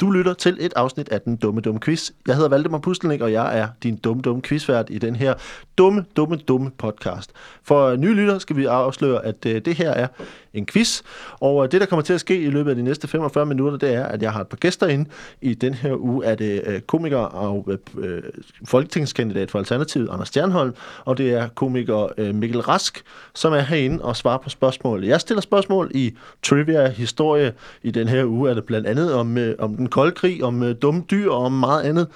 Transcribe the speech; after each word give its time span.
Du 0.00 0.10
lytter 0.10 0.34
til 0.34 0.56
et 0.60 0.72
afsnit 0.76 1.08
af 1.08 1.20
Den 1.20 1.36
Dumme 1.36 1.60
Dumme 1.60 1.80
Quiz. 1.80 2.10
Jeg 2.26 2.34
hedder 2.34 2.48
Valdemar 2.48 2.78
Pustelnik, 2.78 3.20
og 3.20 3.32
jeg 3.32 3.58
er 3.58 3.68
din 3.82 3.96
dumme 3.96 4.22
dumme 4.22 4.42
quizvært 4.42 4.86
i 4.90 4.98
den 4.98 5.16
her 5.16 5.34
dumme, 5.78 6.04
dumme, 6.16 6.36
dumme 6.36 6.70
podcast. 6.78 7.30
For 7.62 7.96
nye 7.96 8.14
lytter 8.14 8.38
skal 8.38 8.56
vi 8.56 8.64
afsløre, 8.64 9.24
at 9.24 9.46
øh, 9.46 9.60
det 9.60 9.74
her 9.74 9.90
er 9.90 10.06
en 10.54 10.66
quiz, 10.66 11.02
og 11.40 11.64
øh, 11.64 11.72
det, 11.72 11.80
der 11.80 11.86
kommer 11.86 12.02
til 12.02 12.12
at 12.12 12.20
ske 12.20 12.42
i 12.42 12.50
løbet 12.50 12.70
af 12.70 12.76
de 12.76 12.82
næste 12.82 13.08
45 13.08 13.46
minutter, 13.46 13.78
det 13.78 13.94
er, 13.94 14.04
at 14.04 14.22
jeg 14.22 14.32
har 14.32 14.40
et 14.40 14.46
par 14.46 14.56
gæster 14.56 14.86
inde. 14.86 15.10
I 15.40 15.54
den 15.54 15.74
her 15.74 15.94
uge 15.96 16.24
er 16.24 16.34
det 16.34 16.62
øh, 16.66 16.80
komiker 16.80 17.18
og 17.18 17.68
øh, 17.68 17.78
øh, 17.98 18.22
folketingskandidat 18.64 19.50
for 19.50 19.58
Alternativet, 19.58 20.08
Anders 20.12 20.28
Stjernholm, 20.28 20.74
og 21.04 21.18
det 21.18 21.32
er 21.32 21.48
komiker 21.48 22.12
øh, 22.18 22.34
Mikkel 22.34 22.60
Rask, 22.60 23.02
som 23.34 23.52
er 23.52 23.60
herinde 23.60 24.04
og 24.04 24.16
svarer 24.16 24.38
på 24.38 24.48
spørgsmål. 24.48 25.04
Jeg 25.04 25.20
stiller 25.20 25.40
spørgsmål 25.40 25.90
i 25.94 26.14
trivia 26.42 26.90
historie. 26.90 27.52
I 27.82 27.90
den 27.90 28.08
her 28.08 28.24
uge 28.24 28.50
er 28.50 28.54
det 28.54 28.64
blandt 28.64 28.86
andet 28.86 29.14
om, 29.14 29.38
øh, 29.38 29.54
om 29.58 29.76
den 29.76 29.88
kolde 29.88 30.12
krig, 30.12 30.44
om 30.44 30.62
øh, 30.62 30.74
dumme 30.82 31.04
dyr 31.10 31.30
og 31.30 31.44
om 31.44 31.52
meget 31.52 31.82
andet. 31.82 32.08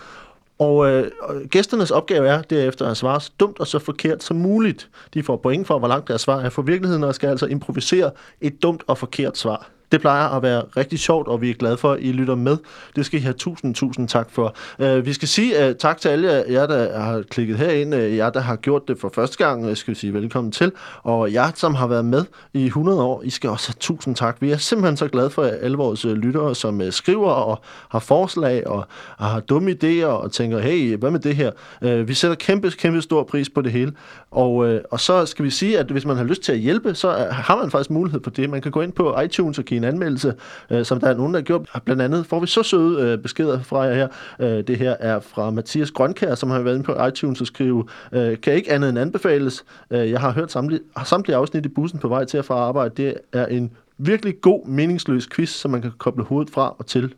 Og 0.60 0.90
øh, 0.90 1.10
gæsternes 1.50 1.90
opgave 1.90 2.28
er 2.28 2.42
derefter 2.42 2.90
at 2.90 2.96
svare 2.96 3.20
så 3.20 3.30
dumt 3.40 3.60
og 3.60 3.66
så 3.66 3.78
forkert 3.78 4.22
som 4.22 4.36
muligt. 4.36 4.88
De 5.14 5.22
får 5.22 5.36
point 5.36 5.66
for, 5.66 5.78
hvor 5.78 5.88
langt 5.88 6.08
deres 6.08 6.20
svar 6.20 6.40
er 6.40 6.48
for 6.48 6.62
virkeligheden, 6.62 7.04
og 7.04 7.14
skal 7.14 7.28
altså 7.28 7.46
improvisere 7.46 8.10
et 8.40 8.62
dumt 8.62 8.82
og 8.86 8.98
forkert 8.98 9.38
svar. 9.38 9.70
Det 9.92 10.00
plejer 10.00 10.28
at 10.28 10.42
være 10.42 10.62
rigtig 10.76 10.98
sjovt, 10.98 11.28
og 11.28 11.40
vi 11.40 11.50
er 11.50 11.54
glade 11.54 11.76
for, 11.76 11.92
at 11.92 11.98
I 12.00 12.12
lytter 12.12 12.34
med. 12.34 12.56
Det 12.96 13.06
skal 13.06 13.18
I 13.18 13.22
have 13.22 13.32
tusind, 13.32 13.74
tusind 13.74 14.08
tak 14.08 14.30
for. 14.30 14.54
Uh, 14.78 15.06
vi 15.06 15.12
skal 15.12 15.28
sige 15.28 15.68
uh, 15.68 15.76
tak 15.76 16.00
til 16.00 16.08
alle 16.08 16.44
jer, 16.48 16.66
der 16.66 17.00
har 17.00 17.22
klikket 17.30 17.58
herind. 17.58 17.94
Uh, 17.94 18.16
jer, 18.16 18.30
der 18.30 18.40
har 18.40 18.56
gjort 18.56 18.88
det 18.88 19.00
for 19.00 19.12
første 19.14 19.44
gang, 19.44 19.66
uh, 19.66 19.76
skal 19.76 19.94
vi 19.94 19.98
sige 19.98 20.14
velkommen 20.14 20.52
til. 20.52 20.72
Og 21.02 21.32
jer, 21.32 21.50
som 21.54 21.74
har 21.74 21.86
været 21.86 22.04
med 22.04 22.24
i 22.52 22.66
100 22.66 23.02
år, 23.02 23.22
I 23.22 23.30
skal 23.30 23.50
også 23.50 23.68
have 23.68 23.76
tusind 23.80 24.16
tak. 24.16 24.36
Vi 24.40 24.50
er 24.50 24.56
simpelthen 24.56 24.96
så 24.96 25.08
glade 25.08 25.30
for 25.30 25.42
alle 25.42 25.76
vores 25.76 26.04
uh, 26.04 26.12
lyttere, 26.12 26.54
som 26.54 26.80
uh, 26.80 26.90
skriver 26.90 27.30
og 27.30 27.62
har 27.88 27.98
forslag 27.98 28.66
og, 28.66 28.86
og 29.18 29.26
har 29.26 29.40
dumme 29.40 29.70
idéer 29.70 30.06
og 30.06 30.32
tænker, 30.32 30.58
hey, 30.58 30.96
hvad 30.96 31.10
med 31.10 31.20
det 31.20 31.36
her? 31.36 31.50
Uh, 31.82 32.08
vi 32.08 32.14
sætter 32.14 32.34
kæmpe, 32.34 32.70
kæmpe 32.70 33.02
stor 33.02 33.22
pris 33.22 33.50
på 33.50 33.60
det 33.60 33.72
hele. 33.72 33.92
Og, 34.30 34.54
uh, 34.54 34.76
og 34.90 35.00
så 35.00 35.26
skal 35.26 35.44
vi 35.44 35.50
sige, 35.50 35.78
at 35.78 35.86
hvis 35.86 36.04
man 36.04 36.16
har 36.16 36.24
lyst 36.24 36.42
til 36.42 36.52
at 36.52 36.58
hjælpe, 36.58 36.94
så 36.94 37.08
uh, 37.08 37.34
har 37.34 37.56
man 37.56 37.70
faktisk 37.70 37.90
mulighed 37.90 38.20
for 38.24 38.30
det. 38.30 38.50
Man 38.50 38.62
kan 38.62 38.72
gå 38.72 38.80
ind 38.80 38.92
på 38.92 39.20
iTunes 39.20 39.58
og 39.58 39.64
give 39.64 39.79
en 39.80 39.84
anmeldelse, 39.84 40.34
øh, 40.70 40.84
som 40.84 41.00
der 41.00 41.08
er 41.08 41.14
nogen, 41.14 41.34
der 41.34 41.40
har 41.40 41.44
gjort. 41.44 41.68
Blandt 41.84 42.02
andet 42.02 42.26
får 42.26 42.40
vi 42.40 42.46
så 42.46 42.62
søde 42.62 43.02
øh, 43.02 43.18
beskeder 43.18 43.62
fra 43.62 43.80
jer 43.80 43.94
her. 43.94 44.08
Øh, 44.40 44.66
det 44.66 44.76
her 44.76 44.96
er 45.00 45.20
fra 45.20 45.50
Mathias 45.50 45.90
Grønkær, 45.90 46.34
som 46.34 46.50
har 46.50 46.60
været 46.60 46.74
inde 46.74 46.84
på 46.84 47.06
iTunes 47.06 47.40
og 47.40 47.46
skrive, 47.46 47.84
øh, 48.12 48.40
kan 48.40 48.54
ikke 48.54 48.72
andet 48.72 48.90
end 48.90 48.98
anbefales. 48.98 49.64
Øh, 49.90 50.10
jeg 50.10 50.20
har 50.20 50.32
hørt 50.32 50.52
samtlige, 50.52 50.80
samtlige 51.04 51.36
afsnit 51.36 51.66
i 51.66 51.68
bussen 51.68 51.98
på 51.98 52.08
vej 52.08 52.24
til 52.24 52.38
at 52.38 52.44
fra 52.44 52.54
arbejde. 52.54 53.02
Det 53.02 53.14
er 53.32 53.46
en 53.46 53.70
virkelig 53.98 54.40
god, 54.40 54.66
meningsløs 54.66 55.28
quiz, 55.28 55.50
som 55.50 55.70
man 55.70 55.82
kan 55.82 55.92
koble 55.98 56.24
hovedet 56.24 56.52
fra 56.52 56.74
og 56.78 56.86
til 56.86 57.14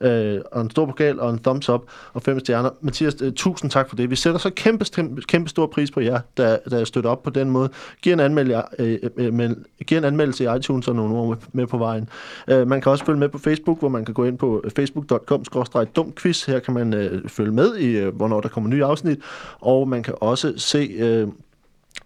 øh, 0.00 0.40
og 0.52 0.60
en 0.60 0.70
stor 0.70 0.86
pokal 0.86 1.20
og 1.20 1.30
en 1.30 1.38
thumbs 1.38 1.68
up 1.68 1.82
og 2.12 2.22
fem 2.22 2.40
stjerner. 2.40 2.70
Mathias, 2.80 3.16
øh, 3.22 3.32
tusind 3.32 3.70
tak 3.70 3.88
for 3.88 3.96
det. 3.96 4.10
Vi 4.10 4.16
sætter 4.16 4.40
så 4.40 4.50
kæmpe, 4.50 4.84
kæmpe, 5.28 5.50
stor 5.50 5.66
pris 5.66 5.90
på 5.90 6.00
jer, 6.00 6.20
der, 6.36 6.58
der 6.70 6.84
støtter 6.84 7.10
op 7.10 7.22
på 7.22 7.30
den 7.30 7.50
måde. 7.50 7.68
Giv 8.02 8.12
en, 8.12 8.20
anmeldelse, 8.20 8.62
øh, 8.78 8.98
øh, 9.02 9.26
øh, 9.26 9.34
men, 9.34 9.64
giv 9.86 9.98
en 9.98 10.04
anmeldelse 10.04 10.44
i 10.44 10.56
iTunes 10.56 10.88
og 10.88 10.96
nogle 10.96 11.14
ord 11.14 11.28
med, 11.28 11.36
med 11.52 11.66
på 11.66 11.78
vejen. 11.78 12.08
Øh, 12.48 12.68
man 12.68 12.80
kan 12.80 12.92
også 12.92 13.04
følge 13.04 13.18
med 13.18 13.28
på 13.28 13.38
Facebook, 13.38 13.78
hvor 13.78 13.88
man 13.88 14.04
kan 14.04 14.14
gå 14.14 14.24
ind 14.24 14.38
på 14.38 14.60
øh, 14.64 14.70
facebook.com-dumquiz. 14.70 16.46
Her 16.46 16.58
kan 16.58 16.74
man 16.74 16.94
øh, 16.94 17.28
følge 17.28 17.52
med 17.52 17.76
i, 17.76 17.96
øh, 17.96 18.16
hvornår 18.16 18.40
der 18.40 18.48
kommer 18.48 18.70
nye 18.70 18.84
afsnit, 18.84 19.18
og 19.60 19.88
man 19.88 20.02
kan 20.02 20.14
også 20.20 20.52
se... 20.56 20.78
Øh, 20.78 21.28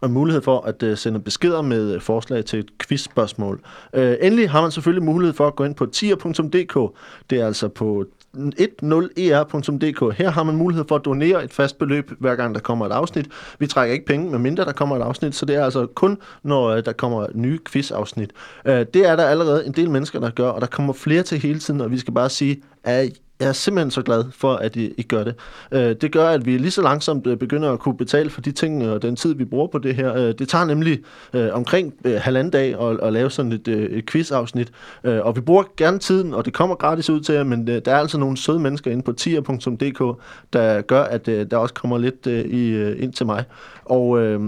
og 0.01 0.11
mulighed 0.11 0.43
for 0.43 0.61
at 0.61 0.83
uh, 0.83 0.95
sende 0.97 1.21
beskeder 1.21 1.63
med 1.63 1.97
uh, 1.97 2.03
forslag 2.03 2.45
til 2.45 2.59
et 2.59 2.71
quizspørgsmål. 2.79 3.61
Uh, 3.97 4.03
endelig 4.21 4.51
har 4.51 4.63
man 4.63 4.71
selvfølgelig 4.71 5.05
mulighed 5.05 5.35
for 5.35 5.47
at 5.47 5.57
gå 5.57 5.65
ind 5.65 5.75
på 5.75 5.87
tier.dk. 5.87 6.97
Det 7.31 7.41
er 7.41 7.47
altså 7.47 7.69
på 7.69 8.05
10er.dk. 8.37 10.17
Her 10.19 10.31
har 10.31 10.43
man 10.43 10.57
mulighed 10.57 10.85
for 10.89 10.97
at 10.97 11.05
donere 11.05 11.45
et 11.45 11.53
fast 11.53 11.79
beløb, 11.79 12.11
hver 12.19 12.37
gang 12.37 12.55
der 12.55 12.61
kommer 12.61 12.87
et 12.87 12.93
afsnit. 12.93 13.29
Vi 13.59 13.67
trækker 13.67 13.93
ikke 13.93 14.07
penge, 14.07 14.31
medmindre 14.31 14.65
der 14.65 14.73
kommer 14.73 14.97
et 14.97 15.03
afsnit, 15.03 15.35
så 15.35 15.47
det 15.47 15.57
er 15.57 15.65
altså 15.65 15.87
kun, 15.87 16.19
når 16.43 16.77
uh, 16.77 16.83
der 16.85 16.93
kommer 16.93 17.27
nye 17.35 17.59
quizafsnit. 17.73 18.31
Uh, 18.65 18.73
det 18.73 18.97
er 18.97 19.17
der 19.17 19.25
allerede 19.25 19.67
en 19.67 19.73
del 19.73 19.91
mennesker, 19.91 20.21
der 20.21 20.31
gør, 20.31 20.49
og 20.49 20.61
der 20.61 20.67
kommer 20.67 20.93
flere 20.93 21.23
til 21.23 21.39
hele 21.39 21.59
tiden, 21.59 21.81
og 21.81 21.91
vi 21.91 21.99
skal 21.99 22.15
bare 22.15 22.31
sige, 22.31 22.63
at 22.85 23.09
jeg 23.41 23.49
er 23.49 23.53
simpelthen 23.53 23.91
så 23.91 24.03
glad 24.03 24.25
for, 24.31 24.55
at 24.55 24.77
I, 24.77 24.95
I 24.99 25.03
gør 25.03 25.25
det. 25.25 25.35
Øh, 25.73 25.97
det 26.01 26.13
gør, 26.13 26.29
at 26.29 26.47
vi 26.47 26.59
lige 26.59 26.71
så 26.71 26.83
langsomt 26.83 27.27
øh, 27.27 27.37
begynder 27.37 27.73
at 27.73 27.79
kunne 27.79 27.97
betale 27.97 28.31
for 28.31 28.41
de 28.41 28.53
ting 28.53 28.83
øh, 28.83 28.93
og 28.93 29.03
den 29.03 29.17
tid, 29.17 29.35
vi 29.35 29.45
bruger 29.45 29.67
på 29.67 29.79
det 29.79 29.95
her. 29.95 30.15
Øh, 30.15 30.35
det 30.39 30.49
tager 30.49 30.65
nemlig 30.65 31.01
øh, 31.33 31.49
omkring 31.53 31.95
øh, 32.05 32.21
halvanden 32.21 32.51
dag 32.51 32.81
at, 32.83 33.01
at 33.03 33.13
lave 33.13 33.31
sådan 33.31 33.53
et, 33.53 33.69
øh, 33.69 33.99
et 33.99 34.07
quiz-afsnit. 34.07 34.73
Øh, 35.05 35.21
og 35.27 35.37
vi 35.37 35.41
bruger 35.41 35.63
gerne 35.77 35.99
tiden, 35.99 36.35
og 36.35 36.45
det 36.45 36.53
kommer 36.53 36.75
gratis 36.77 37.11
ud 37.11 37.21
til 37.21 37.35
jer, 37.35 37.45
men 37.45 37.69
øh, 37.69 37.83
der 37.85 37.93
er 37.93 37.99
altså 37.99 38.19
nogle 38.19 38.37
søde 38.37 38.59
mennesker 38.59 38.91
inde 38.91 39.03
på 39.03 39.13
tier.dk, 39.13 40.21
der 40.53 40.81
gør, 40.81 41.03
at 41.03 41.29
øh, 41.29 41.51
der 41.51 41.57
også 41.57 41.75
kommer 41.75 41.99
lidt 41.99 42.27
øh, 42.27 42.45
i, 42.45 42.69
øh, 42.69 43.03
ind 43.03 43.13
til 43.13 43.27
mig. 43.27 43.45
Og 43.85 44.21
øh, 44.21 44.41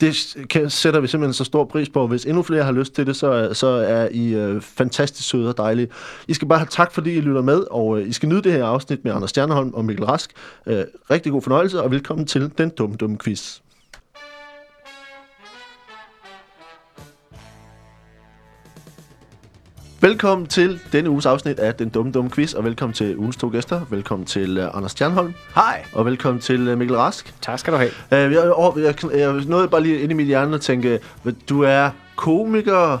det 0.00 0.36
kan, 0.50 0.70
sætter 0.70 1.00
vi 1.00 1.06
simpelthen 1.06 1.34
så 1.34 1.44
stor 1.44 1.64
pris 1.64 1.88
på. 1.88 2.06
Hvis 2.06 2.24
endnu 2.24 2.42
flere 2.42 2.64
har 2.64 2.72
lyst 2.72 2.92
til 2.94 3.06
det, 3.06 3.16
så, 3.16 3.50
så 3.52 3.66
er 3.66 4.08
I 4.10 4.34
øh, 4.34 4.60
fantastisk 4.60 5.28
søde 5.28 5.48
og 5.48 5.56
dejlige. 5.56 5.88
I 6.28 6.34
skal 6.34 6.48
bare 6.48 6.58
have 6.58 6.68
tak, 6.70 6.92
fordi 6.92 7.10
I 7.10 7.20
lytter 7.20 7.42
med, 7.42 7.64
og 7.70 8.00
øh, 8.00 8.08
I 8.08 8.12
skal 8.12 8.28
nyde 8.28 8.42
det 8.42 8.52
her 8.52 8.64
afsnit 8.64 9.04
med 9.04 9.12
Anders 9.12 9.30
Stjerneholm 9.30 9.74
og 9.74 9.84
Mikkel 9.84 10.04
Rask. 10.04 10.32
Øh, 10.66 10.84
rigtig 11.10 11.32
god 11.32 11.42
fornøjelse, 11.42 11.82
og 11.82 11.90
velkommen 11.90 12.26
til 12.26 12.52
Den 12.58 12.68
Dumme 12.68 12.96
Dumme 12.96 13.18
Quiz. 13.18 13.58
Velkommen 20.00 20.46
til 20.46 20.80
denne 20.92 21.10
uges 21.10 21.26
afsnit 21.26 21.58
af 21.58 21.74
Den 21.74 21.88
Dumme 21.88 22.12
Dumme 22.12 22.30
Quiz, 22.30 22.52
og 22.52 22.64
velkommen 22.64 22.94
til 22.94 23.16
ugens 23.16 23.36
to 23.36 23.48
gæster. 23.48 23.80
Velkommen 23.90 24.26
til 24.26 24.58
uh, 24.58 24.76
Anders 24.76 24.92
Stjernholm. 24.92 25.34
Hej. 25.54 25.84
Og 25.92 26.06
velkommen 26.06 26.40
til 26.40 26.72
uh, 26.72 26.78
Mikkel 26.78 26.96
Rask. 26.96 27.34
Tak 27.40 27.58
skal 27.58 27.72
du 27.72 27.78
have. 27.78 27.90
Uh, 27.90 28.32
jeg, 28.32 28.32
jeg, 28.76 28.94
jeg, 29.12 29.18
jeg 29.18 29.32
nåede 29.32 29.68
bare 29.68 29.82
lige 29.82 30.00
ind 30.00 30.12
i 30.12 30.14
mit 30.14 30.26
hjerne 30.26 30.54
og 30.54 30.60
tænke, 30.60 31.00
du 31.48 31.62
er 31.62 31.90
komiker, 32.16 32.98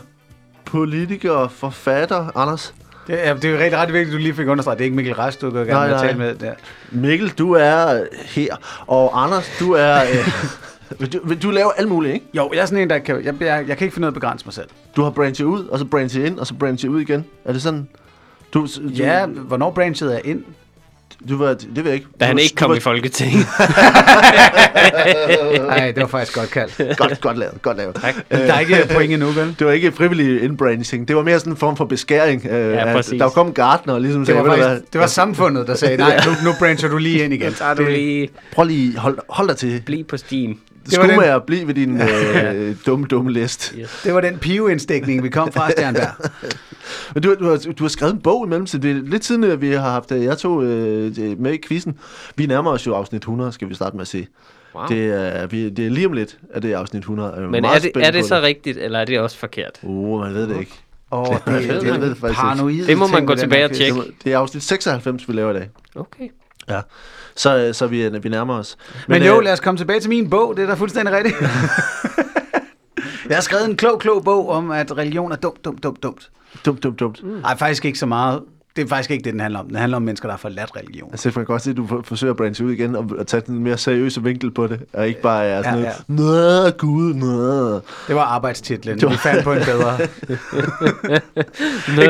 politiker, 0.64 1.48
forfatter, 1.48 2.36
Anders. 2.36 2.74
Det 3.06 3.26
er, 3.26 3.34
det 3.34 3.44
er 3.44 3.52
jo 3.52 3.58
rigtig 3.58 3.78
ret 3.78 3.92
vigtigt, 3.92 4.08
at 4.08 4.12
du 4.12 4.18
lige 4.18 4.34
fik 4.34 4.46
understreget. 4.46 4.78
Det 4.78 4.84
er 4.84 4.86
ikke 4.86 4.96
Mikkel 4.96 5.14
Rask, 5.14 5.40
du 5.40 5.50
går 5.50 5.64
gerne 5.64 5.88
med 5.88 5.94
at 5.94 6.00
tale 6.00 6.18
med. 6.18 6.34
Der. 6.34 6.52
Mikkel, 6.90 7.28
du 7.30 7.52
er 7.52 8.04
her, 8.24 8.56
og 8.86 9.24
Anders, 9.24 9.50
du 9.60 9.72
er... 9.72 10.00
uh, 11.00 11.06
du, 11.12 11.34
du 11.42 11.50
laver 11.50 11.70
alt 11.70 11.88
muligt, 11.88 12.14
ikke? 12.14 12.26
Jo, 12.34 12.50
jeg 12.54 12.60
er 12.60 12.66
sådan 12.66 12.82
en, 12.82 12.90
der 12.90 12.98
kan... 12.98 13.24
Jeg, 13.24 13.34
jeg, 13.40 13.64
jeg 13.68 13.76
kan 13.76 13.84
ikke 13.84 13.94
finde 13.94 14.00
noget 14.00 14.16
at 14.16 14.20
begrænse 14.20 14.46
mig 14.46 14.54
selv. 14.54 14.68
Du 14.96 15.02
har 15.02 15.10
branchet 15.10 15.44
ud, 15.44 15.64
og 15.64 15.78
så 15.78 15.84
branchet 15.84 16.26
ind, 16.26 16.38
og 16.38 16.46
så 16.46 16.54
branchet 16.54 16.88
ud 16.88 17.00
igen. 17.00 17.24
Er 17.44 17.52
det 17.52 17.62
sådan... 17.62 17.88
Du, 18.54 18.60
du, 18.60 18.88
ja, 18.88 19.26
hvornår 19.26 19.70
branchet 19.70 20.14
er 20.14 20.20
ind? 20.24 20.44
Du 21.28 21.38
var, 21.38 21.48
det 21.48 21.76
ved 21.76 21.84
jeg 21.84 21.94
ikke. 21.94 22.06
Da 22.20 22.24
du, 22.24 22.28
han 22.28 22.38
ikke 22.38 22.54
kom 22.54 22.70
var, 22.70 22.76
i 22.76 22.80
Folketinget. 22.80 23.46
Nej, 25.66 25.90
det 25.90 26.00
var 26.00 26.06
faktisk 26.06 26.34
godt 26.38 26.50
kaldt. 26.50 26.98
godt, 26.98 27.20
godt 27.20 27.38
lavet, 27.38 27.62
godt 27.62 27.76
lavet. 27.76 27.94
Tak. 27.94 28.14
Der 28.30 28.54
er 28.54 28.60
ikke 28.60 28.88
point 28.94 29.12
endnu, 29.12 29.26
vel? 29.26 29.56
Det 29.58 29.66
var 29.66 29.72
ikke 29.72 29.92
frivillig 29.92 30.42
indbranching. 30.42 31.08
Det 31.08 31.16
var 31.16 31.22
mere 31.22 31.38
sådan 31.38 31.52
en 31.52 31.56
form 31.56 31.76
for 31.76 31.84
beskæring. 31.84 32.44
Ja, 32.44 32.92
præcis. 32.92 33.18
Der 33.18 33.28
kom 33.28 33.52
Gardner 33.52 33.94
og 33.94 34.00
ligesom 34.00 34.26
det 34.26 34.34
var, 34.34 34.44
sagde, 34.44 34.62
faktisk, 34.62 34.92
det 34.92 35.00
var 35.00 35.06
samfundet, 35.06 35.66
der 35.66 35.74
sagde, 35.74 35.96
nej, 35.96 36.20
nu, 36.26 36.50
nu 36.50 36.56
brancher 36.58 36.88
du 36.88 36.96
lige 36.96 37.24
ind 37.24 37.34
igen. 37.34 37.54
Så 37.54 37.74
du 37.74 37.84
lige... 37.84 38.28
Prøv 38.52 38.64
lige, 38.64 38.98
hold, 38.98 39.18
hold 39.28 39.48
dig 39.48 39.56
til. 39.56 39.82
Bliv 39.86 40.04
på 40.04 40.16
Steam. 40.88 41.08
Skumager, 41.08 41.38
bliv 41.38 41.66
ved 41.66 41.74
din 41.74 42.00
øh, 42.00 42.76
dumme, 42.86 43.06
dumme 43.06 43.32
list. 43.32 43.74
Yes. 43.78 44.00
Det 44.04 44.14
var 44.14 44.20
den 44.20 44.38
piveindstikning, 44.38 45.22
vi 45.22 45.28
kom 45.28 45.52
fra, 45.52 45.70
Stjernberg. 45.70 46.30
Men 47.14 47.22
du, 47.22 47.34
du, 47.34 47.44
har, 47.44 47.56
du 47.78 47.84
har 47.84 47.88
skrevet 47.88 48.14
en 48.14 48.20
bog 48.20 48.46
imellem, 48.46 48.66
så 48.66 48.78
det 48.78 48.90
er 48.90 48.94
lidt 48.94 49.24
siden, 49.24 49.44
at 49.44 49.60
vi 49.60 49.70
har 49.70 49.90
haft 49.90 50.10
jeg 50.10 50.38
tog 50.38 50.64
øh, 50.64 51.40
med 51.40 51.52
i 51.52 51.58
quizzen. 51.68 51.98
Vi 52.36 52.46
nærmer 52.46 52.70
os 52.70 52.86
jo 52.86 52.94
afsnit 52.94 53.20
100, 53.20 53.52
skal 53.52 53.68
vi 53.68 53.74
starte 53.74 53.96
med 53.96 54.02
at 54.02 54.08
se. 54.08 54.26
Wow. 54.74 54.86
Det, 54.88 55.06
er, 55.06 55.46
vi, 55.46 55.70
det 55.70 55.86
er 55.86 55.90
lige 55.90 56.06
om 56.06 56.12
lidt, 56.12 56.38
at 56.54 56.62
det 56.62 56.72
er 56.72 56.78
afsnit 56.78 57.00
100. 57.00 57.32
Jeg 57.36 57.42
er 57.42 57.48
Men 57.48 57.64
er 57.64 57.78
det, 57.78 57.92
er 57.96 58.10
det 58.10 58.24
så 58.24 58.36
det. 58.36 58.42
rigtigt, 58.42 58.78
eller 58.78 58.98
er 58.98 59.04
det 59.04 59.20
også 59.20 59.36
forkert? 59.36 59.78
Uh, 59.82 60.20
man 60.20 60.34
ved 60.34 60.48
det 60.48 60.58
ikke. 60.60 60.72
Åh, 61.10 61.20
oh, 61.20 61.26
det, 61.26 61.44
det, 61.46 61.68
det, 61.68 61.82
det, 61.82 62.00
ved 62.00 62.08
det, 62.08 62.20
paranoid 62.20 62.86
det 62.86 62.98
må 62.98 63.06
man 63.06 63.26
gå 63.26 63.34
tilbage 63.34 63.64
og 63.64 63.70
tjekke. 63.70 64.00
Det 64.24 64.32
er 64.32 64.38
afsnit 64.38 64.62
96, 64.62 65.28
vi 65.28 65.32
laver 65.32 65.50
i 65.50 65.54
dag. 65.54 65.68
Okay. 65.94 66.28
Ja, 66.68 66.80
så, 67.36 67.70
så 67.72 67.86
vi, 67.86 68.08
vi 68.08 68.28
nærmer 68.28 68.54
os. 68.54 68.76
Men, 69.08 69.18
Men 69.20 69.28
jo, 69.28 69.38
øh, 69.38 69.44
lad 69.44 69.52
os 69.52 69.60
komme 69.60 69.78
tilbage 69.78 70.00
til 70.00 70.10
min 70.10 70.30
bog. 70.30 70.56
Det 70.56 70.62
er 70.62 70.66
da 70.66 70.74
fuldstændig 70.74 71.14
rigtigt. 71.14 71.36
Jeg 73.28 73.36
har 73.36 73.42
skrevet 73.42 73.64
en 73.64 73.76
klog, 73.76 73.98
klog 73.98 74.24
bog 74.24 74.48
om, 74.48 74.70
at 74.70 74.96
religion 74.98 75.32
er 75.32 75.36
dumt, 75.36 75.64
dumt, 75.64 75.82
dumt, 75.82 76.02
dumt. 76.02 76.30
Dumt, 76.66 76.82
dumt, 76.82 77.00
dumt. 77.00 77.24
Nej, 77.24 77.54
mm. 77.54 77.58
faktisk 77.58 77.84
ikke 77.84 77.98
så 77.98 78.06
meget. 78.06 78.42
Det 78.78 78.84
er 78.84 78.88
faktisk 78.88 79.10
ikke 79.10 79.24
det, 79.24 79.32
den 79.32 79.40
handler 79.40 79.60
om. 79.60 79.66
Den 79.66 79.76
handler 79.76 79.96
om 79.96 80.02
mennesker, 80.02 80.28
der 80.28 80.32
har 80.32 80.38
forladt 80.38 80.76
religion. 80.76 81.10
Altså, 81.10 81.28
man 81.28 81.34
kan 81.34 81.44
godt 81.44 81.62
se, 81.62 81.70
at 81.70 81.76
du 81.76 82.02
forsøger 82.04 82.32
at 82.32 82.36
branche 82.36 82.64
ud 82.64 82.72
igen 82.72 82.96
og 82.96 83.26
tage 83.26 83.42
den 83.46 83.58
mere 83.58 83.78
seriøse 83.78 84.22
vinkel 84.22 84.50
på 84.50 84.66
det, 84.66 84.80
og 84.92 85.08
ikke 85.08 85.20
bare 85.20 85.44
er 85.44 85.62
sådan 85.62 85.78
ja, 85.78 85.84
ja. 85.84 85.92
noget, 86.08 86.64
Nå, 86.64 86.70
gud, 86.78 87.14
nå. 87.14 87.74
Det 88.08 88.14
var 88.14 88.22
arbejdstitlen. 88.22 89.00
Vi 89.10 89.16
fandt 89.16 89.44
på 89.44 89.52
en 89.52 89.58
bedre. 89.58 89.98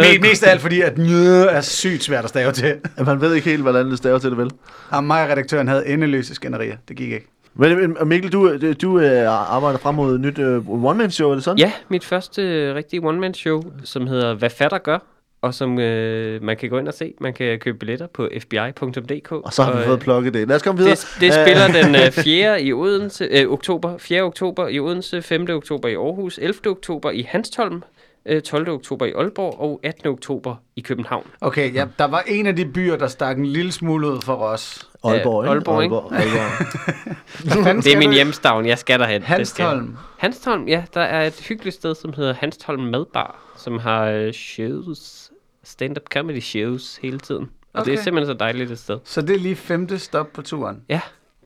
ikke 0.12 0.23
mest 0.23 0.43
af 0.43 0.50
alt, 0.50 0.61
fordi 0.61 0.81
at 0.81 0.99
nø 0.99 1.44
er 1.44 1.61
sygt 1.61 2.05
svært 2.05 2.25
at 2.25 2.31
stave 2.31 2.53
til. 2.53 2.75
Man 3.06 3.20
ved 3.20 3.35
ikke 3.35 3.50
helt, 3.50 3.62
hvordan 3.62 3.91
det 3.91 3.99
staver 3.99 4.19
til 4.19 4.31
det, 4.31 4.38
vel? 4.38 4.50
Og 4.91 5.05
mig 5.05 5.25
og 5.25 5.31
redaktøren 5.31 5.69
havde 5.69 5.87
endeløse 5.87 6.35
skænderier. 6.35 6.76
Det 6.88 6.97
gik 6.97 7.12
ikke. 7.12 7.26
Men 7.55 7.97
Mikkel, 8.05 8.32
du, 8.32 8.73
du 8.82 8.97
uh, 8.97 9.55
arbejder 9.55 9.79
frem 9.79 9.94
mod 9.94 10.15
et 10.15 10.20
nyt 10.20 10.38
uh, 10.38 10.85
one-man-show, 10.85 11.31
er 11.31 11.35
det 11.35 11.44
sådan? 11.44 11.59
Ja, 11.59 11.73
mit 11.88 12.05
første 12.05 12.70
uh, 12.70 12.76
rigtige 12.76 13.05
one-man-show, 13.05 13.62
som 13.85 14.06
hedder 14.06 14.35
Hvad 14.35 14.50
fatter 14.50 14.79
gør, 14.79 14.99
og 15.43 15.55
som 15.55 15.79
øh, 15.79 16.43
man 16.43 16.56
kan 16.56 16.70
gå 16.70 16.79
ind 16.79 16.88
og 16.88 16.94
se. 16.94 17.14
Man 17.20 17.35
kan 17.35 17.58
købe 17.58 17.79
billetter 17.79 18.06
på 18.06 18.29
fbi.dk. 18.40 19.32
Og 19.32 19.52
så 19.52 19.62
har 19.62 19.73
vi 19.73 19.79
øh, 19.79 19.85
fået 19.87 20.00
plukket 20.00 20.35
det. 20.35 20.49
Lad 20.49 20.56
os 20.56 20.62
komme 20.62 20.79
videre. 20.79 20.94
Det, 20.94 21.17
det 21.20 21.26
Øh, 21.26 21.32
spiller 21.32 21.82
den 21.82 21.94
øh, 21.94 22.11
4. 22.25 22.62
i 22.62 22.73
Odense, 22.73 23.25
øh, 23.25 23.49
oktober, 23.52 23.99
4. 23.99 24.23
oktober 24.23 24.69
i 24.69 24.81
Odense, 24.81 25.23
5. 25.23 25.46
oktober 25.50 25.88
i 25.88 25.94
Aarhus, 25.94 26.38
11. 26.43 26.55
oktober 26.67 27.11
i 27.11 27.23
Hanstholm, 27.29 27.82
øh, 28.26 28.43
12. 28.43 28.69
oktober 28.70 29.06
i 29.06 29.12
Aalborg 29.12 29.61
og 29.61 29.81
18. 29.82 30.08
oktober 30.11 30.55
i 30.76 30.81
København. 30.81 31.26
Okay, 31.41 31.75
ja, 31.75 31.84
der 31.99 32.05
var 32.05 32.25
en 32.26 32.46
af 32.46 32.56
de 32.56 32.64
byer, 32.67 32.96
der 32.96 33.06
stak 33.06 33.38
en 33.38 33.46
lille 33.46 33.73
smule 33.73 34.06
ud 34.08 34.20
for 34.25 34.34
os. 34.34 34.88
Aalborg, 35.05 35.44
ikke? 35.44 35.50
Aalborg, 35.52 35.82
ikke? 35.82 35.96
Aalborg, 35.96 36.12
Aalborg. 36.12 37.82
Det 37.84 37.93
er 37.94 37.99
min 37.99 38.12
hjemstavn, 38.12 38.67
jeg 38.67 38.79
skal 38.79 38.99
derhen. 39.00 39.23
Hanstholm. 39.23 39.96
Hanstholm, 40.19 40.69
ja, 40.69 40.82
der 40.94 41.00
er 41.00 41.26
et 41.26 41.41
hyggeligt 41.49 41.76
sted, 41.76 41.94
som 41.94 42.12
hedder 42.12 42.34
Hanstholm 42.34 42.82
Madbar, 42.82 43.41
som 43.56 43.79
har 43.79 44.05
øh, 44.05 44.32
shows, 44.32 45.27
stand-up 45.69 46.05
comedy 46.12 46.41
shows 46.41 46.99
hele 47.03 47.19
tiden. 47.19 47.49
Og 47.75 47.81
okay. 47.81 47.91
det 47.93 47.99
er 47.99 48.03
simpelthen 48.03 48.35
så 48.35 48.38
dejligt 48.38 48.70
et 48.70 48.79
sted. 48.79 48.99
Så 49.05 49.23
det 49.23 49.37
er 49.37 49.38
lige 49.41 49.56
femte 49.56 49.99
stop 49.99 50.26
på 50.35 50.43
turen. 50.43 50.81
Ja, 50.88 51.00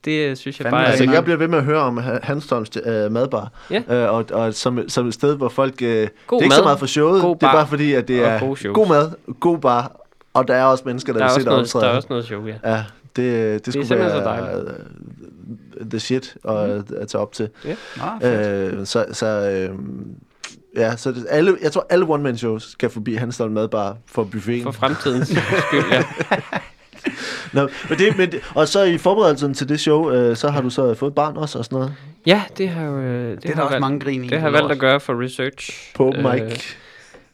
det 0.05 0.31
øh, 0.31 0.37
synes 0.37 0.59
jeg 0.61 0.65
Fandme 0.65 0.77
bare 0.77 0.87
altså, 0.87 1.11
jeg 1.13 1.25
bliver 1.25 1.37
ved 1.37 1.49
med 1.49 1.59
at 1.59 1.65
høre 1.65 1.79
om 1.81 1.97
Ha- 1.97 2.19
Hanstholms 2.23 2.71
øh, 2.85 3.13
madbar, 3.13 3.53
Ja. 3.71 3.83
øh, 3.89 4.15
og, 4.15 4.25
og 4.33 4.55
som, 4.55 4.89
som 4.89 5.07
et 5.09 5.15
sted, 5.15 5.37
hvor 5.37 5.49
folk... 5.49 5.83
Øh, 5.83 5.89
det 5.89 6.03
er 6.05 6.09
God 6.27 6.43
ikke 6.43 6.55
så 6.55 6.63
meget 6.63 6.79
for 6.79 6.87
showet, 6.87 7.23
god 7.23 7.37
det 7.37 7.43
er 7.43 7.47
bar 7.47 7.53
bare 7.55 7.67
fordi, 7.67 7.93
at 7.93 8.09
det 8.09 8.23
og 8.25 8.29
er 8.29 8.73
god 8.73 8.89
mad, 8.89 9.11
god 9.41 9.59
bar, 9.59 9.97
og 10.35 10.49
der 10.49 10.55
er 10.55 10.65
også 10.65 10.83
mennesker, 10.87 11.13
der, 11.13 11.21
Der 11.21 11.27
er, 11.27 11.31
vil 11.31 11.35
se 11.35 11.45
dig 11.45 11.53
noget, 11.53 11.73
der 11.73 11.79
er 11.79 11.83
optræde. 11.83 11.97
også 11.97 12.07
noget 12.11 12.25
show, 12.25 12.47
ja. 12.47 12.55
Ja, 12.65 12.85
det, 13.17 13.17
det, 13.17 13.67
det 13.67 13.75
skulle 13.75 13.87
simpelthen 13.87 14.23
så 14.23 14.25
være 14.31 14.61
øh, 15.81 15.87
the 15.91 16.01
shit 16.01 16.37
at, 16.49 16.93
at 16.93 17.09
tage 17.09 17.23
op 17.23 17.33
til. 17.33 17.49
Ah, 18.01 18.21
fedt. 18.23 18.75
Øh, 18.75 18.87
så 18.87 19.07
så 19.13 19.27
øh, 19.27 19.79
ja, 20.77 20.97
så 20.97 21.13
det, 21.13 21.27
alle, 21.31 21.57
jeg 21.63 21.73
tror, 21.73 21.87
alle 21.91 22.05
one-man-shows 22.09 22.71
skal 22.73 22.91
forbi 22.91 23.15
Hanstholm 23.15 23.53
Madbar 23.53 23.97
for 24.07 24.25
buffeten. 24.25 24.63
For 24.63 24.71
fremtidens 24.73 25.29
skyld, 25.69 25.85
ja. 25.93 26.03
Nå, 27.53 27.69
men 27.89 27.99
det, 27.99 28.17
men 28.17 28.33
det, 28.33 28.41
og 28.55 28.69
så 28.69 28.83
i 28.83 28.99
forberedelsen 28.99 29.55
til 29.55 29.69
det 29.69 29.81
show, 29.81 30.11
øh, 30.11 30.37
så 30.37 30.49
har 30.51 30.61
du 30.61 30.71
så 30.71 30.95
fået 30.95 31.11
et 31.11 31.15
barn 31.15 31.37
også 31.37 31.59
og 31.59 31.65
sådan 31.65 31.77
noget 31.77 31.95
Ja, 32.27 32.43
det 32.59 32.69
har 32.69 32.85
jo... 32.85 32.99
øh, 32.99 33.31
Det, 33.31 33.43
Det 33.43 33.51
er 33.51 33.55
har 33.55 33.55
der 33.55 33.63
også 33.63 33.73
valgt, 33.73 33.81
mange 33.81 34.01
grin 34.01 34.25
i. 34.25 34.29
Det 34.29 34.41
har 34.41 34.47
jeg 34.47 34.53
valgt 34.53 34.73
at 34.73 34.79
gøre 34.79 35.01
for 35.01 35.23
research. 35.23 35.93
på 35.95 36.07
open 36.09 36.27
Øh, 36.27 36.33
mic 36.35 36.75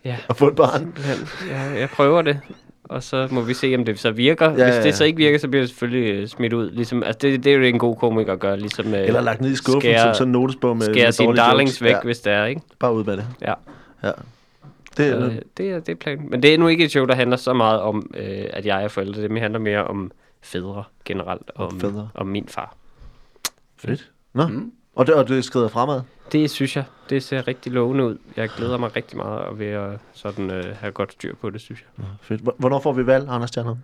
ja. 0.04 0.16
og 0.28 0.36
få 0.36 0.48
et 0.48 0.56
barn. 0.56 0.78
Simpelthen. 0.80 1.28
Jeg, 1.50 1.80
jeg 1.80 1.88
prøver 1.90 2.22
det, 2.22 2.40
og 2.88 3.02
så 3.02 3.28
må 3.30 3.40
vi 3.40 3.54
se, 3.54 3.74
om 3.78 3.84
det 3.84 3.98
så 3.98 4.10
virker. 4.10 4.50
Ja, 4.50 4.64
Hvis 4.64 4.84
det 4.84 4.94
så 4.94 5.04
ikke 5.04 5.16
virker, 5.16 5.38
så 5.38 5.48
bliver 5.48 5.62
det 5.62 5.68
selvfølgelig 5.70 6.12
øh, 6.14 6.26
smidt 6.28 6.52
ud. 6.52 6.70
Ligesom, 6.70 7.02
altså 7.02 7.18
det, 7.22 7.44
det 7.44 7.52
er 7.52 7.56
jo 7.56 7.62
en 7.62 7.78
god 7.78 7.96
komiker 7.96 8.32
at 8.32 8.38
gøre, 8.40 8.56
ligesom 8.58 8.94
øh, 8.94 9.06
Eller 9.06 9.20
lagt 9.20 9.40
ned 9.40 9.50
i 9.50 9.56
skuffen 9.56 9.80
skære- 9.92 10.02
som 10.02 10.14
sådan 10.14 10.28
en 10.28 10.32
notesbog 10.32 10.76
med, 10.76 10.86
skære 10.94 11.12
sine 11.12 11.36
darlings 11.36 11.72
jokes. 11.72 11.82
væk, 11.82 11.90
Ja, 11.92 12.00
hvis 12.04 12.18
det 12.20 12.32
er, 12.32 12.44
ikke? 12.44 12.60
bare 12.78 12.94
ud 12.94 13.04
med 13.04 13.16
det. 13.16 13.26
Ja. 13.42 13.54
Ja. 14.02 14.10
Det, 14.96 15.10
Så, 15.12 15.16
er, 15.16 15.26
øh, 15.26 15.36
det, 15.56 15.70
er, 15.70 15.80
det 15.80 15.88
er 15.92 15.96
planen. 15.96 16.30
Men 16.30 16.42
det 16.42 16.54
er 16.54 16.58
nu 16.58 16.68
ikke 16.68 16.84
et 16.84 16.90
show, 16.90 17.04
der 17.06 17.14
handler 17.14 17.36
så 17.36 17.52
meget 17.52 17.80
om, 17.80 18.10
øh, 18.16 18.44
at 18.52 18.66
jeg 18.66 18.84
er 18.84 18.88
forældre. 18.88 19.22
Det 19.22 19.40
handler 19.40 19.58
mere 19.60 19.84
om 19.84 20.10
fædre 20.42 20.84
generelt, 21.04 21.50
og 21.54 21.66
Om 21.66 21.72
om, 21.74 21.80
fædre. 21.80 22.08
om 22.14 22.26
min 22.26 22.44
far. 22.48 22.76
fedt. 23.76 24.10
Nå, 24.34 24.46
Mm. 24.46 24.72
Og, 24.98 25.06
det, 25.06 25.14
og 25.14 25.28
det 25.28 25.44
skrider 25.44 25.68
fremad. 25.68 26.00
Det 26.32 26.50
synes 26.50 26.76
jeg, 26.76 26.84
det 27.10 27.22
ser 27.22 27.48
rigtig 27.48 27.72
lovende 27.72 28.04
ud. 28.04 28.18
Jeg 28.36 28.48
glæder 28.48 28.78
mig 28.78 28.96
rigtig 28.96 29.16
meget 29.16 29.40
at 29.40 29.58
sådan, 30.12 30.50
øh, 30.50 30.76
have 30.76 30.92
godt 30.92 31.12
styr 31.12 31.34
på 31.34 31.50
det, 31.50 31.60
synes 31.60 31.80
jeg. 31.98 32.04
Fedt. 32.22 32.40
Hvor- 32.40 32.54
Hvornår 32.58 32.80
får 32.80 32.92
vi 32.92 33.06
valg, 33.06 33.28
Anders 33.28 33.48
Stjernholm? 33.48 33.78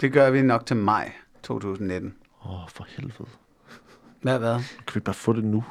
Det 0.00 0.12
gør 0.12 0.30
vi 0.30 0.42
nok 0.42 0.66
til 0.66 0.76
maj 0.76 1.12
2019. 1.42 2.14
Åh, 2.44 2.62
oh, 2.62 2.68
for 2.68 2.86
helvede. 2.88 3.28
Hvad, 4.22 4.38
hvad? 4.38 4.54
Kan 4.86 4.94
vi 4.94 5.00
bare 5.00 5.14
få 5.14 5.32
det 5.32 5.44
nu? 5.44 5.64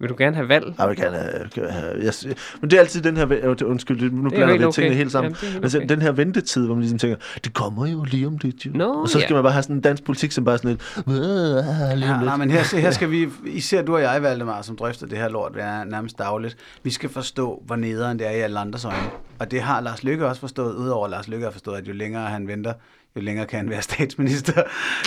Vil 0.00 0.08
du 0.08 0.14
gerne 0.18 0.36
have 0.36 0.48
valg? 0.48 0.74
Jeg 0.78 0.88
vil 0.88 0.96
gerne 0.96 1.16
have, 1.16 1.70
have 1.70 2.04
jeg, 2.04 2.12
men 2.60 2.70
det 2.70 2.76
er 2.76 2.80
altid 2.80 3.02
den 3.02 3.16
her, 3.16 3.32
øh, 3.32 3.56
undskyld, 3.64 4.10
nu 4.12 4.26
er 4.26 4.30
blander 4.30 4.66
okay. 4.66 4.74
tingene 4.74 4.96
helt 4.96 5.12
sammen. 5.12 5.32
Jamen, 5.42 5.52
helt 5.52 5.64
altså, 5.64 5.78
okay. 5.78 5.88
den 5.88 6.02
her 6.02 6.12
ventetid, 6.12 6.66
hvor 6.66 6.74
man 6.74 6.82
ligesom 6.82 6.98
tænker, 6.98 7.16
det 7.44 7.54
kommer 7.54 7.86
jo 7.86 8.04
lige 8.04 8.26
om 8.26 8.38
lidt, 8.42 8.66
jo. 8.66 8.70
Nå, 8.74 8.92
og 8.92 9.08
så 9.08 9.20
skal 9.20 9.30
ja. 9.30 9.34
man 9.34 9.42
bare 9.42 9.52
have 9.52 9.62
sådan 9.62 9.76
en 9.76 9.82
dansk 9.82 10.04
politik, 10.04 10.32
som 10.32 10.44
bare 10.44 10.52
er 10.52 10.56
sådan 10.56 10.70
lidt, 10.70 11.04
"Øh, 11.08 11.98
lige 11.98 12.14
Ja, 12.14 12.20
nej, 12.24 12.36
men 12.36 12.50
her, 12.50 12.76
her 12.76 12.90
skal 12.90 13.10
vi, 13.10 13.28
især 13.46 13.82
du 13.82 13.94
og 13.94 14.02
jeg, 14.02 14.22
Valdemar, 14.22 14.62
som 14.62 14.76
drøfter 14.76 15.06
det 15.06 15.18
her 15.18 15.28
lort, 15.28 15.52
det 15.54 15.62
er 15.62 15.84
nærmest 15.84 16.18
dagligt. 16.18 16.56
Vi 16.82 16.90
skal 16.90 17.10
forstå, 17.10 17.62
hvor 17.66 17.76
nederen 17.76 18.18
det 18.18 18.26
er 18.26 18.30
i 18.30 18.40
alle 18.40 18.58
andres 18.58 18.84
øjne. 18.84 18.98
Og 19.38 19.50
det 19.50 19.62
har 19.62 19.80
Lars 19.80 20.04
Lykke 20.04 20.26
også 20.26 20.40
forstået, 20.40 20.74
udover 20.74 21.08
Lars 21.08 21.28
Lykke 21.28 21.44
har 21.44 21.50
forstået, 21.52 21.76
at 21.78 21.88
jo 21.88 21.92
længere 21.92 22.26
han 22.26 22.48
venter, 22.48 22.72
jo 23.16 23.20
længere 23.20 23.46
kan 23.46 23.58
han 23.58 23.70
være 23.70 23.82
statsminister. 23.92 24.62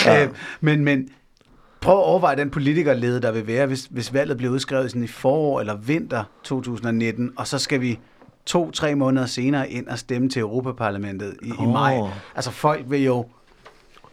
Ja. 0.06 0.24
Øh, 0.24 0.30
men, 0.60 0.84
men 0.84 1.08
prøv 1.82 1.94
at 1.98 2.04
overveje 2.04 2.36
den 2.36 2.50
politikerlede, 2.50 3.22
der 3.22 3.32
vil 3.32 3.46
være, 3.46 3.66
hvis, 3.66 3.88
hvis 3.90 4.14
valget 4.14 4.36
bliver 4.36 4.52
udskrevet 4.52 4.90
sådan 4.90 5.04
i 5.04 5.06
forår 5.06 5.60
eller 5.60 5.76
vinter 5.76 6.24
2019, 6.44 7.32
og 7.36 7.46
så 7.46 7.58
skal 7.58 7.80
vi 7.80 7.98
to-tre 8.46 8.94
måneder 8.94 9.26
senere 9.26 9.70
ind 9.70 9.86
og 9.88 9.98
stemme 9.98 10.28
til 10.28 10.40
Europaparlamentet 10.40 11.34
i, 11.42 11.50
oh. 11.58 11.64
i 11.68 11.72
maj. 11.72 11.98
Altså 12.34 12.50
folk 12.50 12.84
vil 12.88 13.02
jo... 13.04 13.26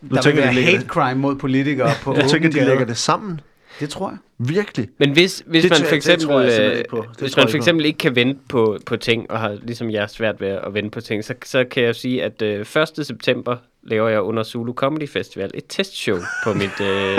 Der 0.02 0.08
vil 0.10 0.18
tænker, 0.18 0.42
de 0.42 0.46
være 0.46 0.54
lægger 0.54 0.72
hate 0.72 0.84
det- 0.84 0.92
crime 0.92 1.20
mod 1.20 1.36
politikere 1.36 1.90
på 2.04 2.14
Jeg 2.16 2.30
tænker, 2.30 2.50
de 2.50 2.66
lægger 2.66 2.86
det 2.86 2.98
sammen. 2.98 3.42
Det 3.80 3.90
tror 3.90 4.10
jeg. 4.10 4.18
Virkelig. 4.38 4.88
Men 5.00 5.12
hvis, 5.12 5.44
hvis 5.48 5.64
Det 5.64 5.72
man 5.72 5.78
for 5.78 5.84
jeg- 5.86 5.90
det 5.92 5.96
eksempel, 5.96 6.36
jeg 6.38 6.78
øh, 6.78 6.84
på. 6.90 6.98
Det 7.12 7.20
hvis 7.20 7.38
man 7.38 7.50
for 7.50 7.58
eksempel 7.58 7.86
ikke 7.86 7.98
kan 7.98 8.16
vente 8.16 8.40
på, 8.50 8.78
på 8.86 8.96
ting, 8.98 9.32
og 9.32 9.40
har 9.40 9.58
ligesom 9.64 9.90
jeg 9.92 10.10
svært 10.10 10.42
ved 10.42 10.48
at 10.48 10.74
vente 10.74 10.90
på 10.90 11.02
ting, 11.02 11.26
så, 11.26 11.34
så 11.46 11.64
kan 11.72 11.84
jeg 11.84 11.96
sige, 11.96 12.24
at 12.24 12.42
øh, 12.42 12.60
1. 12.60 13.06
september 13.08 13.58
laver 13.84 14.10
jeg 14.10 14.22
under 14.22 14.44
Zulu 14.44 14.74
Comedy 14.74 15.10
Festival 15.10 15.52
et 15.54 15.64
testshow 15.70 16.18
på 16.44 16.54
mit, 16.54 16.82
øh, 16.82 17.18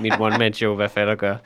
mit 0.00 0.12
one-man-show, 0.20 0.74
hvad 0.76 0.88
fatter 0.88 1.14
gør. 1.14 1.36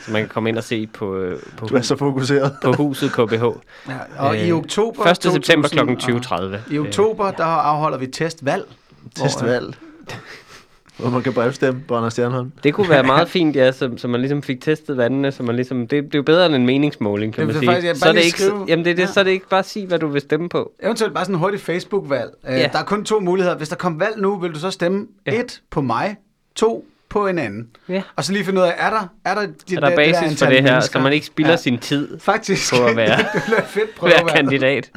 Så 0.00 0.12
man 0.12 0.22
kan 0.22 0.28
komme 0.28 0.48
ind 0.48 0.58
og 0.58 0.64
se 0.64 0.86
på, 0.86 1.16
øh, 1.16 1.38
på, 1.56 1.66
Du 1.66 1.76
er 1.76 1.80
så 1.80 1.96
fokuseret. 1.96 2.56
på 2.64 2.72
huset 2.72 3.12
KBH. 3.12 3.42
Ja, 3.88 3.96
og 4.18 4.38
i 4.38 4.50
Øh, 4.50 4.56
oktober... 4.56 5.06
1. 5.06 5.22
september 5.22 5.68
kl. 5.68 5.76
2000 5.78 6.56
20.30. 6.64 6.74
I 6.74 6.78
oktober, 6.78 7.30
der 7.30 7.44
afholder 7.44 7.98
vi 7.98 8.06
testvalg. 8.06 8.64
hvor, 9.14 9.24
øh, 9.24 9.30
Testvalg. 9.30 9.74
Hvor 10.98 11.10
man 11.10 11.22
kan 11.22 11.32
brevstemme 11.32 11.80
på 11.88 11.96
Anders 11.96 12.12
Stjernholm. 12.12 12.52
Det 12.64 12.74
kunne 12.74 12.88
være 12.88 13.02
meget 13.02 13.28
fint, 13.28 13.56
ja, 13.56 13.72
så, 13.72 13.90
så 13.96 14.08
man 14.08 14.20
ligesom 14.20 14.42
fik 14.42 14.60
testet 14.60 14.96
vandene, 14.96 15.32
så 15.32 15.42
man 15.42 15.56
ligesom, 15.56 15.80
det, 15.80 15.90
det 15.90 16.14
er 16.14 16.18
jo 16.18 16.22
bedre 16.22 16.46
end 16.46 16.54
en 16.54 16.66
meningsmåling, 16.66 17.34
kan 17.34 17.40
Det 17.46 17.54
man 17.54 17.56
sige. 17.62 17.66
faktisk- 17.72 17.86
jeg 17.86 17.96
så 17.96 18.08
er 18.08 18.12
det 18.12 18.24
ikke, 18.24 18.38
skrive- 18.42 18.64
jamen 18.68 18.84
det 18.84 18.90
er 18.90 18.94
det, 18.94 19.02
Ja. 19.02 19.06
så 19.06 19.20
er 19.20 19.24
det 19.24 19.30
ikke 19.30 19.48
bare 19.48 19.58
at 19.58 19.66
sige, 19.68 19.86
hvad 19.86 19.98
du 19.98 20.08
vil 20.08 20.20
stemme 20.20 20.48
på. 20.48 20.72
Eventuelt 20.82 21.14
bare 21.14 21.24
sådan 21.24 21.34
en 21.34 21.38
hurtig 21.40 21.60
Facebook-valg. 21.60 22.30
Uh, 22.48 22.50
Ja. 22.50 22.68
Der 22.72 22.78
er 22.78 22.84
kun 22.84 23.04
to 23.04 23.20
muligheder. 23.20 23.56
Hvis 23.56 23.68
der 23.68 23.76
kommer 23.76 23.98
valg 23.98 24.20
nu, 24.20 24.38
vil 24.38 24.54
du 24.54 24.58
så 24.58 24.70
stemme 24.70 25.06
Ja. 25.26 25.40
et 25.40 25.60
på 25.70 25.80
mig, 25.80 26.16
to 26.54 26.84
på 27.08 27.26
en 27.26 27.38
anden. 27.38 27.68
Ja. 27.88 28.02
Og 28.16 28.24
så 28.24 28.32
lige 28.32 28.44
finde 28.44 28.60
ud 28.60 28.66
af, 28.66 28.74
er 28.78 28.90
der, 28.90 29.06
er 29.24 29.34
der, 29.34 29.46
de, 29.68 29.76
Er 29.76 29.80
der 29.80 29.96
basis 29.96 30.16
for 30.18 30.24
antal 30.24 30.50
det 30.50 30.62
her, 30.62 30.70
mennesker? 30.70 30.98
så 30.98 31.02
man 31.02 31.12
ikke 31.12 31.26
spilder 31.26 31.50
ja. 31.50 31.56
sin 31.56 31.78
tid 31.78 32.18
Faktisk. 32.20 32.74
på 32.74 32.84
at 32.84 32.96
være- 32.96 33.18
det 33.34 33.42
bliver 33.46 33.58
et 33.58 33.64
fedt 33.66 33.90
hver 34.00 34.10
prøve. 34.18 34.28
kandidat. 34.28 34.90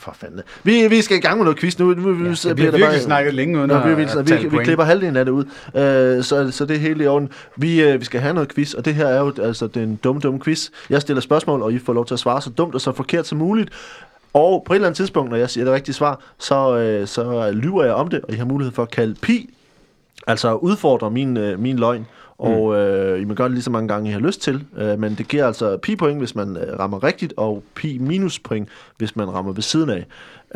For 0.00 0.16
fanden. 0.20 0.40
Vi, 0.64 0.86
vi 0.88 1.02
skal 1.02 1.16
i 1.16 1.20
gang 1.20 1.36
med 1.38 1.44
noget 1.44 1.58
quiz 1.58 1.78
nu. 1.78 1.94
nu, 1.94 2.24
Ja, 2.28 2.34
så 2.34 2.48
det 2.48 2.56
bliver 2.56 2.70
virkelig 2.72 3.00
snakket 3.00 3.34
længe 3.34 3.58
uden 3.58 3.70
at- 3.70 3.88
vi, 3.88 3.94
vi, 3.94 4.02
at 4.02 4.30
vi, 4.30 4.36
vi, 4.48 4.56
vi 4.58 4.64
klipper 4.64 4.84
halvdelen 4.84 5.16
af 5.16 5.24
det 5.24 5.32
ud, 5.32 5.44
øh, 5.76 6.24
så, 6.24 6.50
så 6.50 6.64
det 6.64 6.76
er 6.76 6.80
helt 6.80 7.02
i 7.02 7.06
orden. 7.06 7.28
Vi, 7.56 7.82
øh, 7.82 8.00
vi 8.00 8.04
skal 8.04 8.20
have 8.20 8.34
noget 8.34 8.54
quiz, 8.54 8.74
og 8.74 8.84
det 8.84 8.94
her 8.94 9.06
er 9.06 9.20
jo 9.20 9.32
altså 9.42 9.66
den 9.66 9.96
dumme, 9.96 10.20
dumme 10.20 10.40
quiz. 10.40 10.68
Jeg 10.90 11.00
stiller 11.00 11.20
spørgsmål, 11.20 11.62
og 11.62 11.72
I 11.72 11.78
får 11.78 11.92
lov 11.92 12.06
til 12.06 12.14
at 12.14 12.20
svare 12.20 12.42
så 12.42 12.50
dumt 12.50 12.74
og 12.74 12.80
så 12.80 12.92
forkert 12.92 13.26
som 13.26 13.38
muligt. 13.38 13.70
Og 14.34 14.62
på 14.66 14.72
et 14.72 14.76
eller 14.76 14.88
andet 14.88 14.96
tidspunkt, 14.96 15.30
når 15.30 15.36
jeg 15.36 15.50
siger 15.50 15.64
det 15.64 15.74
rigtige 15.74 15.94
svar, 15.94 16.20
så, 16.38 16.76
øh, 16.78 17.06
så 17.06 17.50
lyver 17.54 17.84
jeg 17.84 17.94
om 17.94 18.08
det, 18.08 18.20
og 18.22 18.34
I 18.34 18.36
har 18.36 18.44
mulighed 18.44 18.74
for 18.74 18.82
at 18.82 18.90
kalde 18.90 19.14
pi, 19.14 19.54
altså 20.26 20.54
udfordre 20.54 21.10
min, 21.10 21.36
øh, 21.36 21.58
min 21.60 21.76
løgn. 21.78 22.06
Mm. 22.40 22.46
Og 22.46 22.76
øh, 22.76 23.22
I 23.22 23.24
må 23.24 23.34
gøre 23.34 23.48
det 23.48 23.54
lige 23.54 23.62
så 23.62 23.70
mange 23.70 23.88
gange, 23.88 24.10
I 24.10 24.12
har 24.12 24.20
lyst 24.20 24.42
til. 24.42 24.64
Øh, 24.76 24.98
men 24.98 25.14
det 25.14 25.28
giver 25.28 25.46
altså 25.46 25.76
pi-point, 25.76 26.18
hvis 26.18 26.34
man 26.34 26.56
øh, 26.56 26.78
rammer 26.78 27.04
rigtigt, 27.04 27.34
og 27.36 27.62
pi-minus-point, 27.74 28.68
hvis 28.96 29.16
man 29.16 29.34
rammer 29.34 29.52
ved 29.52 29.62
siden 29.62 29.90
af. 29.90 30.06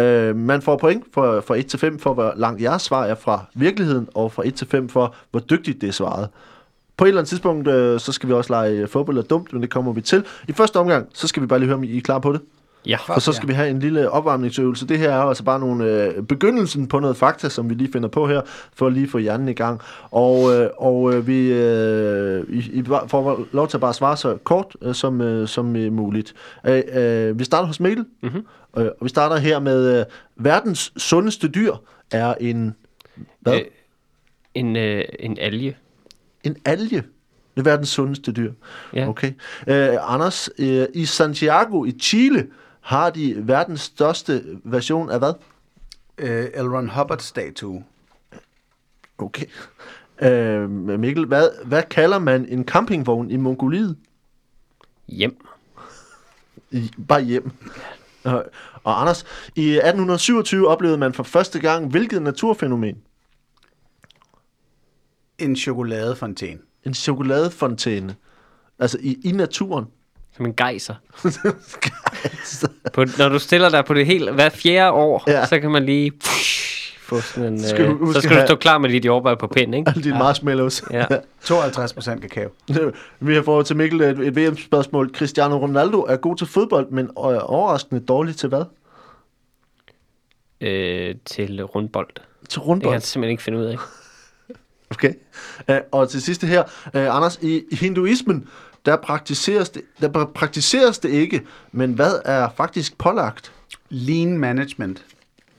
Øh, 0.05 0.37
man 0.37 0.63
får 0.63 0.77
point 0.77 1.05
fra, 1.13 1.41
fra 1.41 1.57
1 1.57 1.67
til 1.67 1.79
5 1.79 1.99
for, 1.99 2.15
hvor 2.15 2.33
langt 2.37 2.63
jeres 2.63 2.83
svar 2.83 3.05
er 3.05 3.15
fra 3.15 3.45
virkeligheden, 3.55 4.09
og 4.15 4.33
fra 4.33 4.47
1 4.47 4.55
til 4.55 4.67
5 4.67 4.89
for, 4.89 5.15
hvor 5.31 5.41
dygtigt 5.41 5.81
det 5.81 5.89
er 5.89 5.93
svaret. 5.93 6.29
På 6.97 7.05
et 7.05 7.09
eller 7.09 7.21
andet 7.21 7.29
tidspunkt, 7.29 7.69
øh, 7.69 8.01
så 8.01 8.13
skal 8.13 8.29
vi 8.29 8.35
også 8.35 8.53
lege 8.53 8.87
fodbold 8.87 9.19
er 9.19 9.23
dumt, 9.23 9.53
men 9.53 9.63
det 9.63 9.71
kommer 9.71 9.93
vi 9.93 10.01
til. 10.01 10.25
I 10.49 10.53
første 10.53 10.77
omgang, 10.77 11.09
så 11.15 11.29
skal 11.29 11.43
vi 11.43 11.47
bare 11.47 11.59
lige 11.59 11.67
høre, 11.67 11.77
om 11.77 11.85
I 11.85 11.97
er 11.97 12.01
klar 12.01 12.19
på 12.19 12.33
det. 12.33 12.41
Ja. 12.87 12.99
Og 13.09 13.23
så 13.23 13.33
skal 13.33 13.49
vi 13.49 13.53
have 13.55 13.71
en 13.71 13.79
lille 13.79 14.11
opvarmningsøvelse. 14.11 14.87
Det 14.89 14.99
her 14.99 15.11
er 15.11 15.23
altså 15.23 15.45
bare 15.45 15.61
nogle 15.61 15.85
øh, 15.85 16.23
begyndelsen 16.23 16.87
på 16.89 17.01
noget 17.01 17.17
fakta, 17.17 17.49
som 17.49 17.71
vi 17.71 17.75
lige 17.75 17.93
finder 17.93 18.09
på 18.09 18.29
her, 18.29 18.41
for 18.73 18.89
lige 18.89 19.05
at 19.05 19.11
få 19.11 19.19
hjernen 19.19 19.49
i 19.49 19.53
gang. 19.53 19.81
Og, 20.11 20.55
øh, 20.55 20.71
og 20.79 21.15
øh, 21.15 21.27
vi 21.27 21.53
øh, 21.53 22.45
I, 22.49 22.59
I 22.59 22.85
får 22.85 23.47
lov 23.53 23.69
til 23.69 23.77
at 23.77 23.81
bare 23.81 23.95
svare 23.95 24.17
så 24.17 24.37
kort 24.45 24.77
øh, 24.83 24.95
som, 24.95 25.21
øh, 25.21 25.49
som 25.49 25.77
øh, 25.77 25.93
muligt. 25.93 26.35
Øh, 26.67 26.83
øh, 26.95 27.39
vi 27.39 27.45
starter 27.45 27.67
hos 27.67 27.81
Mikkel, 27.81 28.05
Mhm. 28.23 28.47
øh, 28.79 28.85
og 28.85 28.95
vi 29.01 29.09
starter 29.09 29.37
her 29.37 29.59
med 29.59 29.99
øh, 30.01 30.05
verdens 30.37 30.93
sundeste 30.97 31.49
dyr 31.49 31.73
er 32.11 32.35
en 32.41 32.75
hvad? 33.41 33.55
Øh, 33.55 33.61
en, 34.55 34.77
øh, 34.77 35.05
en 35.19 35.39
alge. 35.41 35.77
En 36.45 36.57
alge. 36.65 37.03
Det 37.55 37.61
er 37.61 37.63
verdens 37.63 37.89
sundeste 37.89 38.33
dyr. 38.33 38.53
Ja. 38.95 39.09
Okay. 39.09 39.33
Øh, 39.67 39.89
Anders, 40.01 40.51
øh, 40.59 40.87
i 40.95 41.05
Santiago 41.05 41.85
i 41.85 41.93
Chile 42.01 42.47
har 42.85 43.11
de 43.11 43.35
verdens 43.49 43.81
største 43.81 44.45
version 44.65 45.11
af 45.11 45.19
hvad? 45.19 45.33
Øh, 46.19 46.45
L. 46.45 46.69
Ron 46.69 46.89
Hubbard-statue. 46.89 47.85
Okay. 49.19 49.47
Øh, 50.23 50.71
Mikkel, 50.71 51.27
hvad, 51.27 51.49
hvad 51.65 51.83
kalder 51.83 52.19
man 52.19 52.47
en 52.49 52.65
campingvogn 52.65 53.31
i 53.31 53.37
Mongoliet? 53.37 53.97
Hjem. 55.09 55.47
I, 56.71 56.91
bare 57.09 57.23
hjem. 57.23 57.51
Øh, 58.27 58.33
Og 58.85 59.01
Anders, 59.01 59.25
i 59.57 59.71
1827 59.71 60.69
oplevede 60.69 60.99
man 60.99 61.15
for 61.15 61.23
første 61.23 61.61
gang 61.61 61.91
hvilket 61.91 62.23
naturfænomen? 62.23 63.03
En 65.39 65.57
chokoladefontæne. 65.57 66.61
En 66.85 66.95
chokoladefontæne. 66.95 68.17
Altså 68.79 68.99
i, 69.01 69.19
i 69.25 69.33
naturen. 69.33 69.85
Som 70.37 70.47
en 70.47 70.55
gejser. 70.57 70.95
På, 72.93 73.05
når 73.19 73.29
du 73.29 73.39
stiller 73.39 73.69
dig 73.69 73.85
på 73.85 73.95
det 73.95 74.07
helt, 74.07 74.31
hver 74.35 74.49
fjerde 74.49 74.93
år, 74.93 75.25
Ja. 75.27 75.33
ja. 75.33 75.47
så 75.47 75.61
kan 75.61 75.71
man 75.71 75.85
lige 75.87 76.11
pff, 76.11 76.99
få 77.03 77.21
sådan 77.21 77.53
en... 77.53 77.63
Skal 77.63 77.87
du 77.89 78.09
øh, 78.09 78.15
så 78.15 78.21
skal 78.21 78.41
du 78.41 78.47
stå 78.47 78.57
klar 78.57 78.79
med 78.79 78.91
dit 78.91 79.05
jordbær 79.05 79.35
på 79.35 79.47
pind, 79.47 79.75
ikke? 79.75 79.89
Alle 79.91 80.03
dine 80.03 80.19
marshmallows. 80.19 80.83
Ja. 80.91 81.07
52 81.45 81.93
procent 81.93 82.21
kakao. 82.21 82.49
Vi 83.21 83.35
har 83.35 83.43
fået 83.43 83.67
til 83.67 83.77
Mikkel 83.77 84.01
et, 84.01 84.19
et 84.19 84.37
VM-spørgsmål. 84.37 85.11
Cristiano 85.15 85.59
Ronaldo 85.59 86.01
er 86.01 86.17
god 86.17 86.37
til 86.37 86.47
fodbold, 86.47 86.91
men 86.91 87.07
er 87.07 87.11
overraskende 87.41 88.01
dårlig 88.07 88.37
til 88.37 88.49
hvad? 88.49 88.65
Øh, 90.61 91.15
til 91.25 91.63
rundbold. 91.65 92.09
Det 92.15 92.49
Til 92.49 92.61
kan 92.61 92.63
rundbold. 92.69 92.93
jeg 92.95 93.03
simpelthen 93.03 93.31
ikke 93.31 93.43
finde 93.43 93.59
ud 93.59 93.65
af. 93.65 93.77
Okay. 94.91 95.15
Uh, 95.69 95.75
og 95.93 96.09
til 96.09 96.23
sidste 96.23 96.47
her, 96.47 96.63
uh, 96.95 97.17
Anders, 97.17 97.39
i 97.43 97.63
hinduismen, 97.73 98.49
der 98.87 98.97
praktiseres, 98.97 99.71
det, 99.71 99.83
der 100.01 100.27
praktiseres 100.35 100.99
det 100.99 101.09
ikke, 101.09 101.43
men 101.73 101.93
hvad 101.93 102.21
er 102.25 102.49
faktisk 102.57 102.99
pålagt? 102.99 103.53
Lean 103.89 104.39
management. 104.39 105.05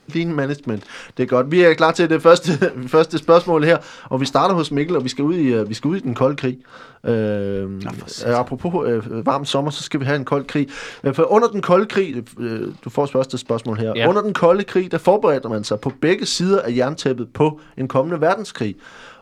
Lean 0.08 0.34
management. 0.34 0.84
Det 1.18 1.24
er 1.24 1.28
godt. 1.28 1.52
Vi 1.52 1.62
er 1.62 1.74
klar 1.74 1.92
til 1.92 2.10
det 2.10 2.22
første, 2.22 2.52
første 2.88 3.18
spørgsmål 3.18 3.64
her, 3.64 3.78
og 4.04 4.22
vi 4.22 4.26
starter 4.26 4.56
hos 4.56 4.72
Mikkel, 4.72 4.96
og 4.96 5.04
vi 5.04 5.10
skal 5.10 5.24
ud 5.24 5.36
i, 5.36 5.60
uh, 5.60 5.70
vi 5.70 5.74
skal 5.74 5.88
ud 5.88 5.98
i 5.98 6.00
den 6.00 6.16
kolde 6.16 6.36
krig. 6.36 6.58
Uh, 7.04 7.12
uh, 7.12 8.40
apropos 8.40 8.74
uh, 8.74 9.26
varm 9.26 9.46
sommer, 9.46 9.72
så 9.72 9.84
skal 9.84 10.00
vi 10.00 10.06
have 10.06 10.16
en 10.16 10.26
kold 10.26 10.46
krig. 10.46 10.70
Uh, 11.04 11.14
for 11.14 11.32
under 11.32 11.48
den 11.48 11.62
kolde 11.62 11.86
krig, 11.86 12.24
uh, 12.38 12.46
du 12.84 12.90
får 12.90 13.06
første 13.06 13.38
spørgsmål 13.38 13.78
her. 13.78 13.94
Ja. 13.96 14.10
Under 14.10 14.22
den 14.22 14.34
kolde 14.34 14.64
krig, 14.64 14.92
der 14.92 14.98
forbereder 14.98 15.50
man 15.50 15.64
sig 15.64 15.80
på 15.80 15.92
begge 16.02 16.26
sider 16.26 16.62
af 16.62 16.76
jerntæppet 16.76 17.28
på 17.34 17.60
en 17.78 17.88
kommende 17.88 18.22
verdenskrig. 18.22 18.76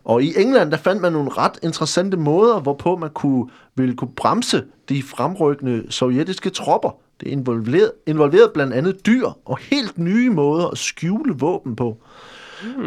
Og 0.04 0.24
i 0.24 0.34
England, 0.38 0.72
der 0.72 0.78
fandt 0.78 1.02
man 1.02 1.12
nogle 1.12 1.30
ret 1.30 1.60
interessante 1.64 2.18
måder, 2.18 2.60
hvorpå 2.60 2.96
man 2.96 3.10
kunne, 3.10 3.50
ville 3.76 3.96
kunne 3.96 4.12
bremse 4.16 4.64
de 4.90 5.04
fremrykkende 5.04 5.84
sovjetiske 5.90 6.50
tropper. 6.50 7.03
Det 7.20 7.28
involverede, 7.28 7.92
involverede 8.06 8.52
blandt 8.54 8.74
andet 8.74 9.06
dyr 9.06 9.28
og 9.46 9.58
helt 9.58 9.98
nye 9.98 10.30
måder 10.30 10.68
at 10.68 10.78
skjule 10.78 11.34
våben 11.38 11.76
på. 11.76 11.98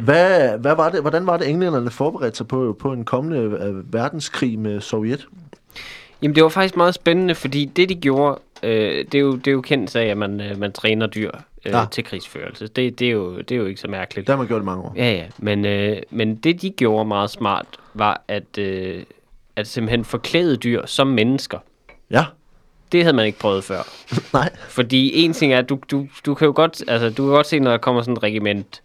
Hvad, 0.03 0.59
hvad 0.59 0.77
var 0.77 0.91
det, 0.91 1.01
hvordan 1.01 1.27
var 1.27 1.37
det, 1.37 1.49
englænderne 1.49 1.91
forberedte 1.91 2.37
sig 2.37 2.49
på, 2.49 2.77
på 2.79 2.93
en 2.93 3.05
kommende 3.05 3.39
øh, 3.39 3.93
verdenskrig 3.93 4.59
med 4.59 4.81
Sovjet? 4.81 5.29
Jamen, 6.23 6.35
det 6.35 6.43
var 6.43 6.49
faktisk 6.49 6.77
meget 6.77 6.95
spændende, 6.95 7.35
fordi 7.35 7.65
det, 7.65 7.89
de 7.89 7.95
gjorde, 7.95 8.41
øh, 8.63 9.05
det, 9.13 9.15
er 9.15 9.19
jo, 9.19 9.37
det 9.37 9.47
er 9.47 9.53
jo 9.53 9.61
kendt 9.61 9.91
sag, 9.91 10.11
at 10.11 10.17
man, 10.17 10.41
øh, 10.41 10.59
man 10.59 10.73
træner 10.73 11.07
dyr 11.07 11.31
øh, 11.67 11.73
ja. 11.73 11.85
til 11.91 12.05
krigsførelse. 12.05 12.67
Det, 12.67 12.99
det, 12.99 13.07
er 13.07 13.13
jo, 13.13 13.39
det 13.39 13.53
er 13.53 13.57
jo 13.57 13.67
ikke 13.67 13.81
så 13.81 13.89
mærkeligt. 13.89 14.27
Det 14.27 14.33
har 14.33 14.39
man 14.39 14.47
gjort 14.47 14.63
i 14.63 14.65
mange 14.65 14.83
år. 14.83 14.93
Ja, 14.97 15.13
ja. 15.13 15.25
Men, 15.39 15.65
øh, 15.65 15.97
men 16.11 16.37
det, 16.37 16.63
de 16.63 16.71
gjorde 16.71 17.09
meget 17.09 17.31
smart, 17.31 17.67
var 17.95 18.23
at, 18.29 18.59
øh, 18.59 19.03
at 19.57 19.67
simpelthen 19.67 20.05
forklæde 20.05 20.57
dyr 20.57 20.87
som 20.87 21.07
mennesker. 21.07 21.59
Ja, 22.11 22.25
Det 22.93 23.03
havde 23.03 23.17
man 23.17 23.27
ikke 23.27 23.39
prøvet 23.39 23.65
før. 23.65 23.83
nej. 24.39 24.51
Fordi 24.69 25.25
en 25.25 25.33
ting 25.33 25.53
er, 25.53 25.59
at 25.59 25.69
du, 25.69 25.79
du, 25.91 26.07
du 26.27 26.35
kan 26.35 26.47
jo 26.47 26.53
godt, 26.57 26.83
altså, 26.89 27.11
du 27.11 27.23
kan 27.27 27.33
godt 27.35 27.47
se, 27.47 27.59
når 27.59 27.71
der 27.71 27.79
kommer 27.79 28.03
sådan 28.03 28.13
et 28.17 28.23
regiment, 28.23 28.83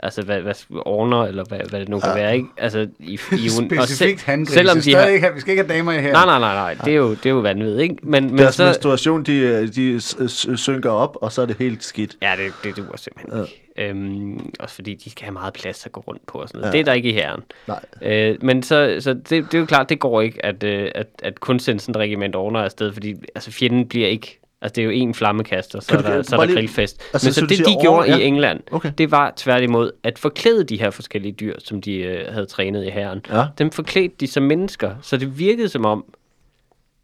altså 0.00 0.22
hvad, 0.22 0.40
hvad 0.40 0.54
ordner, 0.86 1.24
eller 1.24 1.44
hvad, 1.44 1.58
hvad 1.70 1.80
det 1.80 1.88
nu 1.88 1.98
kan 2.00 2.08
Ja. 2.08 2.14
være, 2.14 2.36
ikke? 2.36 2.48
Altså, 2.56 2.86
i, 2.98 3.12
i, 3.32 3.46
un- 3.58 3.78
og 3.78 3.84
Specifikt 3.84 4.20
se- 4.20 4.26
handgrise. 4.26 4.54
Selvom 4.54 4.80
de 4.80 4.94
har, 4.94 5.06
ikke, 5.06 5.28
vi 5.34 5.40
skal 5.40 5.50
ikke 5.50 5.62
have 5.62 5.78
damer 5.78 5.92
i 5.92 6.00
her. 6.00 6.12
nej, 6.12 6.24
nej, 6.24 6.38
nej, 6.38 6.54
nej, 6.54 6.84
det 6.84 6.92
er 6.92 6.96
jo, 6.96 7.10
det 7.10 7.26
er 7.26 7.30
jo 7.30 7.38
vanvittigt, 7.38 7.80
ikke? 7.80 7.96
Men, 8.02 8.24
men 8.26 8.38
Deres 8.38 8.54
så, 8.54 8.64
menstruation, 8.64 9.22
de, 9.22 9.32
øh, 9.36 9.68
de 9.74 10.00
synker 10.58 10.90
op, 10.90 11.16
og 11.22 11.32
så 11.32 11.42
er 11.42 11.46
det 11.46 11.56
helt 11.58 11.84
skidt. 11.84 12.16
Ja, 12.22 12.32
det, 12.44 12.52
det 12.64 12.76
duer 12.76 12.96
simpelthen 12.96 13.40
ikke. 13.42 13.64
Øhm, 13.78 14.52
også 14.60 14.74
fordi 14.74 14.94
de 14.94 15.10
skal 15.10 15.24
have 15.24 15.32
meget 15.32 15.54
plads 15.54 15.86
at 15.86 15.92
gå 15.92 16.00
rundt 16.00 16.26
på 16.26 16.38
og 16.38 16.48
sådan 16.48 16.60
noget. 16.60 16.72
Ja. 16.72 16.78
Det 16.78 16.80
er 16.80 16.84
der 16.84 16.92
ikke 16.92 17.08
i 17.08 17.12
herren. 17.12 17.42
Nej. 17.68 17.80
Øh, 18.02 18.36
men 18.42 18.62
så, 18.62 18.96
så 19.00 19.14
det, 19.14 19.30
det 19.30 19.54
er 19.54 19.58
jo 19.58 19.66
klart, 19.66 19.88
det 19.88 20.00
går 20.00 20.20
ikke, 20.20 20.44
at, 20.46 20.62
øh, 20.62 20.90
at, 20.94 21.06
at 21.22 21.40
kun 21.40 21.58
sende 21.58 21.80
sådan 21.80 21.92
et 21.92 21.96
regiment 21.96 22.36
ordner 22.36 22.60
afsted, 22.60 22.92
fordi 22.92 23.14
altså, 23.34 23.50
fjenden 23.50 23.88
bliver 23.88 24.08
ikke... 24.08 24.40
Altså, 24.62 24.74
det 24.74 24.80
er 24.80 24.84
jo 24.84 24.90
en 24.90 25.14
flammekaster, 25.14 25.80
så 25.80 25.96
du- 25.96 26.02
der, 26.02 26.22
så 26.22 26.36
er 26.36 26.46
der 26.46 26.54
grillfest. 26.54 27.02
altså, 27.12 27.28
Men 27.28 27.32
så 27.32 27.40
så 27.40 27.46
det, 27.46 27.58
de 27.58 27.64
over- 27.68 27.82
gjorde 27.82 28.10
ja. 28.10 28.16
i 28.18 28.24
England, 28.24 28.60
Okay. 28.72 28.92
det 28.98 29.10
var 29.10 29.32
tværtimod 29.36 29.90
at 30.04 30.18
forklæde 30.18 30.64
de 30.64 30.80
her 30.80 30.90
forskellige 30.90 31.32
dyr, 31.32 31.54
som 31.58 31.80
de 31.82 31.96
øh, 31.96 32.32
havde 32.32 32.46
trænet 32.46 32.84
i 32.86 32.90
herren. 32.90 33.20
Ja. 33.32 33.44
Dem 33.58 33.70
forklædte 33.70 34.14
de 34.20 34.26
som 34.26 34.42
mennesker, 34.42 34.94
så 35.02 35.16
det 35.16 35.38
virkede 35.38 35.68
som 35.68 35.84
om, 35.84 36.04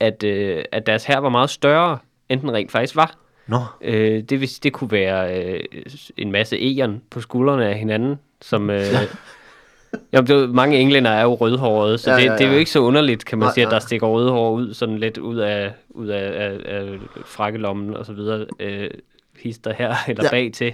at, 0.01 0.23
øh, 0.23 0.65
at 0.73 0.87
deres 0.87 1.05
her 1.05 1.19
var 1.19 1.29
meget 1.29 1.51
større, 1.51 1.99
end 2.29 2.41
den 2.41 2.53
rent 2.53 2.73
faktisk 2.73 2.97
var. 2.97 3.19
Nå, 3.47 3.59
Øh, 3.81 4.23
det, 4.23 4.41
vil, 4.41 4.51
det 4.63 4.73
kunne 4.73 4.91
være 4.93 5.45
øh, 5.45 5.61
en 6.17 6.33
masse 6.33 6.59
egern 6.61 7.03
på 7.11 7.21
skuldrene 7.21 7.67
af 7.69 7.79
hinanden, 7.79 8.17
som... 8.41 8.71
Øh, 8.71 8.83
Jamen, 10.13 10.27
det 10.27 10.51
mange 10.51 10.79
englænder 10.79 11.11
er 11.11 11.23
jo 11.23 11.35
rødhårede, 11.35 11.99
så 11.99 12.11
Ja, 12.11 12.17
ja, 12.17 12.23
det, 12.23 12.29
ja, 12.29 12.33
det 12.33 12.41
er 12.41 12.47
jo 12.47 12.53
ja. 12.53 12.59
ikke 12.59 12.71
så 12.71 12.79
underligt, 12.79 13.25
kan 13.25 13.39
man 13.39 13.47
Nej, 13.47 13.55
sige, 13.55 13.65
at 13.67 13.71
der 13.71 13.79
stikker 13.79 14.07
rødhår 14.07 14.53
ud, 14.53 14.75
sådan 14.75 14.99
lidt 14.99 15.19
ud 15.19 15.37
af, 15.37 15.73
ud 15.91 16.07
af, 16.09 16.47
af, 16.47 16.77
af 16.77 16.89
frakkelommen 17.27 17.97
og 17.97 18.07
så 18.07 18.13
videre, 18.13 18.47
øh, 18.61 18.91
hister 19.39 19.73
her 19.79 19.95
eller 20.09 20.25
Ja. 20.25 20.27
ja. 20.27 20.31
bag 20.31 20.53
til. 20.53 20.73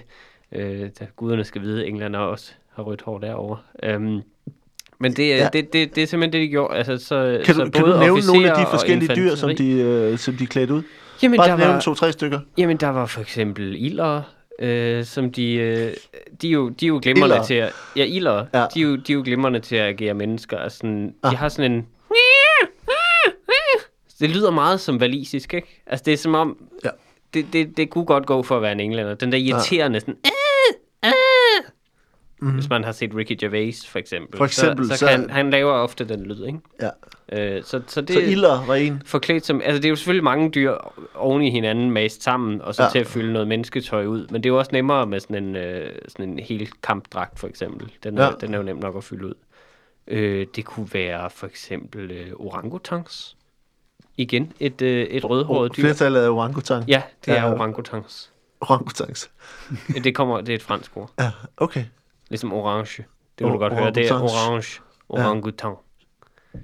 Øh, 0.52 0.88
da 1.00 1.06
guderne 1.16 1.44
skal 1.44 1.62
vide, 1.62 1.82
at 1.82 1.88
englænder 1.88 2.18
også 2.18 2.52
har 2.74 2.82
rødt 2.82 3.02
hår 3.02 3.18
derovre. 3.18 3.58
Øhm, 3.82 4.20
men 4.98 5.12
det, 5.12 5.28
Ja. 5.28 5.36
ja. 5.36 5.48
det, 5.52 5.72
det, 5.72 5.94
det 5.94 6.02
er 6.02 6.06
simpelthen 6.06 6.40
det, 6.40 6.46
de 6.48 6.50
gjorde. 6.50 6.76
Altså, 6.76 6.98
så, 6.98 7.40
kan 7.44 7.54
så 7.54 7.64
du, 7.64 7.70
kan 7.70 7.84
du 7.84 7.90
både 7.90 8.00
nævne 8.00 8.26
nogle 8.26 8.50
af 8.50 8.56
de 8.66 8.70
forskellige 8.70 9.14
dyr, 9.16 9.34
som 9.34 9.56
de, 9.56 9.70
øh, 9.70 10.18
som 10.18 10.34
de 10.34 10.46
klædte 10.46 10.74
ud? 10.74 10.82
Jamen, 11.22 11.36
Bare 11.36 11.48
der 11.48 11.56
nævne 11.56 11.72
var, 11.74 11.80
to-tre 11.80 12.12
stykker. 12.12 12.40
Jamen, 12.58 12.76
der 12.76 12.88
var 12.88 13.06
for 13.06 13.20
eksempel 13.20 13.74
ilder, 13.84 14.22
øh, 14.58 15.04
som 15.04 15.32
de, 15.32 15.52
øh, 15.54 15.92
de, 16.42 16.48
er 16.48 16.52
jo, 16.52 16.68
de 16.68 16.84
er 16.84 16.88
jo 16.88 17.00
glimrende 17.02 17.34
Ilder? 17.34 17.44
til 17.46 17.54
at... 17.54 17.72
Ja, 17.96 18.04
ilder. 18.04 18.46
Ja. 18.54 18.58
Ja. 18.60 18.66
De, 18.74 18.80
er 18.80 18.84
jo, 18.84 18.96
de 18.96 19.12
er 19.12 19.16
jo 19.16 19.22
glimrende 19.24 19.60
til 19.60 19.76
at 19.76 19.86
agere 19.88 20.14
mennesker. 20.14 20.58
Altså, 20.58 20.78
sådan, 20.78 21.14
Ah. 21.22 21.30
De 21.30 21.36
har 21.36 21.48
sådan 21.48 21.72
en... 21.72 21.86
Det 24.20 24.30
lyder 24.30 24.50
meget 24.50 24.80
som 24.80 25.00
valisisk, 25.00 25.54
ikke? 25.54 25.82
Altså, 25.86 26.02
det 26.04 26.12
er 26.12 26.16
som 26.16 26.34
om... 26.34 26.56
Ja. 26.84 26.90
Det, 27.34 27.46
det, 27.52 27.76
det 27.76 27.90
kunne 27.90 28.04
godt 28.04 28.26
gå 28.26 28.42
for 28.42 28.56
at 28.56 28.62
være 28.62 28.72
en 28.72 28.80
englænder. 28.80 29.14
Den 29.14 29.32
der 29.32 29.38
irriterende 29.38 30.00
sådan... 30.00 30.16
Mm-hmm. 32.40 32.54
Hvis 32.54 32.68
man 32.68 32.84
har 32.84 32.92
set 32.92 33.14
Ricky 33.14 33.36
Gervais, 33.40 33.86
for 33.88 33.98
eksempel. 33.98 34.36
For 34.38 34.44
eksempel, 34.44 34.84
så, 34.88 34.92
så, 34.94 34.98
så- 34.98 35.06
kan 35.06 35.20
han, 35.20 35.30
han 35.30 35.50
laver 35.50 35.72
ofte 35.72 36.04
den 36.08 36.22
lyd, 36.26 36.46
ikke? 36.46 36.58
Ja. 36.82 36.90
Øh, 37.56 37.64
så, 37.64 37.82
så 37.86 38.00
det, 38.00 38.14
Så 38.14 38.20
ilder 38.20 38.66
var 38.66 38.74
en. 38.74 39.02
forklædt 39.06 39.46
som... 39.46 39.60
Altså, 39.64 39.76
det 39.78 39.84
er 39.84 39.88
jo 39.88 39.96
selvfølgelig 39.96 40.24
mange 40.24 40.50
dyr 40.50 40.72
oven 41.14 41.42
i 41.42 41.50
hinanden 41.50 41.90
mast 41.90 42.22
sammen, 42.22 42.62
og 42.62 42.74
så 42.74 42.82
Ja. 42.82 42.88
til 42.90 42.98
at 42.98 43.06
fylde 43.06 43.32
noget 43.32 43.48
mennesketøj 43.48 44.06
ud. 44.06 44.26
Men 44.30 44.42
det 44.42 44.48
er 44.48 44.52
jo 44.52 44.58
også 44.58 44.70
nemmere 44.72 45.06
med 45.06 45.20
sådan 45.20 45.44
en, 45.44 45.56
øh, 45.56 45.92
sådan 46.08 46.28
en 46.32 46.38
hel 46.38 46.68
kampdragt, 46.82 47.38
for 47.38 47.48
eksempel. 47.48 47.92
Den 48.04 48.18
er, 48.18 48.24
Ja. 48.24 48.30
den 48.40 48.54
er 48.54 48.58
jo 48.58 48.64
nem 48.64 48.76
nok 48.76 48.96
at 48.96 49.04
fylde 49.04 49.26
ud. 49.26 49.34
Øh, 50.08 50.46
det 50.56 50.64
kunne 50.64 50.88
være 50.92 51.30
for 51.30 51.46
eksempel 51.46 52.10
øh, 52.10 52.26
orangutans. 52.36 53.36
Igen, 54.16 54.52
et, 54.60 54.82
øh, 54.82 55.04
et 55.06 55.24
rødhåret 55.30 55.76
dyr. 55.76 55.82
Flertallet 55.82 56.20
af 56.20 56.28
orangutang. 56.28 56.84
Ja, 56.88 57.02
det 57.26 57.34
er 57.38 57.42
Ja. 57.46 57.52
orangutans. 57.54 58.30
Orangutangs. 58.60 59.30
Det, 60.04 60.14
kommer, 60.14 60.40
det 60.40 60.48
er 60.48 60.54
et 60.54 60.62
fransk 60.62 60.96
ord. 60.96 61.10
Ja, 61.20 61.30
okay. 61.56 61.84
Ligesom 62.30 62.52
orange. 62.52 63.04
Det 63.38 63.44
O- 63.46 63.48
du 63.52 63.58
godt 63.58 63.72
høre. 63.72 63.90
Det 63.90 64.08
er 64.10 64.14
orange. 64.14 64.80
Orangutan. 65.08 65.74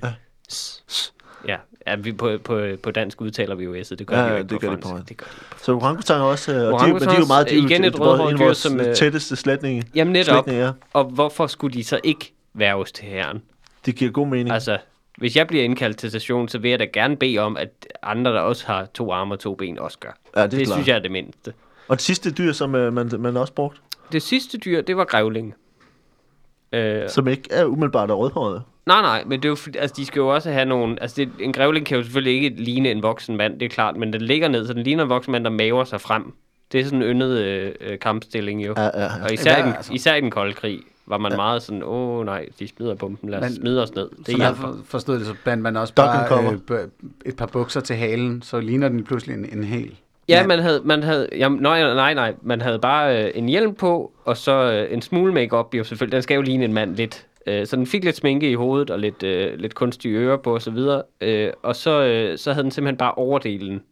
Ja. 0.02 0.12
Ja, 1.48 1.56
ja 1.86 1.96
vi 1.96 2.12
på, 2.12 2.38
på, 2.44 2.66
på 2.82 2.90
dansk 2.90 3.20
udtaler 3.20 3.54
vi 3.54 3.64
jo 3.64 3.74
S'et. 3.74 3.94
Det 3.94 4.06
gør 4.06 4.16
Ja, 4.16 4.24
de 4.24 4.30
jo 4.30 4.36
ikke 4.36 4.48
det 4.48 4.60
på 4.60 4.66
gør 4.66 4.70
de 4.70 4.76
på 4.76 4.88
fransk. 4.88 4.94
fransk. 4.94 5.08
Det 5.08 5.16
gør 5.16 5.24
de 5.26 5.30
ikke 5.36 5.50
på 5.50 5.58
Så 5.64 5.72
orangutang 5.74 6.20
er 6.20 6.24
også, 6.24 6.70
og 6.72 6.80
de, 6.80 6.92
men 6.92 7.02
de 7.02 7.06
er 7.08 7.18
jo 7.20 7.26
meget, 7.26 7.50
de 7.50 7.54
igen 7.56 7.84
et 7.84 7.96
de 7.96 8.02
af 8.04 8.36
dyr, 8.38 8.52
som, 8.52 8.80
øh, 8.80 8.94
tætteste 8.94 9.36
slægtninge. 9.36 9.84
Jamen 9.94 10.12
netop. 10.12 10.46
Ja. 10.48 10.70
Og 10.92 11.04
hvorfor 11.04 11.46
skulle 11.46 11.74
de 11.78 11.84
så 11.84 12.00
ikke 12.04 12.32
værves 12.54 12.92
til 12.92 13.04
herren? 13.04 13.42
Det 13.86 13.96
giver 13.96 14.10
god 14.10 14.26
mening. 14.26 14.50
Altså, 14.50 14.78
hvis 15.18 15.36
jeg 15.36 15.46
bliver 15.46 15.64
indkaldt 15.64 15.98
til 15.98 16.10
station, 16.10 16.48
så 16.48 16.58
vil 16.58 16.70
jeg 16.70 16.78
da 16.78 16.84
gerne 16.92 17.16
bede 17.16 17.38
om, 17.38 17.56
at 17.56 17.68
andre, 18.02 18.32
der 18.32 18.40
også 18.40 18.66
har 18.66 18.86
to 18.94 19.12
arme 19.12 19.34
og 19.34 19.38
to 19.40 19.54
ben, 19.54 19.78
også 19.78 19.98
gør. 19.98 20.18
Ja, 20.36 20.42
det 20.42 20.54
er 20.54 20.58
det 20.58 20.66
klart. 20.66 20.76
synes 20.76 20.88
jeg 20.88 20.94
er 20.96 20.98
det 21.02 21.10
mindste. 21.10 21.52
Og 21.88 21.96
det 21.96 22.02
sidste 22.04 22.32
dyr, 22.32 22.52
som 22.52 22.74
øh, 22.74 22.92
man, 22.92 23.10
man 23.18 23.36
også 23.36 23.52
brugt, 23.52 23.80
Det 24.12 24.22
sidste 24.22 24.58
dyr, 24.58 24.80
det 24.80 24.96
var 24.96 25.04
grævling. 25.04 25.54
Øh, 26.72 27.08
som 27.08 27.28
ikke 27.28 27.48
er 27.52 27.64
umiddelbart 27.64 28.10
er 28.10 28.14
rødhåret. 28.14 28.62
nej, 28.86 29.00
nej, 29.02 29.24
men 29.26 29.42
det 29.42 29.44
er 29.44 29.48
jo, 29.48 29.78
altså, 29.78 29.94
de 29.96 30.04
skal 30.06 30.20
jo 30.20 30.28
også 30.34 30.50
have 30.50 30.64
nogle... 30.64 31.02
Altså, 31.02 31.16
det, 31.16 31.28
en 31.40 31.52
grævling 31.52 31.86
kan 31.86 31.96
jo 31.96 32.02
selvfølgelig 32.02 32.34
ikke 32.44 32.62
ligne 32.62 32.90
en 32.90 33.02
voksen 33.02 33.36
mand, 33.36 33.58
det 33.60 33.66
er 33.66 33.70
klart, 33.70 33.96
men 33.96 34.12
den 34.12 34.20
ligger 34.22 34.48
ned, 34.48 34.66
så 34.66 34.72
den 34.72 34.82
ligner 34.82 35.02
en 35.04 35.08
voksen 35.10 35.32
mand, 35.32 35.44
der 35.44 35.50
maver 35.50 35.84
sig 35.84 36.00
frem. 36.00 36.32
Det 36.72 36.80
er 36.80 36.84
sådan 36.84 37.02
en 37.02 37.08
yndet 37.10 37.38
øh, 37.38 37.72
øh, 37.80 37.98
kampstilling 37.98 38.66
jo. 38.66 38.74
Ja, 38.76 38.82
ja, 38.82 39.02
ja. 39.02 39.08
Og 39.24 39.32
især, 39.32 39.56
i 39.58 39.62
den, 39.62 39.72
altså. 39.74 39.92
især 39.92 40.14
i 40.14 40.20
den 40.20 40.30
kolde 40.30 40.52
krig 40.52 40.80
var 41.06 41.18
man 41.18 41.32
ja. 41.32 41.36
meget 41.36 41.62
sådan, 41.62 41.82
åh 41.84 42.24
nej, 42.26 42.46
de 42.58 42.68
smider 42.68 42.94
bomben, 42.94 43.30
lad 43.30 43.38
os 43.38 43.42
Men- 43.42 43.54
smide 43.54 43.82
os 43.82 43.94
ned. 43.94 44.08
Det 44.26 44.36
hjælper. 44.36 44.54
for- 44.54 44.78
forstod 44.84 45.18
det, 45.18 45.26
så 45.26 45.34
bandt 45.44 45.62
man 45.62 45.76
også 45.76 45.94
Duck 45.96 46.08
and 46.08 46.60
bare 46.68 46.82
øh, 46.82 46.88
et 47.26 47.36
par 47.36 47.46
bukser 47.46 47.80
til 47.80 47.96
halen, 47.96 48.42
så 48.42 48.60
ligner 48.60 48.88
den 48.88 49.04
pludselig 49.04 49.34
en, 49.34 49.58
en 49.58 49.64
hel. 49.64 49.96
Ja, 50.28 50.46
man 50.46 50.58
havde, 50.58 50.80
man 50.84 51.02
havde, 51.02 51.28
jamen, 51.36 51.60
nej, 51.62 51.94
nej, 51.94 52.14
nej, 52.14 52.34
man 52.42 52.60
havde 52.60 52.78
bare 52.78 53.24
øh, 53.24 53.30
en 53.34 53.48
hjelm 53.48 53.74
på, 53.74 54.12
og 54.24 54.36
så 54.36 54.52
øh, 54.72 54.94
en 54.94 55.02
smule 55.02 55.32
makeup 55.32 55.74
jo 55.74 55.84
selvfølgelig. 55.84 56.12
Den 56.12 56.22
skal 56.22 56.34
jo 56.34 56.42
ligne 56.42 56.64
en 56.64 56.72
mand 56.72 56.96
lidt. 56.96 57.26
Øh, 57.46 57.66
så 57.66 57.76
den 57.76 57.86
fik 57.86 58.04
lidt 58.04 58.16
sminke 58.16 58.50
i 58.50 58.54
hovedet, 58.54 58.90
og 58.90 58.98
lidt, 58.98 59.22
øh, 59.22 59.58
lidt 59.58 59.74
kunstige 59.74 60.14
ører 60.18 60.36
på, 60.36 60.54
og 60.54 60.62
så 60.62 60.70
videre. 60.70 61.02
Øh, 61.20 61.50
og 61.62 61.76
så, 61.76 62.02
øh, 62.04 62.38
så 62.38 62.52
havde 62.52 62.62
den 62.64 62.70
simpelthen 62.70 62.96
bare 62.96 63.12
overdelen 63.12 63.82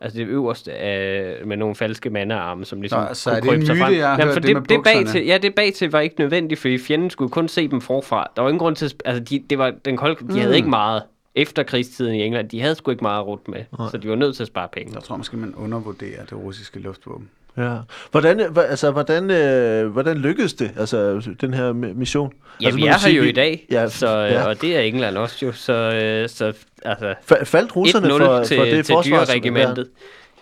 Altså 0.00 0.18
det 0.18 0.26
øverste 0.26 0.72
af, 0.72 1.36
med 1.46 1.56
nogle 1.56 1.74
falske 1.74 2.10
mandearme, 2.10 2.64
som 2.64 2.80
ligesom 2.80 3.00
Nå, 3.02 3.14
så 3.14 3.30
kunne 3.30 3.50
krybe 3.52 3.66
sig 3.66 3.76
frem. 3.76 3.94
jeg 3.94 4.08
har 4.08 4.18
Jamen, 4.18 4.32
for 4.32 4.40
det 4.40 4.56
det, 4.56 4.68
det 4.68 4.80
bag 4.84 5.06
til, 5.06 5.26
Ja, 5.26 5.38
det 5.38 5.54
bag 5.54 5.72
til 5.74 5.90
var 5.90 6.00
ikke 6.00 6.14
nødvendigt, 6.18 6.60
fordi 6.60 6.78
fjenden 6.78 7.10
skulle 7.10 7.30
kun 7.30 7.48
se 7.48 7.68
dem 7.68 7.80
forfra. 7.80 8.30
Der 8.36 8.42
var 8.42 8.48
ingen 8.48 8.58
grund 8.58 8.76
til, 8.76 8.92
altså 9.04 9.22
de, 9.24 9.42
det 9.50 9.58
var, 9.58 9.72
den 9.84 9.96
kolde, 9.96 10.14
de 10.20 10.24
Mm. 10.24 10.38
havde 10.38 10.56
ikke 10.56 10.70
meget 10.70 11.02
efter 11.34 11.62
krigstiden 11.62 12.14
i 12.14 12.22
England. 12.22 12.48
De 12.48 12.60
havde 12.60 12.74
sgu 12.74 12.90
ikke 12.90 13.04
meget 13.04 13.26
rudt 13.26 13.48
med, 13.48 13.64
så 13.90 13.96
de 14.02 14.08
var 14.08 14.14
nødt 14.16 14.36
til 14.36 14.42
at 14.42 14.46
spare 14.46 14.68
penge. 14.72 14.92
Jeg 14.94 15.02
tror 15.02 15.16
måske, 15.16 15.36
man 15.36 15.54
undervurderer 15.54 16.24
det 16.24 16.32
russiske 16.32 16.78
luftvåben. 16.80 17.28
Ja. 17.56 17.76
Hvordan, 18.10 18.40
altså, 18.56 18.90
hvordan, 18.90 19.30
øh, 19.30 19.86
hvordan 19.92 20.16
lykkedes 20.16 20.54
det, 20.54 20.70
altså, 20.78 21.22
den 21.40 21.54
her 21.54 21.72
mi- 21.72 21.74
mission? 21.98 22.32
Ja, 22.60 22.66
altså, 22.66 22.76
vi 22.76 22.86
er 22.86 22.90
her 22.90 22.98
sige, 22.98 23.16
jo 23.16 23.22
vi- 23.22 23.28
i 23.28 23.32
dag, 23.32 23.66
Ja, 23.70 23.88
så, 23.88 24.08
ja. 24.08 24.32
ja. 24.32 24.46
og 24.48 24.60
det 24.60 24.76
er 24.76 24.80
England 24.80 25.16
også 25.18 25.46
jo, 25.46 25.52
så, 25.52 25.72
øh, 25.72 26.28
så 26.28 26.52
altså, 26.84 27.14
Fa- 27.32 27.44
Faldt 27.44 27.76
russerne 27.76 28.06
1-0 28.06 28.18
for, 28.24 28.42
til, 28.44 28.56
for 28.56 28.64
det 28.64 28.86
til 28.86 28.92
forsvar? 28.92 29.24
dyreregimentet. 29.24 29.88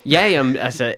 Ja, 0.07 0.27
jamen, 0.31 0.57
altså, 0.57 0.95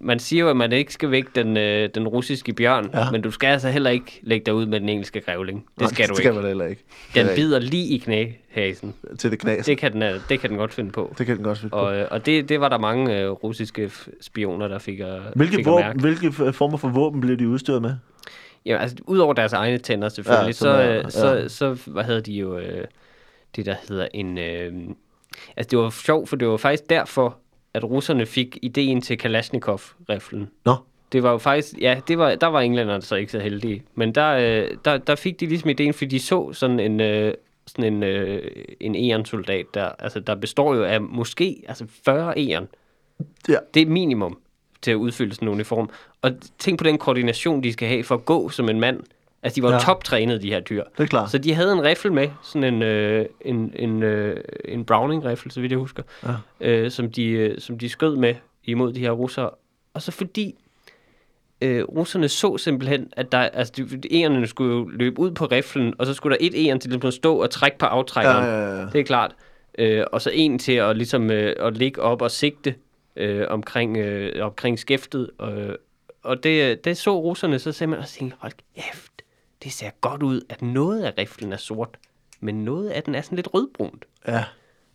man 0.00 0.18
siger 0.18 0.40
jo, 0.44 0.50
at 0.50 0.56
man 0.56 0.72
ikke 0.72 0.92
skal 0.92 1.10
vække 1.10 1.30
den, 1.34 1.56
øh, 1.56 1.88
den 1.94 2.08
russiske 2.08 2.52
bjørn, 2.52 2.90
Ja. 2.94 3.10
men 3.10 3.22
du 3.22 3.30
skal 3.30 3.46
altså 3.48 3.68
heller 3.68 3.90
ikke 3.90 4.20
lægge 4.22 4.44
dig 4.46 4.54
ud 4.54 4.66
med 4.66 4.80
den 4.80 4.88
engelske 4.88 5.20
grævling. 5.20 5.58
Det 5.74 5.80
Nej, 5.80 5.88
skal 5.88 6.02
det 6.02 6.10
du 6.10 6.14
skal 6.14 6.26
ikke. 6.30 6.40
man 6.40 6.46
heller 6.48 6.64
ikke. 6.66 6.82
Det 7.06 7.14
Den 7.14 7.22
rigtigt. 7.28 7.36
bider 7.46 7.58
lige 7.58 7.86
i 7.86 7.98
knæhasen. 7.98 8.94
Til 9.18 9.30
det 9.30 9.38
knas. 9.38 9.66
Det 9.66 9.78
kan 9.78 9.92
den, 9.92 10.02
øh, 10.02 10.20
det 10.28 10.40
kan 10.40 10.50
den 10.50 10.58
godt 10.58 10.74
finde 10.74 10.90
på. 10.90 11.14
det 11.18 11.26
kan 11.26 11.36
den 11.36 11.44
godt 11.44 11.58
finde 11.58 11.70
på. 11.70 11.76
Og, 11.76 11.96
øh, 11.96 12.06
og 12.10 12.26
det, 12.26 12.48
det 12.48 12.60
var 12.60 12.68
der 12.68 12.78
mange 12.78 13.20
øh, 13.20 13.30
russiske 13.30 13.90
spioner, 14.20 14.68
der 14.68 14.78
fik 14.78 15.00
at, 15.00 15.20
Hvilke, 15.36 15.56
fik 15.56 15.66
at 15.66 15.70
våben, 15.70 15.84
mærke. 15.86 16.00
hvilke 16.00 16.32
former 16.52 16.76
for 16.78 16.88
våben 16.88 17.20
blev 17.20 17.36
de 17.38 17.48
udstyret 17.48 17.82
med? 17.82 17.94
Ja, 18.66 18.76
altså, 18.78 18.96
udover 19.06 19.32
deres 19.34 19.52
egne 19.52 19.78
tænder 19.78 20.08
selvfølgelig, 20.08 20.46
Ja, 20.46 20.52
så, 20.52 20.82
øh, 20.82 20.94
ja. 20.94 21.10
så, 21.10 21.44
så, 21.48 21.78
hvad 21.86 22.04
havde 22.04 22.20
de 22.20 22.32
jo, 22.32 22.58
øh, 22.58 22.84
det 23.56 23.66
der 23.66 23.74
hedder 23.88 24.08
en, 24.14 24.38
øh, 24.38 24.72
altså 25.56 25.68
det 25.70 25.78
var 25.78 25.90
sjovt, 25.90 26.28
for 26.28 26.36
det 26.36 26.48
var 26.48 26.56
faktisk 26.56 26.90
derfor, 26.90 27.36
at 27.74 27.84
russerne 27.84 28.26
fik 28.26 28.58
ideen 28.62 29.00
til 29.00 29.16
Kalashnikov-riflen. 29.16 30.48
Nå, 30.64 30.74
Det 31.12 31.22
var 31.22 31.30
jo 31.30 31.38
faktisk, 31.38 31.74
ja, 31.80 32.00
det 32.08 32.18
var, 32.18 32.34
der 32.34 32.46
var 32.46 32.60
englænderne 32.60 33.02
så 33.02 33.16
ikke 33.16 33.32
så 33.32 33.38
heldige, 33.38 33.82
men 33.94 34.14
der, 34.14 34.28
øh, 34.28 34.70
der, 34.84 34.98
der 34.98 35.14
fik 35.14 35.40
de 35.40 35.46
ligesom 35.46 35.70
ideen, 35.70 35.94
fordi 35.94 36.06
de 36.06 36.20
så 36.20 36.52
sådan 36.52 36.80
en, 36.80 37.00
øh, 37.00 37.34
sådan 37.66 37.92
en, 37.94 38.02
øh, 38.02 38.50
en 38.80 38.94
EON-soldat, 38.94 39.66
der, 39.74 39.84
altså, 39.98 40.20
der 40.20 40.34
består 40.34 40.74
jo 40.74 40.84
af 40.84 41.00
måske 41.00 41.62
altså 41.68 41.86
40 42.04 42.38
EON. 42.38 42.68
Ja. 43.48 43.56
Det 43.74 43.82
er 43.82 43.86
minimum 43.86 44.38
til 44.82 44.90
at 44.90 44.94
udfylde 44.94 45.34
sådan 45.34 45.48
en 45.48 45.54
uniform. 45.54 45.90
Og 46.22 46.32
tænk 46.58 46.78
på 46.78 46.84
den 46.84 46.98
koordination, 46.98 47.62
de 47.62 47.72
skal 47.72 47.88
have 47.88 48.04
for 48.04 48.14
at 48.14 48.24
gå 48.24 48.48
som 48.48 48.68
en 48.68 48.80
mand. 48.80 49.00
Altså, 49.42 49.56
de 49.56 49.62
var 49.62 49.72
Ja. 49.72 49.78
toptrænet, 49.78 50.42
de 50.42 50.50
her 50.50 50.60
dyr. 50.60 50.84
det 50.96 51.02
er 51.02 51.06
klart. 51.06 51.30
Så 51.30 51.38
de 51.38 51.54
havde 51.54 51.72
en 51.72 51.82
riffel 51.84 52.12
med, 52.12 52.28
sådan 52.42 52.74
en, 52.74 52.82
øh, 52.82 53.26
en, 53.40 53.72
en, 53.76 54.02
øh, 54.02 54.40
en 54.64 54.84
Browning-riffel, 54.84 55.50
så 55.50 55.60
vidt 55.60 55.72
jeg 55.72 55.78
husker, 55.78 56.02
Ja. 56.24 56.32
øh, 56.60 56.90
som, 56.90 57.10
de, 57.12 57.24
øh, 57.30 57.60
som 57.60 57.78
de 57.78 57.88
skød 57.88 58.16
med 58.16 58.34
imod 58.64 58.92
de 58.92 59.00
her 59.00 59.10
russere. 59.10 59.50
Og 59.94 60.02
så 60.02 60.12
fordi 60.12 60.54
øh, 61.60 61.84
russerne 61.84 62.28
så 62.28 62.58
simpelthen, 62.58 63.08
at 63.12 63.32
der, 63.32 63.38
altså, 63.38 63.72
de, 63.76 63.86
de 63.96 64.46
skulle 64.46 64.74
jo 64.74 64.88
løbe 64.88 65.20
ud 65.20 65.30
på 65.30 65.44
riflen, 65.44 65.94
og 65.98 66.06
så 66.06 66.14
skulle 66.14 66.38
der 66.38 66.46
et 66.46 66.66
eren 66.66 66.80
til 66.80 66.90
ligesom 66.90 67.08
at 67.08 67.14
stå 67.14 67.42
og 67.42 67.50
trække 67.50 67.78
på 67.78 67.86
aftrækkeren. 67.86 68.44
Ja, 68.44 68.70
ja, 68.70 68.78
ja. 68.80 68.86
Det 68.92 69.00
er 69.00 69.04
klart. 69.04 69.34
Øh, 69.78 70.04
og 70.12 70.22
så 70.22 70.30
en 70.34 70.58
til 70.58 70.72
at, 70.72 70.96
ligesom, 70.96 71.30
øh, 71.30 71.56
at 71.58 71.76
ligge 71.76 72.02
op 72.02 72.22
og 72.22 72.30
sigte 72.30 72.74
øh, 73.16 73.46
omkring, 73.48 73.96
øh, 73.96 74.44
omkring 74.44 74.78
skæftet. 74.78 75.30
Og, 75.38 75.52
og 76.22 76.42
det, 76.42 76.84
det 76.84 76.96
så 76.96 77.20
russerne 77.20 77.58
så 77.58 77.72
simpelthen 77.72 78.02
og 78.02 78.08
tænkte, 78.08 78.36
hold 78.40 78.52
kæft, 78.76 79.17
det 79.64 79.72
ser 79.72 79.90
godt 80.00 80.22
ud, 80.22 80.40
at 80.48 80.62
noget 80.62 81.02
af 81.02 81.12
riflen 81.18 81.52
er 81.52 81.56
sort, 81.56 81.88
men 82.40 82.64
noget 82.64 82.88
af 82.88 83.02
den 83.02 83.14
er 83.14 83.20
sådan 83.22 83.36
lidt 83.36 83.48
rødbrunt. 83.54 84.04
Ja. 84.28 84.44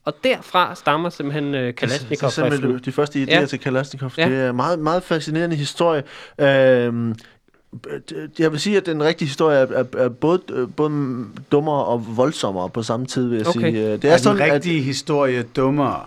Og 0.05 0.13
derfra 0.23 0.75
stammer 0.75 1.09
simpelthen 1.09 1.55
øh, 1.55 1.61
Det 1.61 1.67
er 1.67 1.71
Kalashnikov 1.71 2.29
simpelthen 2.29 2.79
de 2.85 2.91
første 2.91 3.23
idéer 3.23 3.39
Ja. 3.39 3.45
til 3.45 3.59
Kalashnikov. 3.59 4.11
Ja. 4.17 4.29
Det 4.29 4.37
er 4.37 4.49
en 4.49 4.55
meget, 4.55 4.79
meget 4.79 5.03
fascinerende 5.03 5.55
historie. 5.55 6.03
Øhm, 6.39 7.15
jeg 8.39 8.51
vil 8.51 8.59
sige, 8.59 8.77
at 8.77 8.85
den 8.85 9.03
rigtige 9.03 9.27
historie 9.27 9.57
er, 9.57 9.67
er, 9.67 9.83
er 9.97 10.09
både, 10.09 10.41
øh, 10.49 10.67
både 10.75 11.25
dummere 11.51 11.85
og 11.85 12.17
voldsommere 12.17 12.69
på 12.69 12.83
samme 12.83 13.05
tid, 13.05 13.27
vil 13.27 13.37
jeg 13.37 13.47
Okay. 13.47 13.59
sige. 13.59 13.85
Øh, 13.85 13.91
Det 14.01 14.05
er, 14.05 14.13
er 14.13 14.17
sådan, 14.17 14.41
den 14.41 14.53
rigtige 14.53 14.81
historie 14.81 15.43
dummere. 15.43 16.05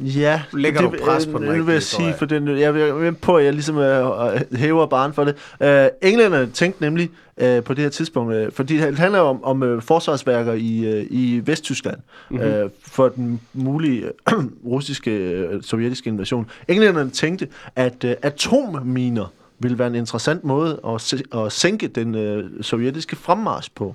Ja, 0.00 0.42
Lægger 0.52 0.80
det, 0.80 1.00
du 1.00 1.04
pres 1.04 1.26
på 1.26 1.38
den 1.38 1.48
øh, 1.48 1.56
nu 1.56 1.64
vil 1.64 1.74
rigtige 1.74 1.74
jeg 1.74 1.82
sige, 1.82 2.14
for 2.18 2.26
den, 2.26 2.48
jeg 2.48 2.62
er 2.62 2.94
med 2.94 3.12
på, 3.12 3.36
at 3.36 3.44
jeg 3.44 3.52
ligesom 3.52 3.78
øh, 3.78 4.40
hæver 4.56 4.86
barn 4.86 5.12
for 5.12 5.24
det. 5.24 5.34
Øh, 5.60 5.88
englænderne 6.02 6.50
tænkte 6.50 6.82
nemlig 6.82 7.10
øh, 7.36 7.62
på 7.62 7.74
det 7.74 7.82
her 7.82 7.90
tidspunkt, 7.90 8.34
øh, 8.34 8.52
fordi 8.52 8.76
det 8.76 8.98
handler 8.98 9.20
om, 9.20 9.44
om 9.44 9.62
øh, 9.62 9.82
forsvarsværker 9.82 10.52
i, 10.52 10.84
øh, 10.84 11.06
i 11.10 11.42
Vesttyskland, 11.44 11.96
mm-hmm. 12.30 12.46
øh, 12.46 12.70
for 12.82 13.08
den 13.08 13.40
mulige 13.52 14.02
øh, 14.04 14.44
russiske, 14.72 15.10
øh, 15.10 15.62
sovjetiske 15.62 16.08
invasion. 16.08 16.50
Englænderne 16.68 17.10
tænkte, 17.10 17.48
at 17.76 18.04
øh, 18.04 18.14
atomminer 18.22 19.32
ville 19.58 19.78
være 19.78 19.88
en 19.88 19.94
interessant 19.94 20.44
måde 20.44 20.80
at, 20.88 21.00
se, 21.00 21.22
at 21.34 21.52
sænke 21.52 21.88
den 21.88 22.14
øh, 22.14 22.44
sovjetiske 22.62 23.16
fremmarsch 23.16 23.70
på. 23.74 23.94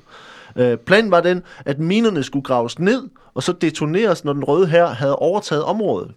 Øh, 0.56 0.78
planen 0.78 1.12
var 1.12 1.22
den, 1.22 1.44
at 1.66 1.80
minerne 1.80 2.24
skulle 2.24 2.44
graves 2.44 2.80
ned, 2.80 3.02
og 3.34 3.44
så 3.44 3.52
detoneres, 3.52 4.26
når 4.26 4.34
den 4.34 4.44
røde 4.44 4.68
her 4.68 4.88
havde 4.88 5.16
overtaget 5.16 5.64
området. 5.64 6.12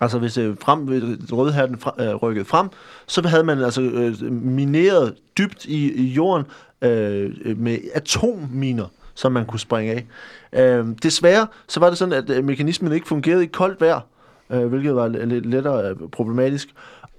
Altså 0.00 0.18
hvis 0.18 0.38
øh, 0.38 0.56
frem, 0.60 0.86
den 0.86 1.28
røde 1.32 1.52
her 1.52 1.66
den 1.66 1.78
fra, 1.78 1.94
øh, 1.98 2.14
rykkede 2.14 2.44
frem, 2.44 2.68
så 3.06 3.28
havde 3.28 3.44
man 3.44 3.62
altså 3.62 3.82
øh, 3.82 4.32
mineret 4.32 5.14
dybt 5.38 5.64
i, 5.64 5.92
i 5.92 6.12
jorden 6.12 6.46
øh, 6.82 7.36
øh, 7.44 7.58
med 7.58 7.78
atomminer, 7.94 8.86
som 9.14 9.32
man 9.32 9.46
kunne 9.46 9.60
springe 9.60 9.92
af. 9.92 10.06
Øh, 10.52 10.86
desværre 11.02 11.46
så 11.68 11.80
var 11.80 11.88
det 11.88 11.98
sådan, 11.98 12.14
at 12.14 12.30
øh, 12.30 12.44
mekanismen 12.44 12.92
ikke 12.92 13.08
fungerede 13.08 13.44
i 13.44 13.46
koldt 13.46 13.80
vejr, 13.80 14.00
øh, 14.50 14.66
hvilket 14.66 14.96
var 14.96 15.08
lidt 15.08 15.46
lettere 15.46 15.90
øh, 15.90 15.96
problematisk. 16.12 16.68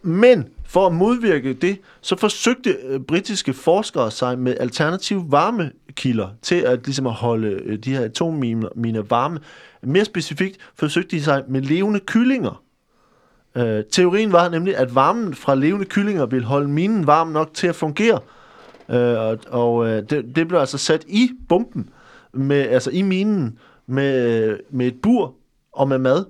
Men 0.02 0.46
for 0.66 0.88
at 0.88 0.94
modvirke 0.94 1.54
det, 1.54 1.80
så 2.02 2.16
forsøgte 2.16 2.78
øh, 2.84 3.00
britiske 3.00 3.54
forskere 3.54 4.12
sig 4.12 4.40
med 4.40 4.56
alternative 4.60 5.26
varmekilder 5.28 6.30
til 6.42 6.56
at, 6.56 6.86
ligesom 6.86 7.08
at 7.08 7.14
holde 7.14 7.48
øh, 7.48 7.80
de 7.80 7.96
her 7.96 8.06
atomminer 8.06 9.02
varme. 9.02 9.40
Mere 9.82 10.06
specifikt 10.06 10.58
forsøgte 10.76 11.16
de 11.16 11.24
sig 11.24 11.44
med 11.48 11.62
levende 11.62 12.00
kyllinger. 12.00 12.62
Øh, 13.56 13.84
teorien 13.92 14.32
var 14.32 14.50
nemlig, 14.50 14.78
at 14.78 14.96
varmen 14.96 15.34
fra 15.34 15.56
levende 15.56 15.86
kyllinger 15.86 16.26
ville 16.26 16.46
holde 16.46 16.68
minen 16.68 17.08
varm 17.08 17.28
nok 17.28 17.54
til 17.54 17.68
at 17.68 17.76
fungere. 17.76 18.20
Øh, 18.90 19.20
og 19.20 19.40
og 19.48 19.88
øh, 19.88 20.04
det, 20.10 20.36
det 20.36 20.48
blev 20.48 20.60
altså 20.60 20.78
sat 20.78 21.06
i 21.08 21.32
bomben, 21.50 21.90
med, 22.34 22.62
altså 22.62 22.90
i 22.90 23.02
minen, 23.02 23.60
med, 23.88 24.44
øh, 24.44 24.60
med 24.70 24.88
et 24.88 25.02
bur 25.02 25.34
og 25.72 25.88
med 25.88 25.98
mad. 25.98 26.26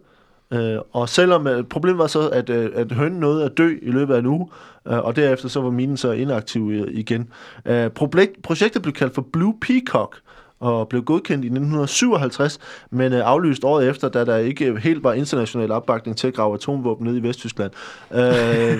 Øh, 0.56 0.80
og 0.92 1.10
selvom 1.10 1.48
øh, 1.48 1.64
problemet 1.64 1.98
var 1.98 2.08
så, 2.08 2.30
at, 2.30 2.50
øh, 2.50 2.72
at 2.76 2.92
hønen 2.92 3.20
nåede 3.20 3.46
at 3.46 3.58
dø 3.58 3.76
i 3.82 3.92
løbet 3.92 4.14
af 4.14 4.20
en 4.20 4.26
uge, 4.26 4.50
øh, 4.88 4.98
og 4.98 5.16
derefter 5.16 5.50
så 5.50 5.62
var 5.62 5.70
minen 5.70 5.98
så 5.98 6.12
inaktiv 6.12 6.72
øh, 6.74 6.88
igen. 6.92 7.30
Øh, 7.66 7.90
projekt, 7.90 8.42
projektet 8.44 8.82
blev 8.82 8.94
kaldt 8.94 9.16
for 9.16 9.22
Blue 9.34 9.56
Peacock, 9.62 10.18
og 10.60 10.90
blev 10.90 11.04
godkendt 11.04 11.46
i 11.46 11.48
1957, 11.48 12.60
men 12.90 13.14
øh, 13.14 13.22
aflyst 13.26 13.64
året 13.64 13.90
efter, 13.90 14.10
da 14.10 14.26
der 14.26 14.38
ikke 14.38 14.80
helt 14.80 15.04
var 15.04 15.14
international 15.14 15.72
opbakning 15.72 16.18
til 16.18 16.28
at 16.28 16.34
grave 16.34 16.54
atomvåben 16.54 17.08
ned 17.08 17.18
i 17.18 17.24
Vesttyskland. 17.24 17.72
Øh, 18.14 18.80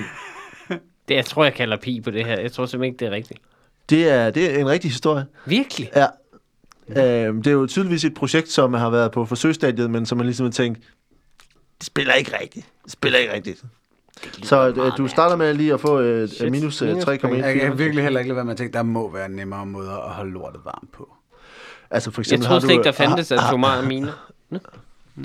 Det, 1.08 1.14
jeg 1.14 1.24
tror, 1.24 1.44
jeg 1.44 1.54
kalder 1.54 1.76
pi 1.76 2.00
på 2.00 2.10
det 2.10 2.26
her. 2.26 2.40
Jeg 2.40 2.52
tror 2.52 2.66
simpelthen 2.66 2.92
ikke, 2.92 2.98
det 2.98 3.06
er 3.08 3.16
rigtigt. 3.16 3.40
det, 3.90 4.08
er, 4.10 4.30
det 4.30 4.54
er 4.54 4.58
en 4.58 4.68
rigtig 4.68 4.90
historie. 4.90 5.24
Virkelig? 5.46 5.90
Ja. 5.96 6.06
Øh, 6.88 7.34
det 7.34 7.46
er 7.46 7.52
jo 7.52 7.66
tydeligvis 7.66 8.04
et 8.04 8.14
projekt, 8.14 8.48
som 8.48 8.74
har 8.74 8.90
været 8.90 9.12
på 9.12 9.24
forsøgsstadiet, 9.24 9.90
men 9.90 10.06
som 10.06 10.18
man 10.18 10.26
ligesom 10.26 10.46
har 10.46 10.50
tænkt, 10.50 10.78
det 11.78 11.86
spiller 11.86 12.14
ikke 12.14 12.32
rigtigt. 12.42 12.66
Det 12.84 12.92
spiller 12.92 13.18
ikke 13.18 13.32
rigtigt. 13.32 13.62
Så 14.42 14.68
øh, 14.68 14.92
du 14.98 15.08
starter 15.08 15.36
med 15.36 15.54
lige 15.54 15.74
at 15.74 15.80
få 15.80 16.00
øh, 16.00 16.28
Shit. 16.28 16.50
minus 16.50 16.82
øh, 16.82 16.88
Minus 16.88 17.04
3,1. 17.04 17.18
point. 17.20 17.44
Jeg 17.44 17.54
kan 17.60 17.78
virkelig 17.78 18.02
heller 18.04 18.20
ikke 18.20 18.28
lade 18.28 18.36
være 18.36 18.44
med 18.44 18.52
at 18.52 18.58
tænke, 18.58 18.72
der 18.72 18.82
må 18.82 19.10
være 19.12 19.28
nemmere 19.28 19.66
måder 19.66 19.96
at 19.96 20.10
holde 20.14 20.32
lortet 20.32 20.60
varmt 20.64 20.92
på. 20.92 21.08
Altså 21.90 22.10
for 22.10 22.20
Jeg 22.20 22.22
eksempel 22.22 22.46
troede 22.46 22.60
har 22.60 22.66
slet 22.66 22.70
ikke, 22.70 22.82
du, 22.82 22.84
der 22.86 22.92
fandtes 22.92 23.32
ah, 23.32 23.38
ah, 23.38 23.48
atomare 23.48 23.82
miner. 23.82 24.28
Nå, 24.50 24.58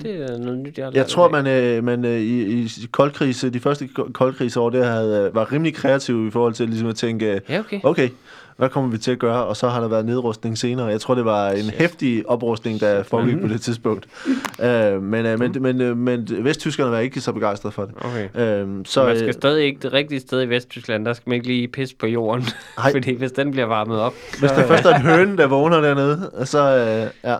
Det 0.02 0.30
er 0.30 0.38
noget 0.38 0.58
nyt, 0.58 0.78
jeg 0.78 0.86
har 0.86 0.92
Jeg 0.94 1.06
tror, 1.06 1.28
man, 1.28 1.46
øh, 1.46 1.84
man 1.84 2.04
øh, 2.04 2.20
i, 2.20 2.62
i 2.62 2.68
koldkrise, 2.92 3.50
de 3.50 3.60
første 3.60 3.88
ko- 3.88 4.08
koldkrigsår, 4.14 4.70
der 4.70 4.84
havde, 4.84 5.26
øh, 5.28 5.34
var 5.34 5.52
rimelig 5.52 5.74
kreativ 5.74 6.26
i 6.26 6.30
forhold 6.30 6.54
til 6.54 6.68
ligesom 6.68 6.88
at 6.88 6.96
tænke, 6.96 7.32
øh, 7.34 7.40
Ja, 7.48 7.58
okay. 7.60 7.80
okay, 7.82 8.08
hvad 8.56 8.68
kommer 8.68 8.90
vi 8.90 8.98
til 8.98 9.10
at 9.10 9.18
gøre? 9.18 9.44
Og 9.44 9.56
så 9.56 9.68
har 9.68 9.80
der 9.80 9.88
været 9.88 10.06
nedrustning 10.06 10.58
senere. 10.58 10.86
Jeg 10.86 11.00
tror, 11.00 11.14
det 11.14 11.24
var 11.24 11.50
en 11.50 11.56
Shit. 11.62 11.74
hæftig 11.74 12.28
oprustning, 12.28 12.80
der 12.80 13.02
foregik 13.02 13.40
på 13.40 13.48
det 13.48 13.60
tidspunkt. 13.60 14.06
øh, 14.62 15.02
men, 15.02 15.26
øh, 15.26 15.38
men, 15.38 15.56
men, 15.60 15.80
øh, 15.80 15.96
men 15.96 16.28
vesttyskerne 16.40 16.90
var 16.90 16.98
ikke 16.98 17.20
så 17.20 17.32
begejstrede 17.32 17.72
for 17.72 17.84
det. 17.84 17.94
Okay. 18.00 18.28
Øh, 18.34 18.68
Så 18.84 19.04
man 19.04 19.16
skal 19.16 19.28
øh, 19.28 19.32
stadig 19.34 19.64
ikke 19.64 19.78
det 19.82 19.92
rigtige 19.92 20.20
sted 20.20 20.42
i 20.42 20.46
Vesttyskland. 20.48 21.04
Der 21.04 21.12
skal 21.12 21.22
man 21.30 21.34
ikke 21.34 21.46
lige 21.46 21.68
pisse 21.68 21.96
på 21.96 22.06
jorden. 22.06 22.44
Fordi 22.92 23.14
hvis 23.14 23.32
den 23.32 23.50
bliver 23.50 23.66
varmet 23.66 24.00
op, 24.00 24.12
hvis 24.40 24.50
der 24.50 24.66
først 24.66 24.84
er 24.84 24.94
en 24.94 25.02
høne, 25.02 25.36
der 25.36 25.46
vågner 25.46 25.80
dernede, 25.80 26.30
så, 26.44 26.76
øh, 26.76 27.30
ja. 27.30 27.36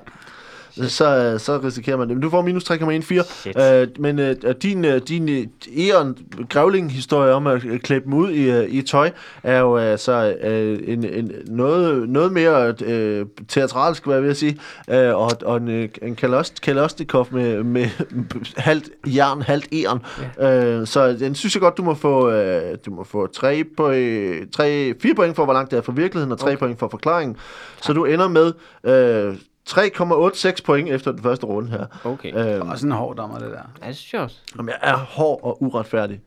Så, 0.77 1.35
så 1.39 1.61
risikerer 1.65 1.97
man 1.97 2.09
det. 2.09 2.17
Men 2.17 2.23
du 2.23 2.31
får 2.31 2.43
minus 2.43 2.71
3,14. 2.71 3.23
Shit. 3.23 3.61
Øh, 3.61 3.89
men 3.99 4.19
øh, 4.19 4.37
din, 4.63 4.85
øh, 4.85 5.01
din 5.09 5.29
øh, 5.29 5.47
Eon 5.77 6.19
grævling-historie 6.49 7.33
om 7.33 7.47
at 7.47 7.63
klæde 7.83 8.05
dem 8.05 8.13
ud 8.13 8.31
i, 8.31 8.51
øh, 8.51 8.65
i 8.69 8.83
tøj, 8.83 9.11
er 9.43 9.59
jo 9.59 9.77
altså 9.77 10.37
øh, 10.43 10.79
en, 10.85 11.05
en, 11.05 11.33
noget, 11.47 12.09
noget 12.09 12.33
mere 12.33 12.75
øh, 12.85 13.27
teatralsk, 13.49 14.05
hvad 14.05 14.15
jeg 14.15 14.25
vil 14.25 14.37
sige, 14.37 14.59
øh, 14.91 15.17
og, 15.17 15.31
og 15.45 15.57
en, 15.57 15.69
øh, 15.69 15.89
en 16.03 16.17
kalost, 16.17 16.61
kalostikov 16.61 17.29
med, 17.31 17.63
med 17.63 17.87
halvt 18.57 18.89
jern, 19.07 19.43
halvt 19.43 19.69
Eon. 19.73 20.01
Øh, 20.41 20.87
så 20.87 21.13
den 21.13 21.35
synes 21.35 21.55
jeg 21.55 21.61
godt, 21.61 21.77
du 21.77 21.83
må 21.83 21.95
få, 21.95 22.31
øh, 22.31 22.79
du 22.87 22.91
må 22.91 23.05
få 23.05 23.27
3 23.27 23.65
point, 23.77 24.53
3, 24.53 24.95
4 25.01 25.15
point 25.15 25.37
for, 25.37 25.45
hvor 25.45 25.55
langt 25.55 25.71
det 25.71 25.77
er 25.77 25.83
fra 25.83 25.93
virkeligheden, 25.93 26.33
og 26.33 26.39
3 26.39 26.47
okay. 26.47 26.59
point 26.59 26.79
for 26.79 26.89
forklaringen. 26.89 27.37
Så 27.83 27.93
du 27.93 28.05
ender 28.05 28.29
med 28.29 28.53
øh, 28.85 29.37
3,86 29.71 30.63
point 30.65 30.89
efter 30.89 31.13
den 31.13 31.23
første 31.23 31.47
runde 31.47 31.71
her. 31.71 31.87
Okay. 32.05 32.57
Øh, 32.57 32.69
Og 32.71 32.79
sådan 32.79 32.93
en 32.93 32.97
hård 32.99 33.17
dommer, 33.17 33.39
det 33.39 33.51
der. 33.51 33.61
Ja, 33.83 33.89
det 33.89 33.97
synes 33.97 34.13
jeg 34.13 34.21
også. 34.21 34.37
Jamen, 34.57 34.69
jeg 34.69 34.91
er 34.91 34.97
hård 34.97 35.41
og 35.43 35.63
uretfærdig. 35.63 36.21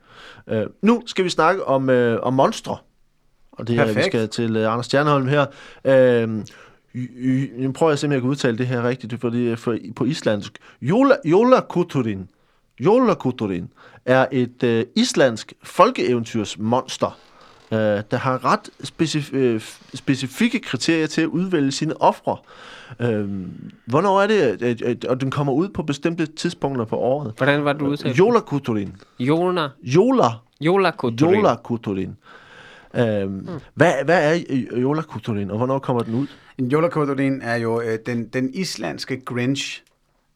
Uh, 0.52 0.58
nu 0.82 1.04
skal 1.06 1.26
vi 1.26 1.30
snakke 1.30 1.65
om, 1.67 1.89
uh, 1.89 2.15
om 2.21 2.34
monstre. 2.34 2.78
Og 3.52 3.67
det 3.67 3.80
er, 3.80 3.93
vi 3.93 4.02
skal 4.04 4.30
til 4.30 4.58
uh, 4.65 4.74
Anders 4.74 4.86
Stjernholm 4.86 5.28
her. 5.28 5.45
Y- 6.95 6.98
y- 6.98 7.62
nu 7.62 7.71
prøver 7.71 7.91
jeg 7.91 8.00
simpelthen, 8.00 8.12
jeg 8.12 8.21
kan 8.21 8.30
udtale 8.30 8.58
det 8.58 8.67
her 8.67 8.88
rigtigt, 8.88 9.21
fordi 9.21 9.56
for, 9.56 9.78
på 9.95 10.06
islandsk. 10.06 10.58
Jola, 10.82 11.15
Jola 11.26 11.60
Kuturin. 11.69 12.30
Jola 12.80 13.13
Kuturin 13.13 13.67
er 14.06 14.26
et 14.32 14.63
uh, 14.63 14.82
islandsk 15.02 15.54
folkeeventyrsmonster, 15.63 17.17
uh, 17.76 18.04
der 18.12 18.18
har 18.18 18.46
ret 18.46 18.70
specif- 18.84 19.38
uh, 19.38 19.62
specifikke 19.94 20.60
kriterier 20.60 21.08
til 21.08 21.22
at 21.22 21.28
udvælge 21.28 21.72
sine 21.72 22.02
ofre. 22.02 22.38
Uh, 23.00 23.30
hvornår 23.86 24.22
er 24.22 24.28
det, 24.28 24.42
at, 24.42 24.62
at, 24.62 24.82
at, 24.82 25.06
og 25.06 25.22
den 25.22 25.32
kommer 25.32 25.54
ud 25.54 25.70
på 25.70 25.84
bestemte 25.84 26.26
tidspunkter 26.26 26.86
på 26.86 26.98
året? 26.98 27.34
Hvordan 27.38 27.66
var 27.66 27.74
du 27.74 27.88
udtalte? 27.88 28.18
Jola 28.18 28.40
Kuturin. 28.40 28.96
Jona. 29.20 29.70
Jola. 29.84 30.28
Jola 30.62 30.92
Kuturin. 30.92 31.36
Jola 31.36 31.56
Kuturin. 31.56 32.16
Øhm, 32.96 33.32
mm. 33.32 33.48
hvad, 33.74 33.94
hvad 34.06 34.34
er 34.34 34.40
Jola 34.82 35.02
Kuturin, 35.02 35.52
og 35.52 35.58
hvornår 35.58 35.80
kommer 35.80 36.04
den 36.04 36.16
ud? 36.16 36.28
En 36.58 36.68
Jolakodorin 36.68 37.42
er 37.42 37.56
jo 37.56 37.82
øh, 37.82 38.00
den, 38.06 38.28
den 38.28 38.54
islandske 38.54 39.20
Grinch, 39.20 39.84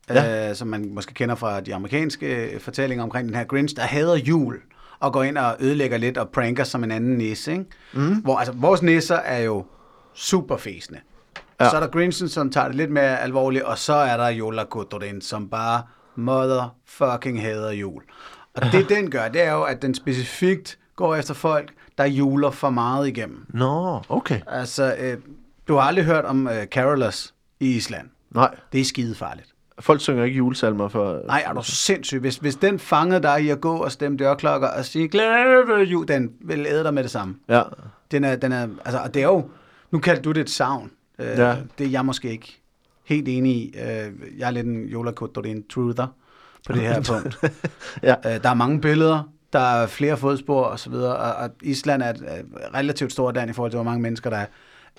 ja. 0.10 0.50
øh, 0.50 0.56
som 0.56 0.68
man 0.68 0.90
måske 0.94 1.14
kender 1.14 1.36
fra 1.36 1.60
de 1.60 1.76
amerikanske 1.76 2.54
øh, 2.54 2.60
fortællinger 2.60 3.04
omkring 3.04 3.28
den 3.28 3.36
her 3.36 3.44
Grinch, 3.44 3.76
der 3.76 3.82
hader 3.82 4.16
jul 4.16 4.56
og 5.00 5.14
går 5.14 5.24
ind 5.24 5.38
og 5.38 5.56
ødelægger 5.60 5.98
lidt 5.98 6.18
og 6.18 6.30
pranker 6.30 6.64
som 6.64 6.84
en 6.84 6.92
anden 6.92 7.18
nisse. 7.18 7.52
Ikke? 7.52 7.66
Mm. 7.94 8.16
Hvor, 8.16 8.38
altså, 8.38 8.54
vores 8.54 8.82
nisser 8.82 9.16
er 9.16 9.40
jo 9.40 9.66
super 10.14 10.58
fæsende. 10.58 11.00
Ja. 11.60 11.70
Så 11.70 11.76
er 11.76 11.80
der 11.80 11.88
Grinchen, 11.88 12.30
som 12.30 12.52
tager 12.52 12.68
det 12.68 12.76
lidt 12.76 12.92
mere 12.92 13.20
alvorligt, 13.22 13.64
og 13.64 13.78
så 13.78 13.94
er 13.94 14.18
der 14.18 14.28
Jolakodorin, 14.28 15.22
som 15.22 15.50
bare 15.50 15.84
motherfucking 16.16 17.42
hader 17.42 17.72
jul. 17.72 18.04
Og 18.54 18.62
det 18.72 18.90
den 18.96 19.12
gør, 19.12 19.28
det 19.28 19.42
er 19.42 19.52
jo, 19.52 19.64
at 19.64 19.82
den 19.82 19.96
specifikt 19.96 20.78
går 20.96 21.16
efter 21.16 21.34
folk, 21.34 21.74
der 21.98 22.06
juler 22.06 22.52
for 22.52 22.70
meget 22.70 23.08
igennem. 23.08 23.46
Nå, 23.50 24.02
okay. 24.10 24.42
Altså, 24.48 24.96
øh, 25.00 25.18
du 25.68 25.76
har 25.76 25.82
aldrig 25.82 26.06
hørt 26.06 26.26
om 26.26 26.48
øh, 26.48 26.66
carolers 26.66 27.34
i 27.60 27.76
Island. 27.76 28.10
Nej, 28.32 28.56
Det 28.72 28.82
er 28.82 28.86
skide 28.86 29.16
farligt. 29.16 29.48
Folk 29.80 30.02
synger 30.02 30.24
ikke 30.24 30.38
julesalmer 30.38 30.88
for... 30.88 31.22
Nej, 31.26 31.44
er 31.46 31.54
du 31.54 31.62
sindssyg. 31.64 32.20
Hvis, 32.20 32.36
hvis 32.38 32.56
den 32.56 32.80
fangede 32.80 33.22
dig 33.24 33.44
i 33.44 33.50
at 33.50 33.62
gå 33.62 33.76
og 33.78 33.92
stemme 33.92 34.18
dørklokker 34.18 34.68
og 34.68 34.86
sige, 34.86 35.08
glæde 35.08 35.84
jul, 35.84 36.08
den 36.08 36.32
vil 36.42 36.66
æde 36.70 36.84
dig 36.84 36.94
med 36.94 37.04
det 37.04 37.12
samme. 37.12 37.36
Ja, 37.50 37.62
Den 38.12 38.24
er, 38.24 38.36
den 38.36 38.52
er, 38.52 38.68
altså, 38.86 39.00
og 39.00 39.14
det 39.14 39.22
er 39.22 39.28
jo, 39.28 39.50
nu 39.92 40.00
kalder 40.00 40.22
du 40.22 40.32
det 40.32 40.42
et 40.42 40.50
savn. 40.50 40.92
Øh, 41.20 41.28
Ja. 41.28 41.56
Det 41.78 41.86
er 41.86 41.90
jeg 41.92 42.06
måske 42.06 42.32
ikke 42.32 42.62
helt 43.06 43.28
enig 43.28 43.56
i. 43.56 43.76
Øh, 43.78 44.12
jeg 44.40 44.48
er 44.48 44.52
lidt 44.52 44.68
en 44.68 44.86
Jola 44.86 45.12
Kotorin 45.12 45.64
truther 45.68 46.08
på 46.68 46.74
det 46.74 46.82
her 46.82 47.02
punkt. 47.12 47.38
Ja. 48.04 48.16
Øh, 48.26 48.44
der 48.44 48.50
er 48.50 48.54
mange 48.54 48.82
billeder, 48.82 49.30
der 49.54 49.60
er 49.60 49.88
flere 49.88 50.18
fodspor 50.18 50.64
og 50.64 50.80
så 50.80 50.90
videre, 50.90 51.16
og, 51.16 51.34
og 51.34 51.50
Island 51.64 52.02
er 52.02 52.10
et 52.10 52.22
øh, 52.22 52.62
relativt 52.74 53.12
stort 53.12 53.36
land 53.36 53.50
i 53.50 53.54
forhold 53.54 53.72
til, 53.72 53.78
hvor 53.78 53.84
mange 53.84 54.02
mennesker 54.02 54.30
der 54.30 54.38
er. 54.38 54.46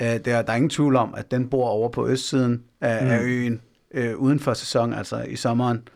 Øh, 0.01 0.07
der, 0.25 0.43
der 0.43 0.53
er 0.53 0.57
ingen 0.57 0.71
tvivl 0.71 0.97
om, 0.97 1.15
at 1.17 1.31
den 1.31 1.49
bor 1.49 1.69
over 1.69 1.89
på 1.89 2.09
østsiden 2.09 2.63
af, 2.81 3.05
mm. 3.05 3.11
af 3.11 3.21
øen, 3.23 3.61
øh, 3.95 4.17
uden 4.17 4.41
for 4.41 4.55
sæson, 4.55 4.93
altså 4.95 5.23
i 5.29 5.37
sommeren, 5.37 5.89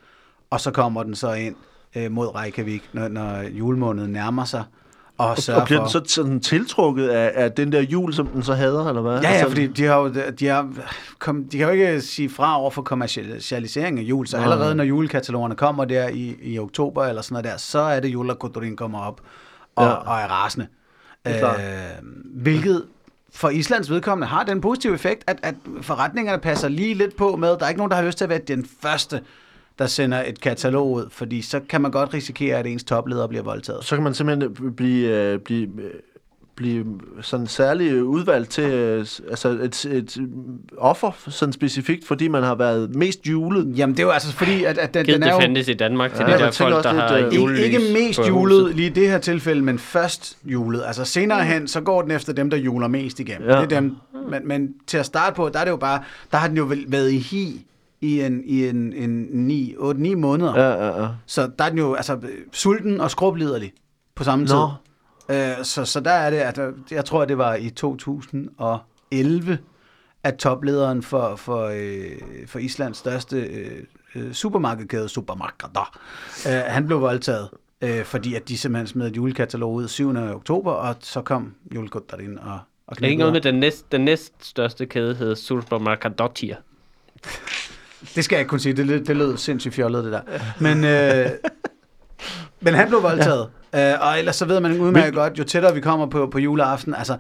og 0.50 0.60
så 0.60 0.70
kommer 0.70 1.02
den 1.02 1.14
så 1.14 1.32
ind 1.32 1.54
øh, 1.96 2.10
mod 2.12 2.34
Reykjavik, 2.34 2.88
når, 2.92 3.08
når 3.08 3.42
julemåneden 3.42 4.12
nærmer 4.12 4.44
sig, 4.44 4.64
og 5.18 5.28
og 5.28 5.36
bliver 5.64 5.80
for... 5.80 5.98
den 6.00 6.08
så 6.08 6.14
sådan 6.14 6.40
tiltrukket 6.40 7.08
af, 7.08 7.32
af 7.34 7.52
den 7.52 7.72
der 7.72 7.80
jul, 7.80 8.12
som 8.14 8.26
den 8.26 8.42
så 8.42 8.54
hader, 8.54 8.88
eller 8.88 9.02
hvad? 9.02 9.12
Ja, 9.20 9.28
ja, 9.28 9.34
Altså, 9.34 9.48
fordi 9.48 9.66
de 9.66 9.84
har 9.84 9.96
jo, 9.98 10.12
de 10.38 10.46
har, 10.46 10.68
kom, 11.18 11.44
de 11.44 11.58
kan 11.58 11.66
jo 11.66 11.72
ikke 11.72 12.00
sige 12.00 12.30
fra 12.30 12.60
over 12.60 12.70
for 12.70 12.82
kommercialisering 12.82 13.98
af 13.98 14.02
jul, 14.02 14.26
så 14.26 14.36
allerede 14.36 14.74
når 14.74 14.84
julekatalogerne 14.84 15.54
kommer 15.54 15.84
der 15.84 16.08
i, 16.08 16.36
i 16.42 16.58
oktober 16.58 17.04
eller 17.04 17.22
sådan 17.22 17.34
noget 17.34 17.44
der, 17.44 17.56
så 17.56 17.78
er 17.78 18.00
det 18.00 18.08
Jula 18.08 18.34
Kotorin 18.34 18.76
kommer 18.76 19.00
op 19.00 19.20
og, 19.76 19.84
Ja. 19.84 19.90
og 19.92 20.16
er 20.20 20.26
rasende. 20.26 20.66
Er. 21.24 21.48
Øh, 21.54 22.04
hvilket 22.34 22.84
for 23.34 23.48
Islands 23.48 23.90
vedkommende 23.90 24.26
har 24.26 24.44
den 24.44 24.60
positive 24.60 24.94
effekt, 24.94 25.24
at, 25.26 25.38
at 25.42 25.54
forretningerne 25.82 26.42
passer 26.42 26.68
lige 26.68 26.94
lidt 26.94 27.16
på 27.16 27.36
med, 27.36 27.48
der 27.48 27.64
er 27.64 27.68
ikke 27.68 27.78
nogen, 27.78 27.90
der 27.90 27.96
har 27.96 28.04
lyst 28.04 28.18
til 28.18 28.24
at 28.24 28.28
være 28.28 28.38
den 28.38 28.66
første, 28.82 29.20
der 29.78 29.86
sender 29.86 30.22
et 30.26 30.40
katalog 30.40 30.92
ud, 30.92 31.10
fordi 31.10 31.42
så 31.42 31.60
kan 31.68 31.80
man 31.80 31.90
godt 31.90 32.14
risikere, 32.14 32.58
at 32.58 32.66
ens 32.66 32.84
topleder 32.84 33.26
bliver 33.26 33.42
voldtaget. 33.42 33.84
Så 33.84 33.96
kan 33.96 34.02
man 34.02 34.14
simpelthen 34.14 34.74
blive, 34.76 35.08
øh, 35.08 35.38
blive, 35.38 35.68
øh, 35.82 35.90
blive 36.56 36.84
sådan 37.22 37.46
særlig 37.46 38.04
udvalgt 38.04 38.50
til 38.50 38.64
øh, 38.64 39.06
altså 39.30 39.48
et, 39.48 39.84
et 39.84 40.18
offer, 40.78 41.10
sådan 41.28 41.52
specifikt, 41.52 42.06
fordi 42.06 42.28
man 42.28 42.42
har 42.42 42.54
været 42.54 42.94
mest 42.94 43.26
julet. 43.26 43.78
Jamen 43.78 43.96
det 43.96 44.02
er 44.02 44.06
jo 44.06 44.10
altså 44.10 44.32
fordi, 44.32 44.64
at, 44.64 44.78
at 44.78 44.94
den, 44.94 45.04
Givet 45.04 45.20
den 45.20 45.22
er 45.22 45.26
det 45.26 45.34
jo... 45.34 45.40
findes 45.40 45.68
i 45.68 45.72
Danmark 45.74 46.14
til 46.14 46.24
Ja, 46.28 46.34
de 46.34 46.38
der 46.38 46.50
folk, 46.50 46.84
der 46.84 46.92
har 46.92 47.18
lidt, 47.18 47.26
øh, 47.26 47.34
julelys 47.36 47.60
Ikke, 47.60 47.78
ikke 47.80 47.92
mest 47.92 48.20
julet 48.28 48.62
huset. 48.62 48.76
lige 48.76 48.86
i 48.86 48.92
det 48.92 49.10
her 49.10 49.18
tilfælde, 49.18 49.62
men 49.62 49.78
først 49.78 50.38
julet. 50.44 50.82
Altså 50.86 51.04
senere 51.04 51.44
hen, 51.44 51.68
så 51.68 51.80
går 51.80 52.02
den 52.02 52.10
efter 52.10 52.32
dem, 52.32 52.50
der 52.50 52.56
juler 52.56 52.88
mest 52.88 53.20
igennem. 53.20 53.48
Ja. 53.48 53.54
Det 53.54 53.62
er 53.72 53.80
dem, 53.80 53.96
men, 54.30 54.48
men 54.48 54.68
til 54.86 54.98
at 54.98 55.06
starte 55.06 55.36
på, 55.36 55.48
der 55.48 55.58
er 55.58 55.64
det 55.64 55.70
jo 55.70 55.76
bare, 55.76 56.02
der 56.32 56.38
har 56.38 56.48
den 56.48 56.56
jo 56.56 56.70
været 56.88 57.10
i 57.12 57.18
hi 57.18 57.66
i 58.00 58.20
en, 58.20 58.42
i 58.44 58.68
en, 58.68 58.92
en 58.92 59.10
9, 59.32 59.74
8-9 59.78 60.14
måneder. 60.16 60.58
Ja. 60.60 60.86
Ja, 60.86 61.02
ja. 61.02 61.08
Så 61.26 61.50
der 61.58 61.64
er 61.64 61.68
den 61.68 61.78
jo 61.78 61.94
altså 61.94 62.18
sulten 62.52 63.00
og 63.00 63.10
skrubliderlig 63.10 63.72
på 64.14 64.24
samme 64.24 64.46
tid. 64.46 64.54
Øh, 65.28 65.64
så, 65.64 65.84
så 65.84 66.00
der 66.00 66.10
er 66.10 66.30
det, 66.30 66.36
at 66.36 66.58
øh, 66.58 66.72
jeg 66.90 67.04
tror, 67.04 67.24
det 67.24 67.38
var 67.38 67.54
i 67.54 67.70
2011, 67.70 69.58
at 70.24 70.34
toplederen 70.34 71.02
for, 71.02 71.36
for, 71.36 71.66
øh, 71.74 72.46
for 72.46 72.58
Islands 72.58 72.96
største 72.98 73.36
øh, 73.40 73.82
øh, 74.14 74.32
supermarkedkæde, 74.32 75.08
Supermarkeder, 75.08 75.98
øh, 76.48 76.52
han 76.66 76.86
blev 76.86 77.00
voldtaget, 77.00 77.48
øh, 77.80 78.04
fordi 78.04 78.34
at 78.34 78.48
de 78.48 78.58
simpelthen 78.58 78.86
smed 78.86 79.06
et 79.06 79.16
julekatalog 79.16 79.74
ud 79.74 79.88
7. 79.88 80.16
oktober, 80.16 80.72
og 80.72 80.94
så 81.00 81.22
kom 81.22 81.54
julekutterin 81.74 82.38
og, 82.38 82.58
og 82.86 82.96
Er 82.96 83.00
det 83.00 83.06
ikke 83.06 83.18
noget 83.18 83.32
med 83.32 83.40
den 83.40 83.54
næst, 83.54 83.92
den 83.92 84.00
næst 84.00 84.32
største 84.40 84.86
kæde 84.86 85.14
hedder 85.14 85.34
Supermarkadottir? 85.34 86.54
Det 88.14 88.24
skal 88.24 88.36
jeg 88.36 88.40
ikke 88.40 88.48
kunne 88.48 88.60
sige, 88.60 88.72
det, 88.72 88.86
lød- 88.86 89.04
det 89.04 89.16
lød 89.16 89.36
sindssygt 89.36 89.74
fjollet, 89.74 90.04
det 90.04 90.12
der. 90.12 90.20
Men, 90.60 90.84
øh, 90.84 91.30
men 92.60 92.74
han 92.74 92.88
blev 92.88 93.02
voldtaget, 93.02 93.40
ja. 93.40 93.63
Øh, 93.76 93.92
og 94.00 94.18
ellers 94.18 94.36
så 94.36 94.44
ved 94.44 94.60
man 94.60 94.80
udmærket 94.80 95.14
godt, 95.14 95.38
jo 95.38 95.44
tættere 95.44 95.74
vi 95.74 95.80
kommer 95.80 96.06
på, 96.06 96.26
på 96.26 96.38
juleaften, 96.38 96.94
altså, 96.94 97.16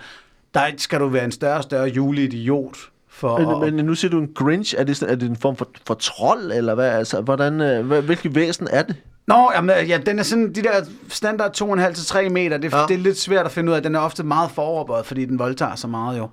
der 0.54 0.60
skal 0.76 1.00
du 1.00 1.08
være 1.08 1.24
en 1.24 1.32
større 1.32 1.56
og 1.56 1.62
større 1.62 1.88
juleidiot 1.88 2.76
for. 3.08 3.60
Men, 3.64 3.76
men 3.76 3.84
nu 3.84 3.94
siger 3.94 4.10
du 4.10 4.18
en 4.18 4.28
Grinch, 4.34 4.74
er 4.78 4.84
det, 4.84 4.96
sådan- 4.96 5.12
er 5.14 5.18
det 5.18 5.28
en 5.30 5.36
form 5.36 5.56
for, 5.56 5.68
for 5.86 5.94
trold, 5.94 6.52
eller 6.52 6.74
hvad? 6.74 6.88
Altså, 6.90 7.20
hvordan, 7.20 7.60
øh, 7.60 7.86
hvad, 7.86 8.02
hvilket 8.02 8.34
væsen 8.34 8.68
er 8.70 8.82
det? 8.82 8.96
Nå, 9.26 9.50
jamen, 9.54 9.86
ja, 9.88 9.98
den 10.06 10.18
er 10.18 10.22
sådan, 10.22 10.52
de 10.54 10.62
der 10.62 10.70
standard 11.08 11.50
2,5-3 11.62 12.28
meter, 12.28 12.56
det, 12.58 12.72
Ja. 12.72 12.84
det 12.88 12.94
er 12.94 12.98
lidt 12.98 13.18
svært 13.18 13.46
at 13.46 13.52
finde 13.52 13.70
ud 13.72 13.76
af. 13.76 13.82
Den 13.82 13.94
er 13.94 13.98
ofte 14.00 14.22
meget 14.22 14.50
foroverbøjet, 14.50 15.06
fordi 15.06 15.24
den 15.24 15.38
voldtager 15.38 15.74
så 15.74 15.86
meget 15.88 16.18
jo. 16.18 16.28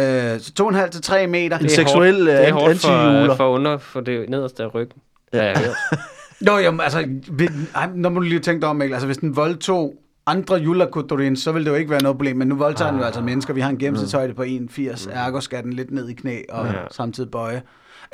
Øh, 0.00 0.40
så 0.40 0.52
2,5-3 1.22 1.26
meter. 1.26 1.58
En 1.58 1.68
seksuel, 1.68 2.14
hårdt, 2.14 2.26
det 2.26 2.34
er 2.34 2.46
øh, 2.48 2.52
hårdt 2.52 2.80
for, 2.80 2.88
anti-juler. 2.88 3.34
for 3.36 3.48
under 3.48 3.78
for 3.78 4.00
det 4.00 4.28
nederste 4.30 4.62
af 4.62 4.74
ryggen. 4.74 4.98
Ja, 5.32 5.44
ja. 5.46 5.54
Nå, 6.40 6.58
jamen, 6.58 6.80
altså, 6.80 6.98
ej, 7.74 7.90
når 7.94 8.10
man 8.10 8.22
lige 8.22 8.40
tænkt 8.40 8.64
om, 8.64 8.76
Mikkel, 8.76 8.94
altså 8.94 9.06
hvis 9.06 9.18
den 9.18 9.36
voldtog 9.36 9.94
andre 10.26 10.54
julakutorin, 10.56 11.36
så 11.36 11.52
ville 11.52 11.64
det 11.64 11.70
jo 11.70 11.76
ikke 11.76 11.90
være 11.90 12.02
noget 12.02 12.16
problem, 12.16 12.36
men 12.36 12.48
nu 12.48 12.54
voldtager 12.56 12.90
den 12.90 13.00
jo 13.00 13.06
altså 13.06 13.20
mennesker. 13.20 13.54
Vi 13.54 13.60
har 13.60 13.70
en 13.70 13.78
gennemsnitshøjde 13.78 14.34
på 14.34 14.42
1,80, 14.42 15.10
ergo 15.12 15.40
skal 15.40 15.62
den 15.62 15.72
lidt 15.72 15.90
ned 15.90 16.08
i 16.08 16.12
knæ 16.14 16.40
og 16.48 16.66
Ja. 16.66 16.72
samtidig 16.90 17.30
bøje. 17.30 17.62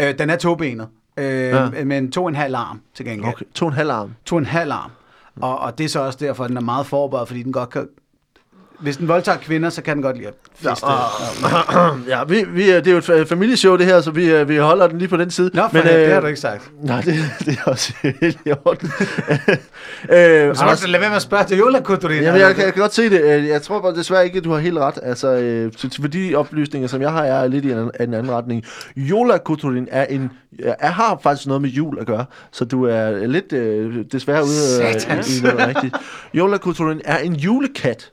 Øh, 0.00 0.18
den 0.18 0.30
er 0.30 0.36
tobenet, 0.36 0.88
øh, 1.16 1.24
Ja. 1.24 1.64
ja. 1.64 1.84
men 1.84 2.12
to 2.12 2.22
og 2.22 2.28
en 2.28 2.34
halv 2.34 2.54
arm 2.54 2.80
til 2.94 3.04
gengæld. 3.06 3.32
Okay, 3.34 3.44
to 3.54 3.64
og 3.66 3.68
en 3.70 3.76
halv 3.76 3.90
arm. 3.90 4.10
To 4.24 4.36
og 4.36 4.38
en 4.38 4.46
halv 4.46 4.72
arm. 4.72 4.90
Og, 5.42 5.58
og 5.58 5.78
det 5.78 5.84
er 5.84 5.88
så 5.88 6.00
også 6.00 6.18
derfor, 6.22 6.44
at 6.44 6.48
den 6.48 6.56
er 6.56 6.60
meget 6.60 6.86
forberedt, 6.86 7.28
fordi 7.28 7.42
den 7.42 7.52
godt 7.52 7.70
kan... 7.70 7.86
hvis 8.80 8.96
den 8.96 9.08
voldtager 9.08 9.38
kvinder, 9.38 9.70
så 9.70 9.82
kan 9.82 9.94
den 9.96 10.02
godt 10.02 10.16
lide 10.16 10.28
at 10.28 10.34
feste. 10.54 10.86
Ja, 12.08 12.24
vi, 12.24 12.44
vi, 12.54 12.66
det 12.66 12.86
er 12.86 12.90
jo 12.92 12.98
et 12.98 13.10
fa- 13.10 13.22
familieshow, 13.22 13.76
det 13.76 13.86
her, 13.86 14.00
så 14.00 14.10
vi, 14.10 14.30
øh, 14.30 14.48
vi 14.48 14.56
holder 14.56 14.86
den 14.86 14.98
lige 14.98 15.08
på 15.08 15.16
den 15.16 15.30
side. 15.30 15.50
Nå, 15.54 15.62
for 15.62 15.68
Men, 15.72 15.82
det, 15.82 15.92
det 15.94 16.12
har 16.12 16.20
du 16.20 16.26
ikke 16.26 16.40
sagt. 16.40 16.70
Nej, 16.82 17.00
det, 17.00 17.14
det 17.44 17.58
er 17.58 17.70
også 17.70 17.92
helt 18.20 18.38
i 18.46 18.52
orden. 18.64 18.90
øh, 20.10 20.56
Så 20.56 20.78
du 20.82 20.86
lade 20.90 21.00
være 21.00 21.10
med 21.10 21.16
at 21.16 21.22
spørge 21.22 21.44
til 21.44 21.58
Jola 21.58 21.80
Kuturin. 21.80 22.22
Jamen, 22.22 22.40
jeg, 22.40 22.54
kan, 22.54 22.64
jeg 22.64 22.72
kan 22.74 22.80
godt 22.80 22.94
se 22.94 23.10
det. 23.10 23.20
Øh, 23.24 23.46
Jeg 23.46 23.62
tror 23.62 23.80
bare 23.80 23.94
desværre 23.94 24.24
ikke, 24.24 24.38
at 24.38 24.44
du 24.44 24.52
har 24.52 24.58
helt 24.58 24.78
ret. 24.78 24.98
Altså, 25.02 25.28
øh, 25.28 25.72
for 26.00 26.08
de 26.08 26.34
oplysninger, 26.34 26.88
som 26.88 27.02
jeg 27.02 27.10
har, 27.12 27.22
er 27.24 27.46
lidt 27.48 27.64
i 27.64 27.70
en, 27.70 27.78
anden- 27.78 27.90
en 28.08 28.14
anden 28.14 28.32
retning. 28.32 28.64
Jola 28.96 29.38
Kuturin 29.38 29.88
er 29.90 30.04
en, 30.04 30.30
er, 30.58 30.86
har 30.90 31.18
faktisk 31.22 31.46
noget 31.46 31.62
med 31.62 31.70
jul 31.70 31.98
at 32.00 32.06
gøre, 32.06 32.24
så 32.52 32.64
du 32.64 32.84
er 32.84 33.26
lidt 33.26 33.52
øh, 33.52 34.04
desværre 34.12 34.42
ude 34.44 34.84
øh, 34.84 34.90
i, 34.90 35.38
i 35.38 35.42
noget 35.42 35.66
rigtigt. 35.68 35.96
Jola 36.34 36.56
Kuturin 36.56 37.00
er 37.04 37.18
en 37.18 37.34
julekat. 37.36 38.10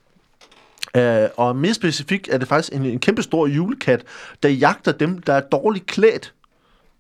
Uh, 0.98 1.30
og 1.36 1.56
mere 1.56 1.74
specifikt 1.74 2.30
er 2.32 2.38
det 2.38 2.48
faktisk 2.48 2.74
en, 2.74 2.86
en 2.86 3.00
kæmpe 3.00 3.24
stor 3.24 3.48
julekat, 3.48 4.04
der 4.44 4.50
jagter 4.50 4.92
dem, 4.92 5.22
der 5.22 5.34
er 5.34 5.42
dårligt 5.42 5.86
klædt. 5.86 6.34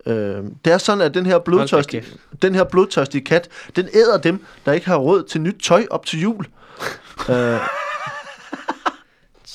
Uh, 0.05 0.13
det 0.13 0.73
er 0.73 0.77
sådan, 0.77 1.01
at 1.01 1.13
den 1.13 1.25
her 1.25 1.39
blodtørstige, 1.39 2.03
den 2.41 2.55
her 2.55 2.63
blodtørstige 2.63 3.23
kat, 3.23 3.49
den 3.75 3.89
æder 3.93 4.17
dem, 4.17 4.45
der 4.65 4.73
ikke 4.73 4.87
har 4.87 4.97
råd 4.97 5.23
til 5.23 5.41
nyt 5.41 5.55
tøj 5.63 5.85
op 5.89 6.05
til 6.05 6.21
jul. 6.21 6.45
uh, 7.29 7.35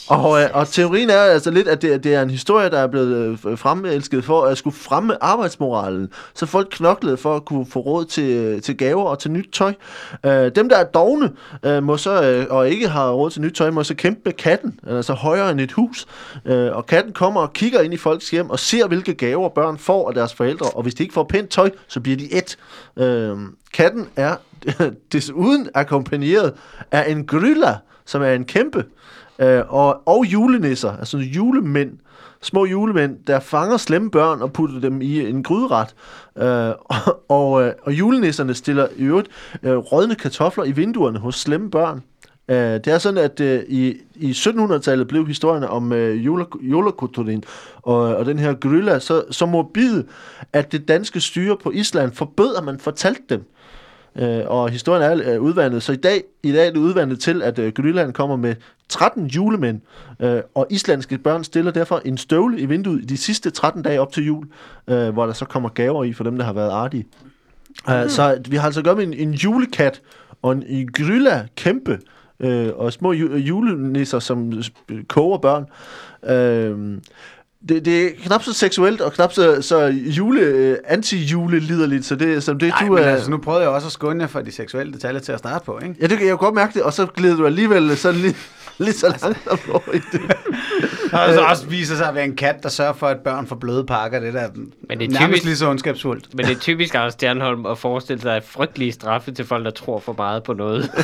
og, 0.08 0.42
øh, 0.42 0.48
og 0.52 0.68
teorien 0.68 1.10
er 1.10 1.16
altså 1.16 1.50
lidt, 1.50 1.68
at 1.68 1.82
det, 1.82 2.04
det 2.04 2.14
er 2.14 2.22
en 2.22 2.30
historie, 2.30 2.70
der 2.70 2.78
er 2.78 2.86
blevet 2.86 3.38
øh, 3.46 3.58
fremelsket 3.58 4.24
for 4.24 4.42
at 4.42 4.58
skulle 4.58 4.76
fremme 4.76 5.24
arbejdsmoralen. 5.24 6.12
Så 6.34 6.46
folk 6.46 6.68
knoklede 6.70 7.16
for 7.16 7.36
at 7.36 7.44
kunne 7.44 7.66
få 7.66 7.80
råd 7.80 8.04
til, 8.04 8.30
øh, 8.30 8.62
til 8.62 8.76
gaver 8.76 9.02
og 9.02 9.18
til 9.18 9.30
nyt 9.30 9.48
tøj. 9.52 9.74
Øh, 10.26 10.50
dem, 10.54 10.68
der 10.68 10.76
er 10.76 10.84
dogne 10.84 11.30
øh, 11.62 11.82
må 11.82 11.96
så, 11.96 12.22
øh, 12.22 12.46
og 12.50 12.68
ikke 12.68 12.88
har 12.88 13.10
råd 13.10 13.30
til 13.30 13.42
nyt 13.42 13.52
tøj, 13.52 13.70
må 13.70 13.84
så 13.84 13.94
kæmpe 13.94 14.20
med 14.24 14.32
katten, 14.32 14.80
altså 14.86 15.12
højere 15.12 15.50
end 15.50 15.60
et 15.60 15.72
hus. 15.72 16.06
Øh, 16.44 16.76
og 16.76 16.86
katten 16.86 17.12
kommer 17.12 17.40
og 17.40 17.52
kigger 17.52 17.80
ind 17.80 17.94
i 17.94 17.96
folks 17.96 18.30
hjem 18.30 18.50
og 18.50 18.58
ser, 18.58 18.86
hvilke 18.86 19.14
gaver 19.14 19.48
børn 19.48 19.78
får 19.78 20.08
af 20.08 20.14
deres 20.14 20.34
forældre. 20.34 20.66
Og 20.70 20.82
hvis 20.82 20.94
de 20.94 21.02
ikke 21.02 21.14
får 21.14 21.24
pænt 21.24 21.50
tøj, 21.50 21.70
så 21.88 22.00
bliver 22.00 22.16
de 22.16 22.32
et. 22.32 22.56
Øh, 22.96 23.36
katten 23.74 24.08
er 24.16 24.34
desuden 25.12 25.68
akkompagneret 25.74 26.52
af 26.90 27.10
en 27.10 27.26
grylla, 27.26 27.76
som 28.06 28.22
er 28.22 28.32
en 28.32 28.44
kæmpe 28.44 28.84
øh, 29.38 29.62
og, 29.68 30.02
og 30.08 30.24
julenisser, 30.24 30.96
altså 30.96 31.18
julemænd, 31.18 31.98
små 32.42 32.64
julemænd, 32.64 33.16
der 33.26 33.40
fanger 33.40 33.76
slemme 33.76 34.10
børn 34.10 34.42
og 34.42 34.52
putter 34.52 34.80
dem 34.80 35.00
i 35.02 35.28
en 35.28 35.42
gryderet. 35.42 35.94
Øh, 36.38 36.74
og, 37.08 37.20
og, 37.28 37.74
og 37.82 37.92
julenisserne 37.92 38.54
stiller 38.54 38.88
i 38.96 39.02
øvrigt 39.02 39.28
øh, 39.62 39.76
rådne 39.76 40.14
kartofler 40.14 40.64
i 40.64 40.72
vinduerne 40.72 41.18
hos 41.18 41.40
slemme 41.40 41.70
børn. 41.70 42.02
Øh, 42.48 42.56
det 42.56 42.86
er 42.86 42.98
sådan, 42.98 43.24
at 43.24 43.40
øh, 43.40 43.62
i, 43.68 43.96
i 44.14 44.30
1700-tallet 44.30 45.08
blev 45.08 45.26
historien 45.26 45.64
om 45.64 45.92
øh, 45.92 46.24
julekulturen 46.60 47.44
og, 47.82 47.96
og 48.16 48.26
den 48.26 48.38
her 48.38 48.54
grylla 48.54 48.98
så, 48.98 49.24
så 49.30 49.46
morbid, 49.46 50.04
at 50.52 50.72
det 50.72 50.88
danske 50.88 51.20
styre 51.20 51.56
på 51.56 51.70
Island 51.70 52.12
forbød, 52.12 52.56
at 52.56 52.64
man 52.64 52.78
fortalte 52.78 53.22
dem. 53.28 53.44
Øh, 54.16 54.42
og 54.46 54.70
historien 54.70 55.02
er 55.02 55.34
øh, 55.34 55.42
udvandet. 55.42 55.82
Så 55.82 55.92
i 55.92 55.96
dag, 55.96 56.22
i 56.42 56.52
dag 56.52 56.66
er 56.66 56.70
det 56.70 56.78
udvandet 56.78 57.20
til, 57.20 57.42
at 57.42 57.58
øh, 57.58 57.72
Grønland 57.72 58.12
kommer 58.12 58.36
med 58.36 58.54
13 58.88 59.26
julemænd, 59.26 59.80
øh, 60.20 60.40
og 60.54 60.66
islandske 60.70 61.18
børn 61.18 61.44
stiller 61.44 61.70
derfor 61.70 62.02
en 62.04 62.18
støvle 62.18 62.60
i 62.60 62.66
vinduet 62.66 63.02
i 63.02 63.04
de 63.04 63.16
sidste 63.16 63.50
13 63.50 63.82
dage 63.82 64.00
op 64.00 64.12
til 64.12 64.26
jul, 64.26 64.46
øh, 64.88 65.08
hvor 65.08 65.26
der 65.26 65.32
så 65.32 65.44
kommer 65.44 65.68
gaver 65.68 66.04
i 66.04 66.12
for 66.12 66.24
dem, 66.24 66.38
der 66.38 66.44
har 66.44 66.52
været 66.52 66.70
artige. 66.70 67.06
Mm. 67.22 67.94
Uh, 67.94 68.08
så 68.08 68.40
vi 68.48 68.56
har 68.56 68.66
altså 68.66 68.82
gøre 68.82 68.96
med 68.96 69.06
en, 69.06 69.14
en 69.14 69.32
julekat 69.32 70.00
og 70.42 70.52
en, 70.52 70.64
en 70.66 70.92
grylla 70.92 71.46
kæmpe, 71.56 71.98
øh, 72.40 72.70
og 72.74 72.92
små 72.92 73.12
ju- 73.12 73.36
julenisser, 73.36 74.18
som 74.18 74.62
koger 75.08 75.38
børn. 75.38 75.66
Øh, 76.34 76.98
det, 77.68 77.84
det 77.84 78.04
er 78.04 78.10
knap 78.24 78.42
så 78.42 78.52
seksuelt 78.52 79.00
og 79.00 79.12
knap 79.12 79.32
så, 79.32 79.62
så 79.62 79.84
jule, 79.86 80.40
øh, 80.40 80.76
anti-juleliderligt, 80.84 82.02
så 82.02 82.14
det, 82.14 82.42
som 82.42 82.58
det 82.58 82.68
Nej, 82.68 82.88
du 82.88 82.94
er... 82.94 83.02
altså, 83.02 83.30
nu 83.30 83.36
prøvede 83.36 83.62
jeg 83.62 83.70
også 83.70 83.86
at 83.86 83.92
skåne 83.92 84.20
jer 84.20 84.28
for 84.28 84.40
de 84.40 84.52
seksuelle 84.52 84.92
detaljer 84.92 85.20
til 85.20 85.32
at 85.32 85.38
starte 85.38 85.64
på, 85.64 85.78
ikke? 85.82 85.94
Ja, 86.00 86.06
det 86.06 86.20
jeg 86.20 86.30
jo 86.30 86.36
godt 86.36 86.54
mærke 86.54 86.74
det, 86.74 86.82
og 86.82 86.92
så 86.92 87.06
glider 87.06 87.36
du 87.36 87.46
alligevel 87.46 87.96
sådan 87.96 88.20
lige, 88.20 88.36
lige 88.84 88.92
så 88.92 89.06
langsomt 89.22 89.68
over 89.70 89.94
i 89.94 90.00
det. 90.12 90.20
Og 91.12 91.34
så 91.34 91.40
også 91.40 91.66
viser 91.66 91.96
sig 91.96 92.08
at 92.08 92.14
være 92.14 92.24
en 92.24 92.36
kat, 92.36 92.62
der 92.62 92.68
sørger 92.68 92.92
for, 92.92 93.06
at 93.06 93.18
børn 93.18 93.46
får 93.46 93.56
bløde 93.56 93.84
pakker. 93.84 94.20
Det 94.20 94.34
der 94.34 94.48
Men 94.54 94.72
det 94.88 94.90
er 94.90 94.96
nærmest 94.98 95.20
typisk- 95.20 95.44
lige 95.44 95.56
så 95.56 95.70
ondskabsfuldt. 95.70 96.34
Men 96.34 96.46
det 96.46 96.56
er 96.56 96.60
typisk 96.60 96.94
Anders 96.94 97.12
Stjernholm 97.12 97.66
at 97.66 97.78
forestille 97.78 98.22
sig 98.22 98.42
frygtelige 98.44 98.92
straffe 98.92 99.32
til 99.32 99.44
folk, 99.44 99.64
der 99.64 99.70
tror 99.70 99.98
for 99.98 100.14
meget 100.18 100.42
på 100.42 100.52
noget. 100.52 100.90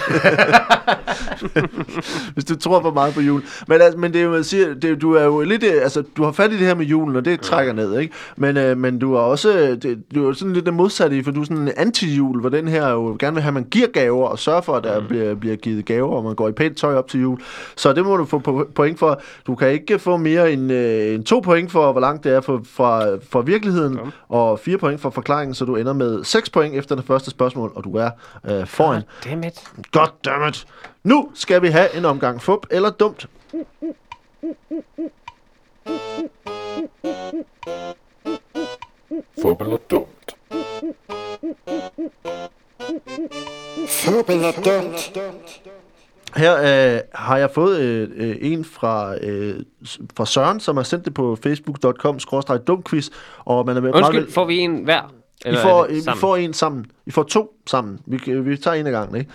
hvis 2.35 2.44
du 2.44 2.57
tror 2.57 2.81
for 2.83 2.90
meget 2.90 3.14
på 3.14 3.20
jul. 3.20 3.42
Men, 3.68 3.81
altså, 3.81 3.98
men 3.98 4.12
det 4.12 4.20
er 4.20 4.24
jo, 4.24 4.31
man 4.31 4.44
siger, 4.44 4.74
det, 4.74 5.02
du 5.02 5.12
er 5.12 5.24
jo 5.24 5.40
lidt, 5.40 5.62
øh, 5.62 5.83
altså, 5.83 6.02
du 6.16 6.24
har 6.24 6.33
fat 6.33 6.52
i 6.52 6.59
det 6.59 6.66
her 6.66 6.74
med 6.74 6.87
julen, 6.87 7.16
og 7.16 7.24
det 7.24 7.40
trækker 7.40 7.72
ned, 7.72 7.98
ikke? 7.98 8.14
Men, 8.37 8.57
øh, 8.57 8.76
men 8.76 8.98
du 8.98 9.14
er 9.14 9.20
også, 9.20 9.59
øh, 9.59 9.83
det, 9.83 9.98
du 10.14 10.28
er 10.28 10.33
sådan 10.33 10.52
lidt 10.52 10.66
det 10.66 10.74
modsatte 10.74 11.18
i, 11.18 11.22
for 11.22 11.31
du 11.31 11.40
er 11.40 11.44
sådan 11.44 11.57
en 11.57 11.68
anti-jul, 11.68 12.40
hvor 12.40 12.48
den 12.48 12.68
her 12.68 12.88
jo 12.88 13.16
gerne 13.18 13.35
vil 13.35 13.42
have, 13.42 13.50
at 13.50 13.54
man 13.54 13.64
giver 13.64 13.87
gaver, 13.87 14.26
og 14.26 14.38
sørger 14.38 14.61
for, 14.61 14.76
at 14.76 14.85
der 14.85 15.00
mm. 15.00 15.07
bliver, 15.07 15.35
bliver 15.35 15.57
givet 15.57 15.85
gaver, 15.85 16.16
og 16.16 16.24
man 16.24 16.35
går 16.35 16.48
i 16.48 16.52
pænt 16.52 16.76
tøj 16.76 16.94
op 16.94 17.09
til 17.09 17.20
jul. 17.20 17.38
Så 17.77 17.92
det 17.92 18.05
må 18.05 18.16
du 18.16 18.25
få 18.25 18.38
po- 18.49 18.73
point 18.73 18.99
for. 18.99 19.21
Du 19.47 19.55
kan 19.55 19.68
ikke 19.71 19.99
få 19.99 20.16
mere 20.16 20.53
end, 20.53 20.73
øh, 20.73 21.14
end 21.14 21.25
to 21.25 21.40
point 21.40 21.73
for, 21.73 21.92
hvor 21.92 22.01
langt 22.01 22.25
det 22.25 22.33
er 22.33 22.40
fra, 22.40 22.61
fra, 22.73 23.16
fra 23.31 23.40
virkeligheden, 23.40 23.97
Kom. 23.97 24.12
og 24.29 24.59
fire 24.59 24.79
point 24.79 25.01
for 25.01 25.11
forklaringen, 25.11 25.55
så 25.55 25.64
du 25.64 25.77
ender 25.77 25.92
med 25.92 26.25
seks 26.25 26.51
point 26.51 26.75
efter 26.75 26.94
det 26.97 27.05
første 27.05 27.31
spørgsmål, 27.31 27.73
og 27.75 27.85
du 27.85 27.97
er 27.97 28.11
øh, 28.51 28.66
foran. 28.66 29.03
Dammit. 29.25 29.61
Goddammit. 29.92 30.66
Nu 31.05 31.31
skal 31.35 31.62
vi 31.62 31.68
have 31.68 31.97
en 31.97 32.05
omgang 32.05 32.42
fup 32.42 32.66
eller 32.71 32.90
dumt. 32.90 33.27
Fup 39.42 39.61
eller 39.61 39.77
dumt. 39.90 40.37
Fup 43.88 44.29
eller 44.31 44.53
dumt. 44.53 45.12
Her 46.37 46.95
øh, 46.95 47.01
har 47.14 47.37
jeg 47.38 47.51
fået 47.51 47.81
øh, 47.81 48.09
øh, 48.17 48.37
en 48.41 48.64
fra, 48.64 49.14
øh, 49.25 49.55
fra 50.17 50.27
Søren, 50.27 50.61
som 50.61 50.77
har 50.77 50.85
sendt 50.85 51.05
det 51.05 51.14
på 51.14 51.37
facebook.com 51.43 52.19
dumquiz, 52.67 53.09
og 53.45 53.67
man 53.67 53.77
er 53.77 53.81
med 53.81 53.95
Undskyld, 53.95 54.31
får 54.31 54.45
vi 54.45 54.59
en 54.59 54.85
hver? 54.85 55.14
I 55.45 55.49
Eller 55.49 55.61
får, 55.62 55.85
er 55.85 55.88
det 55.88 55.97
I 55.97 56.17
får 56.17 56.37
en 56.37 56.53
sammen. 56.53 56.87
I 57.07 57.11
får 57.11 57.23
to 57.23 57.53
sammen. 57.67 57.99
Vi, 58.07 58.19
kan- 58.19 58.45
vi 58.45 58.57
tager 58.57 58.75
en 58.75 58.87
af 58.87 58.93
gangen, 58.93 59.17
ikke? 59.17 59.31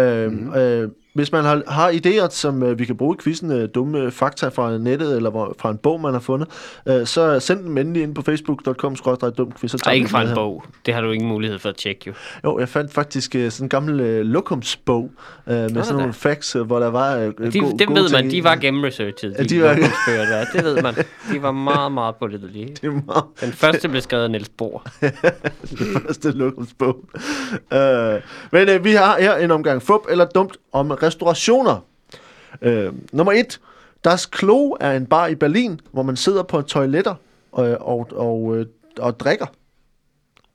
Øh, 0.00 0.30
Mhm. 0.32 0.40
mm. 0.44 0.54
øh, 0.54 0.88
hvis 1.14 1.32
man 1.32 1.44
har, 1.44 1.62
har 1.68 1.90
idéer, 1.90 2.30
som 2.30 2.62
øh, 2.62 2.78
vi 2.78 2.84
kan 2.84 2.96
bruge 2.96 3.16
i 3.18 3.22
quizzen, 3.22 3.52
øh, 3.52 3.68
dumme 3.74 4.10
fakta 4.10 4.48
fra 4.48 4.78
nettet, 4.78 5.16
eller 5.16 5.30
hvor, 5.30 5.54
fra 5.58 5.70
en 5.70 5.76
bog, 5.76 6.00
man 6.00 6.12
har 6.12 6.20
fundet, 6.20 6.48
øh, 6.88 7.06
så 7.06 7.40
send 7.40 7.64
dem 7.64 7.78
endelig 7.78 8.02
ind 8.02 8.14
på 8.14 8.22
facebook.com 8.22 8.96
dumquiz. 9.38 9.74
vi 9.88 9.94
ikke 9.94 10.08
fra 10.08 10.22
en 10.22 10.28
her. 10.28 10.34
bog. 10.34 10.64
Det 10.86 10.94
har 10.94 11.00
du 11.00 11.10
ingen 11.10 11.28
mulighed 11.28 11.58
for 11.58 11.68
at 11.68 11.76
tjekke, 11.76 12.02
jo. 12.06 12.12
Jo, 12.44 12.58
jeg 12.58 12.68
fandt 12.68 12.92
faktisk 12.92 13.34
øh, 13.34 13.50
sådan 13.50 13.64
en 13.64 13.68
gammel 13.68 14.00
øh, 14.00 14.24
lokumsbog 14.26 15.10
øh, 15.46 15.54
med 15.54 15.68
da 15.70 15.82
sådan 15.82 15.98
nogle 15.98 16.12
facts, 16.12 16.56
øh, 16.56 16.62
hvor 16.62 16.78
der 16.78 16.90
var 16.90 17.16
øh, 17.16 17.52
De, 17.52 17.60
go- 17.60 17.76
dem 17.78 17.94
ved 17.94 18.12
man, 18.12 18.30
de 18.30 18.44
var 18.44 18.56
gennemresearchet, 18.56 19.32
de, 19.32 19.36
Ja, 19.38 19.42
de 19.42 19.48
de 19.48 19.62
var- 19.62 19.74
der. 19.74 20.44
Det 20.54 20.64
ved 20.64 20.82
man. 20.82 20.94
De 21.32 21.42
var 21.42 21.52
meget, 21.52 21.92
meget 21.92 22.14
på 22.16 22.28
det 22.28 22.40
lige. 22.52 22.76
Er 22.82 22.90
meget 23.06 23.24
Den 23.40 23.52
første 23.52 23.88
blev 23.88 24.02
skrevet 24.02 24.24
af 24.24 24.30
Niels 24.30 24.48
Bohr. 24.48 24.86
det 25.00 26.02
første 26.06 26.30
lokumsbog. 26.32 27.04
Øh, 27.72 28.20
men 28.52 28.68
øh, 28.68 28.84
vi 28.84 28.92
har 28.92 29.20
her 29.20 29.36
en 29.36 29.50
omgang 29.50 29.82
fup 29.82 30.00
eller 30.10 30.24
dumt 30.24 30.56
om 30.74 30.90
restaurationer. 30.90 31.84
Øh, 32.62 32.92
nummer 33.12 33.32
et. 33.32 33.60
Das 34.04 34.26
Klo 34.26 34.76
er 34.80 34.92
en 34.92 35.06
bar 35.06 35.26
i 35.26 35.34
Berlin, 35.34 35.80
hvor 35.92 36.02
man 36.02 36.16
sidder 36.16 36.42
på 36.42 36.62
toiletter 36.62 37.14
øh, 37.58 37.76
og, 37.80 38.08
og, 38.12 38.56
øh, 38.56 38.66
og 38.98 39.20
drikker. 39.20 39.46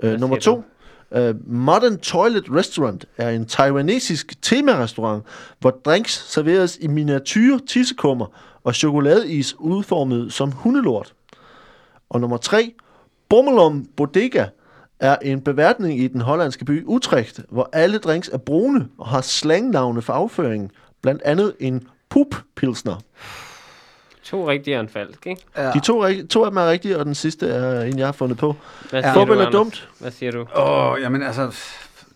Øh, 0.04 0.20
nummer 0.20 0.38
to. 0.40 0.64
Uh, 1.12 1.52
Modern 1.52 1.98
Toilet 1.98 2.44
Restaurant 2.56 3.06
er 3.18 3.30
en 3.30 3.46
taiwanesisk 3.46 4.42
temarestaurant, 4.42 5.24
hvor 5.60 5.70
drinks 5.70 6.32
serveres 6.32 6.78
i 6.82 6.88
miniatyre 6.88 7.60
tissekummer 7.68 8.26
og 8.64 8.76
chokoladeis 8.76 9.56
udformet 9.60 10.34
som 10.34 10.52
hundelort. 10.52 11.14
Og 12.10 12.22
nummer 12.22 12.38
tre, 12.38 12.74
Bommelum 13.30 13.86
Bodega 13.98 14.46
er 15.00 15.16
en 15.22 15.42
beværtning 15.42 16.00
i 16.00 16.08
den 16.08 16.22
hollandske 16.22 16.66
by 16.66 16.84
Utrecht, 16.86 17.40
hvor 17.50 17.70
alle 17.74 17.98
drinks 17.98 18.30
er 18.34 18.38
brune 18.38 18.88
og 18.98 19.08
har 19.08 19.22
slangnavne 19.22 20.02
for 20.02 20.14
afføringen, 20.14 20.72
blandt 21.02 21.22
andet 21.22 21.56
en 21.60 21.88
poop-pilsner. 22.10 22.96
To 24.24 24.50
rigtige 24.50 24.78
og 24.78 24.82
en 24.82 24.90
falsk, 24.90 25.28
ikke? 25.28 25.42
Ja. 25.58 25.72
De 25.72 25.80
to, 25.80 26.04
to 26.30 26.44
af 26.44 26.52
dem 26.52 26.58
er 26.58 26.70
rigtige, 26.70 26.98
og 26.98 27.06
den 27.06 27.16
sidste 27.16 27.48
er 27.50 27.82
en, 27.82 28.00
jeg 28.00 28.08
har 28.08 28.12
fundet 28.12 28.38
på. 28.38 28.56
Hvad 28.90 29.04
siger 29.04 29.14
Fup 29.14 29.28
du, 29.28 29.34
Anders? 29.34 29.52
dumt? 29.52 29.90
Hvad 30.00 30.12
siger 30.12 30.32
du? 30.32 30.40
Åh, 30.56 30.92
oh, 30.92 31.02
jamen 31.02 31.24
altså, 31.24 31.56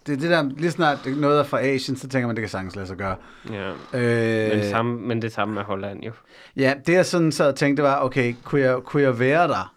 det 0.08 0.14
er 0.14 0.18
det 0.18 0.30
der, 0.30 0.50
lige 0.58 0.72
snart 0.72 0.98
er 1.06 1.16
noget 1.16 1.40
er 1.40 1.44
fra 1.44 1.62
Asien, 1.62 1.98
så 1.98 2.08
tænker 2.08 2.28
man, 2.28 2.36
det 2.36 2.42
kan 2.42 2.50
sagtens 2.50 2.76
lade 2.76 2.88
sig 2.88 2.98
gøre. 2.98 3.16
Ja. 3.52 4.00
Øh, 4.00 4.58
Men, 4.58 4.70
samme, 4.70 5.08
men 5.08 5.22
det 5.22 5.34
samme 5.34 5.54
med 5.54 5.64
Holland, 5.64 6.04
jo. 6.04 6.12
Ja, 6.56 6.74
det 6.88 6.94
jeg 6.94 7.06
sådan 7.06 7.32
sad 7.32 7.48
og 7.48 7.56
tænkte 7.56 7.84
var, 7.84 8.04
okay, 8.04 8.36
kunne 8.44 8.62
jeg, 8.62 8.78
kunne 8.78 9.04
jeg 9.04 9.20
være 9.20 9.48
der 9.48 9.74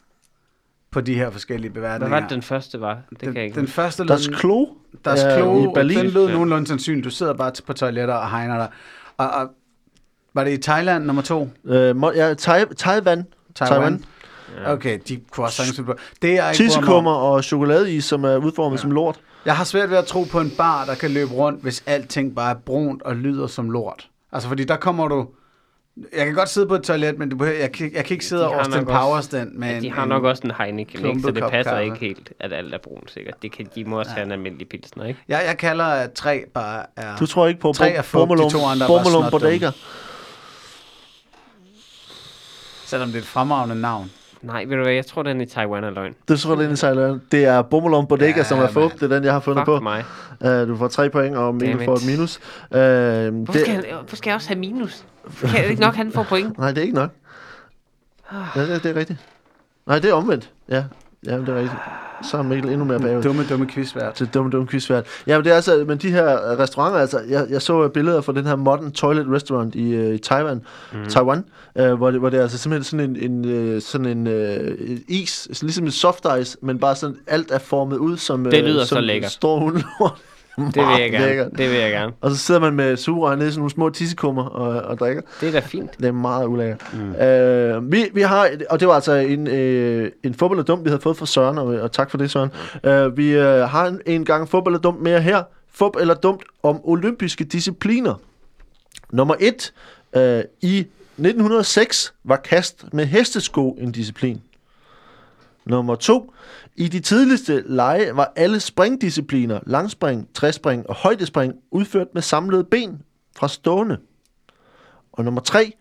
på 0.97 1.01
de 1.01 1.15
her 1.15 1.31
forskellige 1.31 1.71
Hvad 1.73 1.83
beværtninger? 1.83 2.15
var 2.17 2.21
det, 2.21 2.31
den 2.31 2.43
første 2.43 2.81
var? 2.81 2.95
Det 3.11 3.21
den, 3.21 3.27
kan 3.29 3.37
jeg 3.37 3.45
ikke 3.45 3.61
den 3.61 3.69
første 3.69 4.03
lød, 4.03 4.09
Das 4.09 4.29
Klo 4.41 4.67
deres 5.05 5.23
er 5.23 5.37
klo, 5.39 5.65
i 5.65 5.75
Berlin. 5.75 5.99
den 5.99 6.07
lød 6.11 6.27
Ja. 6.27 6.33
nogenlunde 6.33 6.67
sandsynligt. 6.67 7.05
Du 7.05 7.11
sidder 7.11 7.35
bare 7.35 7.53
på 7.67 7.73
toiletter 7.73 8.15
og 8.15 8.31
hegner 8.31 8.57
dig. 8.57 8.69
Og, 9.17 9.31
og 9.31 9.49
Var 10.35 10.45
det 10.45 10.53
i 10.53 10.63
Thailand 10.63 11.05
nummer 11.05 11.23
to? 11.23 11.49
Øh, 11.65 11.97
må, 11.97 12.13
ja, 12.13 12.35
tai, 12.35 12.65
Taiwan. 12.77 13.25
Taiwan. 13.55 14.05
Okay, 14.67 14.99
de 15.09 15.21
kunne 15.31 15.47
også 15.47 15.65
sagtens. 15.65 15.91
Det 16.23 16.35
jeg 16.35 16.51
ikke 16.53 16.65
Tissekummer 16.65 17.13
og 17.13 17.45
chokoladeis, 17.45 18.05
som 18.05 18.25
er 18.25 18.37
udformet 18.37 18.77
ja. 18.77 18.81
som 18.83 18.91
lort. 18.91 19.21
Jeg 19.47 19.57
har 19.57 19.65
svært 19.65 19.91
ved 19.91 19.97
at 19.99 20.05
tro 20.05 20.23
på 20.23 20.41
en 20.41 20.51
bar, 20.59 20.85
der 20.85 20.95
kan 20.95 21.11
løbe 21.11 21.33
rundt, 21.33 21.63
hvis 21.63 21.83
alting 21.87 22.35
bare 22.35 22.51
er 22.51 22.59
brunt 22.59 23.03
og 23.03 23.17
lyder 23.17 23.47
som 23.47 23.71
lort. 23.71 24.09
Altså, 24.33 24.49
fordi 24.49 24.65
der 24.65 24.77
kommer 24.77 25.09
du... 25.09 25.27
Jeg 26.17 26.27
kan 26.27 26.35
godt 26.35 26.49
sidde 26.49 26.67
på 26.67 26.75
et 26.75 26.83
toilet, 26.83 27.19
men 27.19 27.29
du 27.29 27.37
behøver, 27.37 27.59
jeg, 27.59 27.73
kan, 27.73 27.91
jeg 27.95 28.05
kan 28.05 28.15
ikke 28.15 28.27
sidde 28.27 28.43
De 28.43 28.47
og 28.49 28.55
Austin 28.59 28.75
også- 28.75 28.85
Powers 29.01 29.29
den 29.29 29.61
med 29.61 29.69
Ja, 29.75 29.81
de 29.81 29.91
har 29.93 30.03
en, 30.03 30.09
nok 30.09 30.25
også 30.25 30.43
en 30.45 30.51
Heineken, 30.59 31.07
ikke? 31.07 31.21
så 31.21 31.31
det 31.31 31.43
passer 31.51 31.71
kaffe. 31.73 31.85
ikke 31.85 31.97
helt, 31.97 32.33
at 32.41 32.53
alt 32.53 32.75
er 32.75 32.79
brun 32.79 33.03
sikkert. 33.09 33.43
Det 33.43 33.53
kan, 33.53 33.69
de 33.75 33.85
må 33.85 33.99
også 33.99 34.11
have 34.13 34.25
en 34.27 34.33
almindelig 34.33 34.69
pilsner, 34.69 35.05
ikke? 35.05 35.21
Jeg, 35.29 35.43
jeg 35.47 35.59
kalder, 35.59 35.85
at 35.85 36.13
tre 36.13 36.45
bare 36.55 36.87
er... 36.97 37.17
Du 37.17 37.27
tror 37.27 37.47
ikke 37.47 37.61
på 37.61 37.73
Tre 37.73 37.91
er 37.91 38.03
fup, 38.03 38.29
de 38.29 38.51
to 38.51 38.65
andre 38.67 38.87
snotdumme. 38.87 39.31
Bodega? 39.31 39.71
Selvom 42.87 43.09
det 43.09 43.17
er 43.17 43.21
et 43.21 43.27
fremragende 43.27 43.75
navn. 43.81 44.11
Nej, 44.43 44.65
ved 44.65 44.77
du 44.77 44.83
hvad, 44.83 44.93
jeg 44.93 45.07
tror, 45.07 45.23
den 45.23 45.41
er 45.41 45.45
i 45.45 45.47
Taiwan 45.49 45.85
er 45.85 45.91
løgn. 45.91 46.15
Det 46.29 46.41
tror 46.41 46.51
jeg, 46.51 46.59
det 46.59 46.67
er 46.67 46.71
en 46.71 46.77
sejler. 46.77 47.19
Det 47.33 47.45
er 47.45 47.63
Bormelum 47.63 48.07
Bodega, 48.07 48.33
Ja, 48.37 48.43
som 48.45 48.59
er 48.59 48.69
fup. 48.69 48.93
Det 48.93 49.03
er 49.03 49.09
den, 49.09 49.25
jeg 49.25 49.33
har 49.33 49.41
fundet 49.41 49.61
Fuck 49.61 49.67
på. 49.67 49.81
mig. 49.81 50.05
Uh, 50.41 50.69
du 50.69 50.77
får 50.77 50.89
tre 50.89 51.11
point, 51.11 51.37
og 51.37 51.55
Mikkel 51.55 51.85
får 51.85 51.95
et 51.95 52.07
minus. 52.07 52.39
Uh, 52.71 52.77
Hvorfor, 52.79 53.53
det, 53.53 53.61
skal, 53.61 53.75
han, 53.75 53.85
hvorfor 53.99 54.17
skal 54.17 54.31
jeg 54.31 54.35
også 54.35 54.49
have 54.49 54.59
minus? 54.59 55.05
Kan 55.41 55.63
det 55.63 55.71
ikke 55.71 55.83
nok, 55.83 55.95
han 55.95 56.13
får 56.13 56.23
point? 56.23 56.59
nej, 56.59 56.69
det 56.69 56.79
er 56.79 56.83
ikke 56.83 56.95
nok. 56.95 57.11
Ja, 58.57 58.67
det, 58.67 58.83
det 58.83 58.91
er 58.91 58.97
rigtigt. 58.97 59.19
Nej, 59.87 59.99
det 59.99 60.11
er 60.11 60.15
omvendt. 60.15 60.51
Ja, 60.69 60.85
ja 61.27 61.37
det 61.39 61.49
er 61.49 61.55
rigtigt. 61.55 61.81
Så 62.23 62.39
er 62.39 62.43
Mikkel 62.43 62.71
endnu 62.71 62.85
mere 62.85 63.01
bagud. 63.01 63.23
Dumme, 63.23 63.45
dumme 63.51 63.67
quizvært. 63.67 64.15
til 64.15 64.27
dumme, 64.35 64.51
dumme 64.51 64.69
quizvært. 64.69 65.07
Ja, 65.27 65.39
men 65.39 65.45
det 65.45 65.51
er 65.53 65.57
altså, 65.57 65.85
men 65.89 65.99
de 65.99 66.11
her 66.11 66.51
øh, 66.51 66.59
restauranter, 66.59 66.99
altså, 67.01 67.21
jeg, 67.29 67.47
jeg 67.51 67.63
så 67.63 67.89
billeder 67.89 68.21
fra 68.21 68.33
den 68.33 68.47
her 68.47 68.57
Modern 68.57 68.93
Toilet 68.93 69.27
Restaurant 69.33 69.75
i, 69.75 69.95
øh, 69.95 70.15
i 70.15 70.19
Taiwan, 70.19 70.63
mm. 70.93 71.09
Taiwan, 71.09 71.45
øh, 71.79 71.93
hvor, 71.95 72.11
det, 72.11 72.21
hvor 72.21 72.31
det 72.31 72.39
er 72.39 72.43
altså 72.43 72.59
simpelthen 72.59 72.85
sådan 73.01 73.17
en, 73.17 73.31
en, 73.31 73.45
øh, 73.49 73.83
sådan 73.83 74.07
en 74.07 74.27
øh, 74.27 74.99
is, 75.09 75.49
så 75.53 75.65
ligesom 75.67 75.85
en 75.85 75.91
soft 75.91 76.27
ice, 76.41 76.57
men 76.63 76.79
bare 76.79 76.97
sådan, 76.97 77.17
alt 77.27 77.51
er 77.51 77.59
formet 77.59 77.97
ud 77.97 78.17
som, 78.17 78.45
Det 78.45 78.65
lyder 78.65 78.81
øh, 78.81 78.87
som 78.87 78.97
så 78.97 79.01
lækkert. 79.01 79.31
stor 79.33 79.59
hundelort. 79.59 80.15
Det 80.75 80.77
vil 80.77 81.01
jeg 81.01 81.11
gerne. 81.11 81.27
Lækkert. 81.27 81.51
Det 81.59 81.71
vil 81.71 81.79
jeg 81.79 81.91
gerne. 81.91 82.13
Og 82.21 82.31
så 82.31 82.37
sidder 82.37 82.61
man 82.61 82.75
med 82.75 82.97
sugerør 82.97 83.37
nede 83.37 83.49
i 83.49 83.51
sådan 83.51 83.61
nogle 83.61 83.71
små 83.71 83.91
tissekummer 83.91 84.45
og, 84.45 84.83
og 84.83 84.99
drikker. 84.99 85.23
Det 85.41 85.49
er 85.49 85.53
da 85.53 85.61
fint. 85.61 85.99
Det 85.99 86.05
er 86.05 86.13
meget 86.13 86.47
ulækkert. 86.47 86.83
Mm. 86.93 87.15
Øh, 87.15 87.93
vi, 87.93 88.11
vi 88.15 88.21
har, 88.21 88.51
og 88.71 88.81
det 88.81 88.89
var 88.89 88.95
altså 88.95 89.13
en, 89.13 89.47
øh, 89.47 90.11
en 90.23 90.35
fodbold 90.35 90.59
og 90.59 90.67
dum, 90.67 90.85
vi 90.85 90.89
havde 90.89 91.03
fået 91.03 91.17
fra 91.17 91.27
Søren, 91.27 91.59
og, 91.59 91.67
og 91.67 91.93
tak 91.93 92.11
for 92.11 92.19
det, 92.19 92.31
Søren. 92.31 92.51
Øh, 92.85 93.17
vi 93.17 93.31
øh, 93.31 93.61
har 93.61 93.87
en, 93.87 94.01
en 94.07 94.25
gang 94.25 94.49
fodbold 94.49 94.75
og 94.75 94.83
dumt 94.83 95.03
mere 95.03 95.21
her. 95.21 95.43
Fup 95.73 95.97
eller 96.01 96.15
dumt 96.15 96.43
om 96.63 96.81
olympiske 96.85 97.45
discipliner. 97.45 98.15
Nummer 99.11 99.35
et. 99.41 99.73
Øh, 100.17 100.43
I 100.63 100.79
1906 101.19 102.15
var 102.25 102.37
kast 102.37 102.85
med 102.93 103.07
hestesko 103.07 103.71
en 103.81 103.93
disciplin. 103.93 104.41
Nummer 105.67 105.95
to. 105.95 106.33
I 106.79 106.89
de 106.89 107.01
tidligste 107.01 107.65
lege 107.67 108.17
var 108.17 108.33
alle 108.37 108.61
springdiscipliner, 108.61 109.61
langspring, 109.67 110.29
træspring 110.35 110.89
og 110.89 110.95
højdespring, 110.95 111.55
udført 111.71 112.07
med 112.15 112.23
samlede 112.23 112.65
ben 112.65 113.03
fra 113.37 113.49
stående. 113.49 113.99
Og 115.13 115.25
nummer 115.25 115.41
tre, 115.41 115.73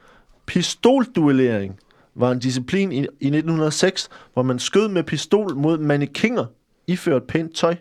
pistolduellering 0.46 1.80
var 2.16 2.32
en 2.32 2.40
disciplin 2.40 2.92
i, 2.92 2.96
i 2.98 3.00
1906, 3.28 4.10
hvor 4.34 4.44
man 4.44 4.60
skød 4.60 4.88
med 4.88 5.04
pistol 5.04 5.56
mod 5.56 5.78
mannekinger, 5.78 6.46
iført 6.88 7.24
pænt 7.24 7.56
tøj. 7.56 7.76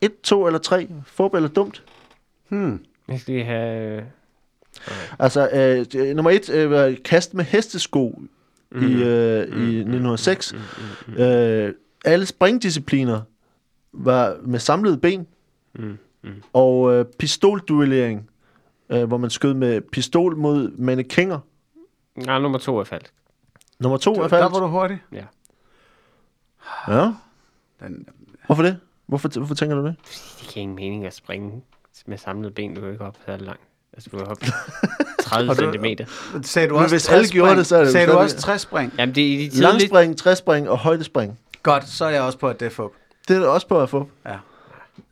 Et, 0.00 0.20
to 0.20 0.46
eller 0.46 0.58
tre, 0.58 0.88
fup 1.06 1.34
eller 1.34 1.48
dumt. 1.48 1.82
Hmm. 2.48 2.84
Jeg 3.08 3.20
skal 3.20 3.34
lige 3.34 3.44
have... 3.44 4.04
Altså, 5.18 5.48
øh, 5.52 5.86
det- 5.92 6.16
nummer 6.16 6.30
et, 6.30 6.50
øh, 6.50 6.70
var 6.70 6.94
kast 7.04 7.34
med 7.34 7.44
hestesko 7.44 8.22
mm. 8.72 8.82
i, 8.88 8.92
øh, 9.02 9.38
i 9.38 9.78
1906. 9.78 10.54
Øh, 11.18 11.72
alle 12.04 12.26
springdiscipliner 12.26 13.20
var 13.92 14.36
med 14.42 14.58
samlede 14.58 14.98
ben. 14.98 15.26
Mm. 15.74 15.98
Og 16.52 16.94
øh, 16.94 17.04
pistolduellering, 17.18 18.30
øh, 18.90 19.04
hvor 19.04 19.16
man 19.16 19.30
skød 19.30 19.54
med 19.54 19.80
pistol 19.80 20.36
mod 20.36 20.70
mannekinger. 20.78 21.38
Nej, 22.16 22.38
nummer 22.38 22.58
to 22.58 22.78
er 22.78 22.84
falsk. 22.84 23.14
Nummer 23.80 23.98
to 23.98 24.14
er 24.14 24.20
Der 24.22 24.28
falsk. 24.28 24.52
var 24.54 24.60
du 24.60 24.66
hurtig. 24.66 24.98
Ja. 25.12 25.24
Ja. 26.88 27.12
Den, 27.80 28.06
Hvorfor 28.46 28.62
det? 28.62 28.78
Hvorfor, 29.06 29.28
hvorfor 29.38 29.54
tænker 29.54 29.76
du 29.76 29.86
det? 29.86 29.96
Det 30.40 30.48
giver 30.48 30.62
ingen 30.62 30.76
mening 30.76 31.06
at 31.06 31.14
springe 31.14 31.62
med 32.06 32.18
samlet 32.18 32.54
ben. 32.54 32.74
Du 32.74 32.80
kan 32.80 32.90
ikke 32.92 33.04
op 33.04 33.16
så 33.26 33.36
langt. 33.36 33.60
Altså, 33.92 34.08
du 34.12 34.16
kan 34.18 34.26
hoppe 34.26 34.46
30 35.22 35.50
Og 35.50 35.56
du- 35.56 35.62
centimeter. 35.62 36.04
sagde 36.42 36.68
du 36.68 36.74
Men 36.74 36.82
også 36.82 36.94
hvis 36.94 37.08
alle 37.08 37.28
gjorde 37.28 37.56
det, 37.56 37.66
så 37.66 37.76
er 37.76 37.82
det 37.82 37.92
Sagde 37.92 38.06
du 38.06 38.12
også 38.12 38.36
træspring? 38.36 38.92
Jamen, 38.98 39.14
det 39.14 39.22
er 39.26 39.28
i 39.32 39.36
de 39.36 39.48
tidlige... 39.50 39.60
Langspring, 39.62 40.16
træspring 40.18 40.68
og 40.68 40.78
højdespring. 40.78 41.38
Godt, 41.72 41.88
så 41.88 42.04
er 42.04 42.10
jeg 42.10 42.22
også 42.22 42.38
på, 42.38 42.48
at 42.48 42.60
det 42.60 42.66
er 42.66 42.70
fup. 42.70 42.92
Det 43.28 43.36
er 43.36 43.46
også 43.46 43.66
på 43.66 43.82
at 43.82 43.90
få. 43.90 44.08
Ja. 44.26 44.34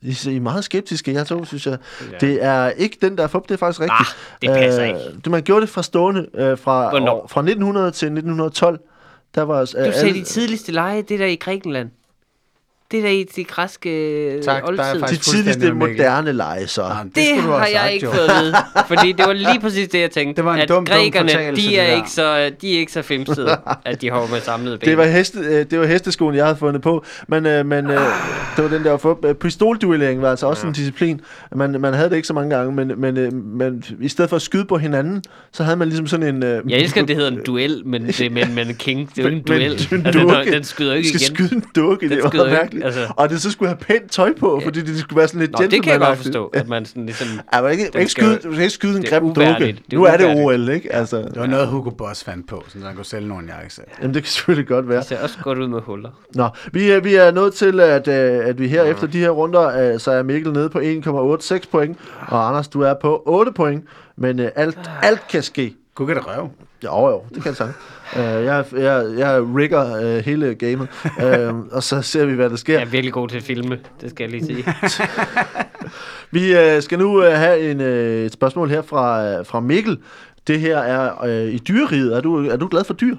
I, 0.02 0.16
I 0.32 0.36
er 0.36 0.40
meget 0.40 0.64
skeptiske, 0.64 1.12
jeg 1.12 1.26
to, 1.26 1.44
synes 1.44 1.66
jeg. 1.66 1.78
Ja. 2.12 2.16
Det 2.26 2.44
er 2.44 2.68
ikke 2.68 2.98
den, 3.02 3.18
der 3.18 3.24
er 3.24 3.28
fup, 3.28 3.42
det 3.42 3.50
er 3.54 3.58
faktisk 3.58 3.80
rigtigt. 3.80 4.00
Ah, 4.00 4.06
det 4.42 4.50
passer 4.50 4.84
ikke. 4.84 4.98
Det, 5.24 5.30
man 5.30 5.42
gjorde 5.42 5.60
det 5.60 5.68
fra 5.68 5.82
stående, 5.82 6.26
øh, 6.34 6.58
fra, 6.58 6.90
Hvornår? 6.90 7.12
år, 7.12 7.26
fra 7.26 7.40
1900 7.40 7.90
til 7.90 8.06
1912. 8.06 8.80
Der 9.34 9.42
var, 9.42 9.60
øh, 9.60 9.86
Du 9.86 9.92
sagde 9.92 10.14
de 10.14 10.24
tidligste 10.24 10.72
lege, 10.72 11.02
det 11.02 11.18
der 11.18 11.26
i 11.26 11.36
Grækenland. 11.36 11.90
Det 12.90 13.02
der 13.02 13.08
i 13.08 13.24
de 13.36 13.44
græske 13.44 14.40
Tak, 14.44 14.62
der 14.62 14.62
er 14.62 14.68
oldtid. 14.68 14.94
de 14.94 15.00
faktisk 15.00 15.30
tidligste 15.30 15.72
moderne 15.72 16.32
lege, 16.32 16.66
så. 16.66 16.82
Jamen, 16.82 17.12
Det, 17.14 17.24
skulle 17.26 17.42
du 17.42 17.50
har 17.52 17.58
have 17.58 17.70
jeg 17.72 17.80
sagt, 17.80 17.92
ikke 17.92 18.06
jo. 18.06 18.12
fået 18.12 18.28
at 18.28 18.42
vide. 18.44 18.54
Fordi 18.96 19.12
det 19.12 19.26
var 19.26 19.32
lige 19.32 19.60
præcis 19.60 19.88
det, 19.88 20.00
jeg 20.00 20.10
tænkte. 20.10 20.36
Det 20.36 20.44
var 20.44 20.54
en 20.54 20.60
at 20.60 20.68
dum, 20.68 20.76
dum 20.86 20.96
grækerne, 20.96 21.28
fortalelse, 21.30 21.68
de 21.68 21.78
er, 21.78 21.90
det 21.90 21.96
ikke 21.96 22.10
så, 22.10 22.50
de 22.60 22.74
er 22.74 22.78
ikke 22.78 22.92
så 22.92 23.02
femsede, 23.02 23.56
at 23.84 24.00
de 24.02 24.10
hopper 24.10 24.34
med 24.34 24.40
samlede 24.40 24.78
ben. 24.78 24.88
Det 24.88 24.98
var, 24.98 25.04
heste, 25.04 25.38
øh, 25.38 25.64
det 25.70 25.80
var 25.80 25.86
hesteskoen, 25.86 26.34
jeg 26.34 26.44
havde 26.44 26.56
fundet 26.58 26.82
på. 26.82 27.04
Men, 27.28 27.46
øh, 27.46 27.66
men 27.66 27.86
øh, 27.90 28.00
det 28.56 28.64
var 28.64 28.68
den 28.68 28.84
der. 28.84 29.16
Øh, 29.26 29.34
Pistolduellering 29.34 30.22
var 30.22 30.30
altså 30.30 30.46
også 30.46 30.62
Ja. 30.62 30.68
en 30.68 30.74
disciplin. 30.74 31.20
Man, 31.54 31.80
man 31.80 31.94
havde 31.94 32.10
det 32.10 32.16
ikke 32.16 32.28
så 32.28 32.34
mange 32.34 32.56
gange, 32.56 32.72
men, 32.72 32.92
men, 32.96 33.16
øh, 33.16 33.32
men 33.32 33.84
i 34.00 34.08
stedet 34.08 34.28
for 34.28 34.36
at 34.36 34.42
skyde 34.42 34.64
på 34.64 34.78
hinanden, 34.78 35.22
så 35.52 35.64
havde 35.64 35.76
man 35.76 35.88
ligesom 35.88 36.06
sådan 36.06 36.34
en... 36.34 36.42
Øh, 36.42 36.62
Jeg 36.70 36.78
elsker, 36.78 37.02
at 37.02 37.08
det 37.08 37.16
hedder 37.16 37.30
en 37.30 37.40
duel, 37.46 37.82
men 37.86 38.06
det 38.06 38.20
er 38.20 38.30
med, 38.30 38.46
med 38.54 38.66
en 38.66 38.74
king. 38.74 39.10
Det 39.16 39.18
er 39.18 39.22
jo 39.22 39.34
ikke 39.36 39.38
en 39.38 39.44
Men- 39.58 39.58
duel. 39.60 39.88
men 39.90 40.00
en 40.00 40.06
Altså, 40.06 40.42
den, 40.44 40.52
den 40.52 40.64
skyder 40.64 40.94
ikke 40.94 41.08
skal 41.08 41.20
igen. 41.20 41.34
skyde 41.36 41.54
en 41.56 41.64
dukke, 41.76 42.08
Den 42.08 42.16
det 42.16 42.22
var 42.24 42.30
skyder 42.30 42.44
altså. 42.86 43.12
Og 43.16 43.30
det 43.30 43.42
så 43.42 43.50
skulle 43.50 43.68
have 43.68 43.78
pænt 43.78 44.10
tøj 44.10 44.32
på, 44.40 44.60
fordi 44.64 44.80
det 44.80 44.98
skulle 44.98 45.16
være 45.18 45.28
sådan 45.28 45.40
lidt 45.40 45.52
Nå, 45.52 45.66
det 45.66 45.82
kan 45.82 45.92
jeg 45.92 46.00
godt 46.00 46.18
forstå, 46.18 46.46
at 46.46 46.68
man 46.68 46.84
sådan 46.86 47.06
ligesom... 47.06 47.28
Ja, 47.54 47.62
men 47.62 47.70
ikke, 47.70 47.90
ikke 47.98 48.10
skyde, 48.10 48.36
du 48.36 48.52
skal 48.52 48.62
ikke 48.62 48.70
skyde 48.70 48.96
en 48.96 49.02
det 49.02 49.12
er 49.12 49.20
grim 49.20 49.34
dukke. 49.34 49.68
er 49.68 49.74
Nu 49.92 50.04
er 50.04 50.16
det. 50.16 50.44
OL, 50.44 50.68
ikke? 50.68 50.92
Altså, 50.92 51.16
Det 51.16 51.36
var 51.36 51.46
noget, 51.46 51.68
Hugo 51.68 51.90
Boss 51.90 52.24
fandt 52.24 52.48
på, 52.48 52.64
så 52.68 52.78
han 52.86 52.94
kunne 52.96 53.04
sælge 53.04 53.28
nogle 53.28 53.54
jakkesæt. 53.56 53.84
jamen, 54.00 54.14
det 54.14 54.22
kan 54.22 54.30
selvfølgelig 54.30 54.68
godt 54.68 54.88
være. 54.88 54.98
Det 54.98 55.06
ser 55.06 55.22
også 55.22 55.38
godt 55.42 55.58
ud 55.58 55.68
med 55.68 55.80
huller. 55.80 56.10
Nå, 56.34 56.48
vi 56.72 56.90
er, 56.90 57.00
vi 57.00 57.14
er 57.14 57.30
nået 57.30 57.54
til, 57.54 57.80
at, 57.80 58.08
øh, 58.08 58.46
at 58.48 58.58
vi 58.58 58.68
her 58.68 58.82
efter 58.82 59.06
de 59.06 59.18
her 59.18 59.30
runder, 59.30 59.92
øh, 59.92 60.00
så 60.00 60.10
er 60.10 60.22
Mikkel 60.22 60.52
nede 60.52 60.68
på 60.68 60.78
1,86 60.78 61.60
point, 61.70 61.98
og 62.28 62.48
Anders, 62.48 62.68
du 62.68 62.80
er 62.80 62.94
på 63.02 63.22
8 63.26 63.52
point, 63.52 63.84
men 64.16 64.40
øh, 64.40 64.50
alt, 64.56 64.78
alt 65.02 65.28
kan 65.28 65.42
ske. 65.42 65.74
Kan 65.96 66.08
det 66.08 66.26
røv. 66.26 66.50
Jo, 66.84 67.08
jo, 67.08 67.22
det 67.34 67.42
kan 67.42 67.46
jeg 67.46 67.56
sagt. 67.56 67.72
Uh, 68.16 68.20
jeg, 68.20 68.64
jeg, 68.72 69.14
jeg 69.18 69.42
rigger 69.56 70.16
uh, 70.16 70.24
hele 70.24 70.54
gamet, 70.54 70.88
uh, 71.04 71.66
og 71.72 71.82
så 71.82 72.02
ser 72.02 72.24
vi, 72.24 72.34
hvad 72.34 72.50
der 72.50 72.56
sker. 72.56 72.74
Jeg 72.74 72.82
er 72.82 72.90
virkelig 72.90 73.12
god 73.12 73.28
til 73.28 73.36
at 73.36 73.42
filme, 73.42 73.80
det 74.00 74.10
skal 74.10 74.30
jeg 74.30 74.30
lige 74.30 74.46
sige. 74.46 74.64
Vi 76.30 76.56
øh, 76.56 76.82
skal 76.82 76.98
nu 76.98 77.22
øh, 77.22 77.32
have 77.32 77.70
en, 77.70 77.80
øh, 77.80 78.26
et 78.26 78.32
spørgsmål 78.32 78.70
her 78.70 78.82
fra, 78.82 79.24
øh, 79.24 79.46
fra 79.46 79.60
Mikkel. 79.60 80.02
Det 80.46 80.60
her 80.60 80.78
er 80.78 81.24
øh, 81.24 81.52
i 81.52 81.58
dyreriget. 81.58 82.16
Er 82.16 82.20
du, 82.20 82.46
er 82.48 82.56
du 82.56 82.68
glad 82.70 82.84
for 82.84 82.94
dyr? 82.94 83.16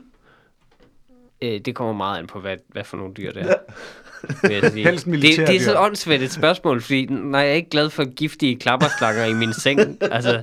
Øh, 1.42 1.60
det 1.66 1.76
kommer 1.76 1.94
meget 1.94 2.20
an 2.20 2.28
på, 2.28 2.40
hvad, 2.40 2.58
hvad 2.68 2.84
for 2.84 2.98
nogle 2.98 3.14
dyr 3.14 3.32
det 3.32 3.42
er. 3.42 3.56
Vil 4.44 4.52
jeg 4.52 4.72
sige. 4.74 4.84
Helst 4.86 5.06
det, 5.06 5.22
det 5.48 5.56
er 5.56 5.60
så 5.62 5.76
åndssvagt 5.80 6.22
et 6.24 6.32
spørgsmål, 6.32 6.82
fordi 6.82 7.06
nej, 7.06 7.40
jeg 7.42 7.50
er 7.50 7.54
ikke 7.54 7.70
glad 7.70 7.90
for 7.90 8.14
giftige 8.16 8.56
klapperslanger 8.56 9.26
i 9.26 9.34
min 9.34 9.54
seng. 9.54 9.98
Altså, 10.02 10.42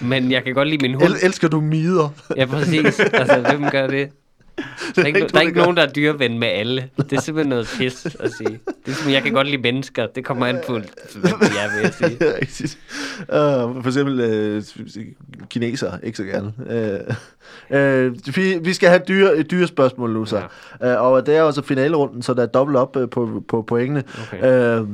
men 0.00 0.32
jeg 0.32 0.44
kan 0.44 0.54
godt 0.54 0.68
lide 0.68 0.82
min 0.88 0.94
hund. 0.94 1.04
El- 1.04 1.16
elsker 1.22 1.48
du 1.48 1.60
mider? 1.60 2.08
Ja, 2.36 2.44
præcis. 2.44 3.00
Altså, 3.00 3.40
hvem 3.50 3.70
gør 3.70 3.86
det? 3.86 4.08
Der 4.96 5.02
er 5.02 5.06
ikke, 5.06 5.20
der 5.20 5.26
er 5.26 5.30
nogen, 5.32 5.46
ikke 5.48 5.58
der 5.58 5.62
nogen, 5.64 5.76
der 5.76 5.82
er 5.82 5.92
dyreven 5.92 6.38
med 6.38 6.48
alle. 6.48 6.90
Det 6.96 7.12
er 7.12 7.20
simpelthen 7.20 7.48
noget 7.48 7.68
pis 7.78 8.06
at 8.20 8.32
sige. 8.32 8.60
Det 8.86 8.92
er 8.92 8.92
som, 8.92 9.12
jeg 9.12 9.22
kan 9.22 9.32
godt 9.32 9.46
lide 9.48 9.62
mennesker. 9.62 10.06
Det 10.06 10.24
kommer 10.24 10.46
an 10.46 10.58
på, 10.66 10.72
hvad 10.72 10.82
de 11.22 11.28
er, 11.30 11.74
vil 11.74 11.82
jeg 11.82 11.94
sige. 11.94 12.16
Rigtigt. 12.40 12.78
Uh, 13.20 13.82
for 13.82 13.86
eksempel 13.86 14.56
uh, 14.56 15.02
kineser, 15.48 15.98
ikke 16.02 16.16
så 16.16 16.24
gerne. 16.24 16.52
Uh, 16.58 17.76
uh, 17.76 18.36
vi, 18.36 18.58
vi 18.58 18.72
skal 18.72 18.88
have 18.88 19.02
dyr, 19.08 19.28
et 19.28 19.50
dyrespørgsmål 19.50 20.12
nu 20.12 20.24
så. 20.24 20.42
Ja. 20.80 21.00
Uh, 21.02 21.06
og 21.12 21.26
det 21.26 21.36
er 21.36 21.42
også 21.42 21.62
finalerunden, 21.62 22.22
så 22.22 22.34
der 22.34 22.42
er 22.42 22.46
dobbelt 22.46 22.78
op 22.78 22.96
uh, 22.96 23.10
på, 23.10 23.42
på 23.48 23.62
pointene. 23.62 24.04
Okay. 24.32 24.80
Uh, 24.80 24.88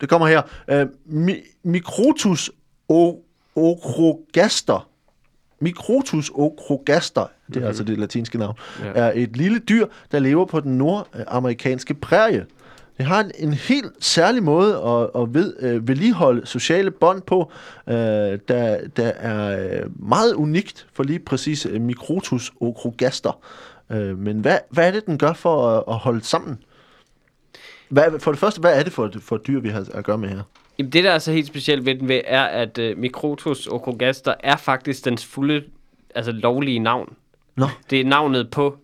det 0.00 0.08
kommer 0.08 0.26
her. 0.26 0.42
Uh, 0.72 0.88
mi- 1.28 1.60
Microtus 1.64 2.50
o- 2.92 3.24
Microtus 5.60 6.30
ochrogaster, 6.34 7.20
det 7.20 7.28
er 7.28 7.30
mm-hmm. 7.48 7.66
altså 7.66 7.84
det 7.84 7.98
latinske 7.98 8.38
navn, 8.38 8.54
Ja. 8.84 8.92
er 8.94 9.12
et 9.14 9.36
lille 9.36 9.58
dyr, 9.58 9.86
der 10.12 10.18
lever 10.18 10.44
på 10.44 10.60
den 10.60 10.78
nordamerikanske 10.78 11.94
prærie. 11.94 12.46
Det 12.98 13.06
har 13.06 13.20
en, 13.20 13.30
en 13.38 13.52
helt 13.52 13.92
særlig 14.00 14.42
måde 14.42 14.76
at, 14.76 15.22
at 15.22 15.34
ved, 15.34 15.54
øh, 15.60 15.88
vedligeholde 15.88 16.46
sociale 16.46 16.90
bånd 16.90 17.22
på, 17.22 17.52
øh, 17.88 17.94
der, 17.94 18.78
der 18.96 19.08
er 19.08 19.68
øh, 19.70 20.08
meget 20.08 20.34
unikt 20.34 20.86
for 20.92 21.02
lige 21.02 21.18
præcis 21.18 21.66
øh, 21.66 21.80
Microtus 21.80 22.52
ocrogaster. 22.60 23.40
Øh, 23.90 24.18
men 24.18 24.40
hvad, 24.40 24.58
hvad 24.70 24.86
er 24.86 24.90
det, 24.90 25.06
den 25.06 25.18
gør 25.18 25.32
for 25.32 25.68
at, 25.68 25.84
at 25.88 25.94
holde 25.94 26.24
sammen? 26.24 26.58
Hvad, 27.88 28.20
for 28.20 28.32
det 28.32 28.40
første, 28.40 28.60
hvad 28.60 28.78
er 28.78 28.82
det 28.82 28.92
for, 28.92 29.10
for 29.20 29.36
et 29.36 29.46
dyr, 29.46 29.60
vi 29.60 29.68
har 29.68 29.86
at 29.94 30.04
gøre 30.04 30.18
med 30.18 30.28
her? 30.28 30.42
Jamen, 30.78 30.92
det, 30.92 31.04
der 31.04 31.10
er 31.10 31.18
så 31.18 31.32
helt 31.32 31.46
specielt 31.46 31.86
ved 31.86 31.94
den 31.94 32.08
ved, 32.08 32.20
er, 32.24 32.42
at 32.44 32.78
uh, 32.78 32.98
Microtus 32.98 33.66
ocrogaster 33.66 34.34
er 34.40 34.56
faktisk 34.56 35.04
dens 35.04 35.24
fulde, 35.26 35.64
altså 36.14 36.32
lovlige 36.32 36.78
navn. 36.78 37.14
Nå, 37.56 37.66
Det 37.90 38.00
er 38.00 38.04
navnet 38.04 38.50
på 38.50 38.76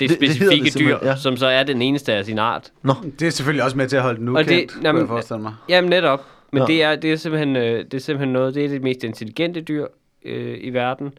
det, 0.00 0.10
Det- 0.10 0.20
det 0.20 0.30
specifikke 0.30 0.64
det 0.64 0.74
dyr, 0.74 0.78
simpelthen, 0.78 1.08
ja. 1.08 1.16
som 1.16 1.36
så 1.36 1.46
er 1.46 1.62
den 1.62 1.82
eneste 1.82 2.12
af 2.12 2.24
sin 2.24 2.38
art. 2.38 2.72
nå, 2.82 2.92
Det 3.18 3.26
er 3.26 3.30
selvfølgelig 3.30 3.64
også 3.64 3.76
med 3.76 3.88
til 3.88 3.96
at 3.96 4.02
holde 4.02 4.18
den 4.20 4.28
Og 4.28 4.32
ukendt, 4.32 4.48
det- 4.48 4.70
kunne 4.70 4.82
jamen, 4.84 5.00
jeg 5.00 5.08
forestille 5.08 5.42
mig. 5.42 5.54
Jamen 5.68 5.90
netop. 5.90 6.20
Men 6.52 6.60
Nå. 6.60 6.66
det, 6.66 6.82
er, 6.82 6.96
det, 6.96 7.12
er 7.12 7.16
simpelthen, 7.16 7.56
øh, 7.56 7.84
det 7.84 7.94
er 7.94 7.98
simpelthen 7.98 8.32
noget, 8.32 8.54
det 8.54 8.64
er 8.64 8.68
det 8.68 8.82
mest 8.82 9.04
intelligente 9.04 9.60
dyr 9.60 9.86
øh, 10.24 10.58
i 10.60 10.70
verden. 10.70 11.12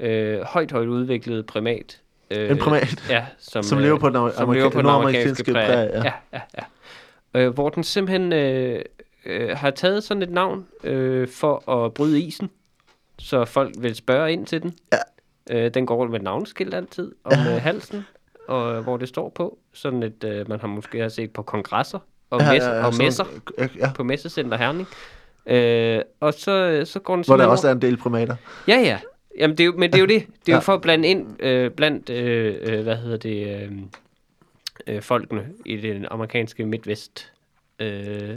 Øh, 0.00 0.40
højt, 0.40 0.72
højt 0.72 0.88
udviklet 0.88 1.46
primat. 1.46 2.00
Øh, 2.30 2.50
En 2.50 2.58
primat? 2.58 3.04
Ja, 3.10 3.24
som, 3.38 3.62
Som 3.62 3.78
lever 3.78 3.98
på 3.98 4.06
den 4.08 4.14
som 4.14 4.24
amerika- 4.36 4.58
lever 4.58 4.70
på 4.70 4.80
den 4.80 4.88
amerikanske 4.90 5.52
prærie. 5.52 5.66
prærie, 5.66 5.90
ja. 5.96 6.02
Ja, 6.04 6.12
ja, 6.32 6.40
ja. 7.34 7.40
Øh, 7.40 7.54
hvor 7.54 7.68
den 7.68 7.84
simpelthen 7.84 8.32
øh, 8.32 8.82
øh, 9.26 9.50
har 9.56 9.70
taget 9.70 10.04
sådan 10.04 10.22
et 10.22 10.30
navn 10.30 10.66
øh, 10.84 11.28
for 11.28 11.70
at 11.70 11.94
bryde 11.94 12.20
isen, 12.20 12.50
så 13.18 13.44
folk 13.44 13.74
vil 13.78 13.94
spørge 13.94 14.32
ind 14.32 14.46
til 14.46 14.62
den. 14.62 14.74
Ja. 14.92 14.98
Øh, 15.64 15.74
den 15.74 15.86
går 15.86 15.96
rundt 15.96 16.10
med 16.10 16.18
et 16.20 16.24
navneskilt 16.24 16.74
altid 16.74 17.12
om 17.24 17.32
ja. 17.32 17.54
øh, 17.54 17.62
halsen, 17.62 18.04
og 18.48 18.74
øh, 18.76 18.82
hvor 18.82 18.96
det 18.96 19.08
står 19.08 19.28
på. 19.28 19.58
Sådan 19.72 20.02
et, 20.02 20.24
øh, 20.24 20.48
man 20.48 20.60
har 20.60 20.68
måske 20.68 20.98
har 20.98 21.08
set 21.08 21.30
på 21.32 21.42
kongresser 21.42 21.98
og, 22.30 22.40
ja, 22.40 22.52
messe, 22.52 22.70
og 22.70 22.92
sådan- 22.94 23.04
messer 23.06 23.24
Ja, 23.58 23.68
ja, 23.78 23.92
på 23.92 24.02
Messecenter 24.04 24.56
Herning. 24.56 24.88
Øh, 25.46 26.02
og 26.20 26.34
så, 26.34 26.82
så 26.84 27.00
går 27.00 27.14
den 27.16 27.24
hvor 27.26 27.36
der 27.36 27.46
også 27.46 27.68
er 27.68 27.72
en 27.72 27.82
del 27.82 27.96
primater. 27.96 28.36
Ja, 28.68 28.76
ja. 28.78 28.98
Jamen, 29.38 29.56
det 29.58 29.64
er 29.64 29.66
jo, 29.66 29.72
men 29.78 29.90
det 29.92 29.96
er 29.98 30.00
jo 30.00 30.06
det. 30.06 30.26
Det 30.26 30.48
er 30.48 30.52
Ja. 30.52 30.54
jo 30.54 30.60
for 30.60 30.74
at 30.74 30.80
blande 30.80 31.08
ind 31.08 31.42
øh, 31.42 31.70
blandt, 31.70 32.10
øh, 32.10 32.56
øh, 32.60 32.82
hvad 32.82 32.96
hedder 32.96 33.16
det, 33.16 33.62
øh, 33.62 33.72
øh, 34.86 35.02
folkene 35.02 35.48
i 35.66 35.76
den 35.76 36.06
amerikanske 36.10 36.66
midtvest. 36.66 37.32
Øh, 37.78 37.88
ja. 38.28 38.34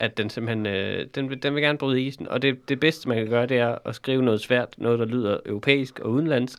At 0.00 0.18
den 0.18 0.30
simpelthen, 0.30 0.66
øh, 0.66 1.06
den, 1.14 1.30
vil- 1.30 1.42
den 1.42 1.54
vil 1.54 1.62
gerne 1.62 1.78
bryde 1.78 2.00
isen. 2.02 2.28
Og 2.28 2.42
det, 2.42 2.68
det 2.68 2.80
bedste, 2.80 3.08
man 3.08 3.18
kan 3.18 3.26
gøre, 3.26 3.46
det 3.46 3.58
er 3.58 3.78
at 3.84 3.94
skrive 3.94 4.22
noget 4.22 4.40
svært, 4.40 4.68
noget, 4.78 4.98
der 4.98 5.04
lyder 5.04 5.36
europæisk 5.46 5.98
og 5.98 6.10
udenlandsk. 6.10 6.58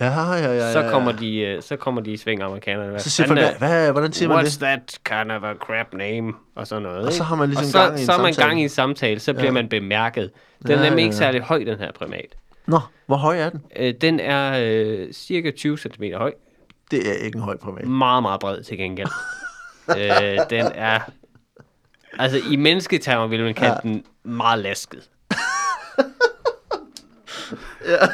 Ja, 0.00 0.06
ja, 0.06 0.34
ja. 0.34 0.52
ja 0.52 0.72
Så 0.72 0.88
kommer 0.90 1.12
de, 1.12 1.38
øh, 1.38 1.62
så 1.62 1.76
kommer 1.76 2.00
de 2.00 2.12
i 2.12 2.16
sving, 2.16 2.42
amerikanerne. 2.42 2.90
Hvad 2.90 3.00
Så 3.00 3.10
siger 3.10 3.26
folk, 3.26 3.40
hvad, 3.58 3.92
hvordan 3.92 4.12
siger 4.12 4.28
man 4.28 4.38
What's 4.38 4.42
det? 4.44 4.58
that 4.60 4.98
kind 5.04 5.32
of 5.32 5.42
a 5.42 5.54
crap 5.54 5.94
name? 5.94 6.32
Og 6.54 6.66
sådan 6.66 6.82
noget. 6.82 6.98
Og 7.06 7.12
så 7.12 7.16
ikke? 7.16 7.24
har 7.24 7.36
man 7.36 7.48
ligesom 7.48 7.64
og 7.64 7.70
så, 7.70 7.78
gang 7.78 7.98
i 7.98 8.00
en 8.00 8.06
så 8.06 8.12
er 8.12 8.18
man 8.22 8.34
samtale. 8.34 8.48
gang 8.48 8.60
i 8.60 8.62
en 8.62 8.68
samtale, 8.68 9.20
så 9.20 9.32
bliver 9.32 9.46
Ja. 9.46 9.50
man 9.52 9.68
bemærket. 9.68 10.30
Den 10.62 10.70
Ja, 10.70 10.76
er 10.76 10.82
nemlig 10.82 10.98
ja, 11.00 11.04
ikke 11.04 11.14
ja. 11.14 11.18
særlig 11.18 11.40
høj, 11.40 11.58
den 11.64 11.78
her 11.78 11.92
primat. 11.92 12.36
Nå, 12.66 12.78
hvor 13.06 13.16
høj 13.16 13.38
er 13.38 13.50
den? 13.50 13.62
Øh, 13.76 13.94
den 14.00 14.20
er 14.20 14.58
øh, 14.64 15.12
cirka 15.12 15.50
20 15.50 15.78
cm 15.78 16.04
høj. 16.14 16.32
Det 16.90 17.08
er 17.10 17.12
ikke 17.24 17.36
en 17.36 17.42
høj 17.42 17.56
primat. 17.56 17.88
Meget, 17.88 18.22
meget 18.22 18.40
bred 18.40 18.62
til 18.62 18.78
gengæld. 18.78 19.08
øh, 19.98 20.38
den 20.50 20.66
er... 20.74 21.00
Altså, 22.18 22.40
i 22.50 22.56
mennesketermer 22.56 23.26
ville 23.26 23.44
man 23.44 23.54
kalde 23.54 23.72
Ja. 23.84 23.88
den 23.88 24.04
meget 24.24 24.58
lasket. 24.58 25.08
ja. 27.88 28.06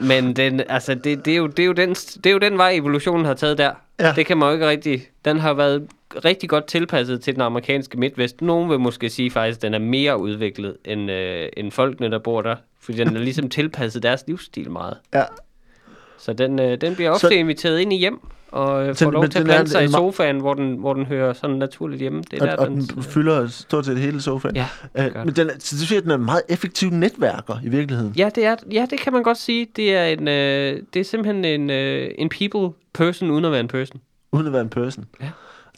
Men 0.00 0.36
den, 0.36 0.62
altså, 0.68 0.94
det, 0.94 1.24
det, 1.24 1.32
er 1.32 1.36
jo, 1.36 1.46
det, 1.46 1.58
er 1.62 1.66
jo 1.66 1.72
den, 1.72 1.88
det 1.94 2.26
er 2.26 2.30
jo 2.30 2.38
den 2.38 2.58
vej, 2.58 2.70
evolutionen 2.74 3.24
har 3.26 3.34
taget 3.34 3.58
der. 3.58 3.72
Ja. 4.00 4.12
Det 4.16 4.26
kan 4.26 4.38
man 4.38 4.48
jo 4.48 4.52
ikke 4.52 4.68
rigtig... 4.68 5.06
Den 5.24 5.38
har 5.38 5.54
været 5.54 5.88
rigtig 6.24 6.48
godt 6.48 6.66
tilpasset 6.66 7.20
til 7.22 7.34
den 7.34 7.42
amerikanske 7.42 7.98
midtvest. 7.98 8.40
Nogen 8.42 8.70
vil 8.70 8.80
måske 8.80 9.10
sige 9.10 9.30
faktisk, 9.30 9.58
at 9.58 9.62
den 9.62 9.74
er 9.74 9.78
mere 9.78 10.18
udviklet 10.20 10.76
end, 10.84 11.10
øh, 11.10 11.48
end 11.56 11.72
folkene, 11.72 12.10
der 12.10 12.18
bor 12.18 12.42
der. 12.42 12.56
Fordi 12.80 12.98
den 12.98 13.16
er 13.16 13.20
ligesom 13.20 13.48
tilpasset 13.58 14.02
deres 14.02 14.24
livsstil 14.26 14.70
meget. 14.70 14.96
Ja. 15.14 15.24
Så 16.18 16.32
den, 16.32 16.58
øh, 16.60 16.80
den 16.80 16.94
bliver 16.94 17.10
ofte 17.10 17.20
så, 17.26 17.28
inviteret 17.34 17.80
ind 17.80 17.92
i 17.92 17.96
hjem, 17.96 18.20
og 18.52 18.88
øh, 18.88 18.94
får 18.94 19.04
den- 19.06 19.12
lov 19.14 19.22
til 19.22 19.28
at 19.28 19.34
den 19.34 19.44
plante 19.44 19.70
sig 19.70 19.82
i 19.82 19.86
den 19.86 19.92
sofaen, 19.92 20.40
hvor 20.40 20.54
den, 20.54 20.76
hvor 20.76 20.94
den 20.94 21.06
hører 21.06 21.32
sådan 21.32 21.56
naturligt 21.56 22.00
hjemme. 22.00 22.22
Det 22.30 22.38
er 22.38 22.42
Og, 22.42 22.46
der, 22.48 22.56
og 22.56 22.66
den, 22.66 22.80
den 22.80 23.02
fylder 23.02 23.46
stort 23.48 23.86
set 23.86 23.98
hele 23.98 24.20
sofaen. 24.22 24.56
Ja, 24.56 24.66
Øh, 24.98 25.04
det 25.04 25.12
gør 25.12 25.24
men 25.24 25.34
den 25.36 25.50
så 25.60 25.76
det 25.76 25.90
jeg, 25.90 25.98
at 25.98 26.02
den 26.02 26.10
er 26.10 26.14
en 26.14 26.24
meget 26.24 26.42
effektiv 26.48 26.90
netværker 26.90 27.54
i 27.64 27.68
virkeligheden. 27.68 28.12
ja, 28.16 28.30
det 28.34 28.44
er, 28.44 28.56
ja, 28.72 28.86
det 28.90 28.98
kan 29.00 29.12
man 29.12 29.22
godt 29.22 29.38
sige. 29.38 29.66
Det 29.76 29.94
er, 29.96 30.04
en, 30.04 30.28
øh, 30.28 30.82
det 30.94 31.00
er 31.00 31.04
simpelthen 31.04 31.44
en, 31.44 31.70
øh, 31.70 32.08
en 32.18 32.28
people 32.28 32.68
person, 32.94 33.30
uden 33.30 33.44
at 33.44 33.50
være 33.52 33.60
en 33.60 33.68
person. 33.68 34.00
Uden 34.32 34.46
at 34.46 34.52
være 34.52 34.62
en 34.62 34.68
person. 34.68 35.04
Ja. 35.22 35.26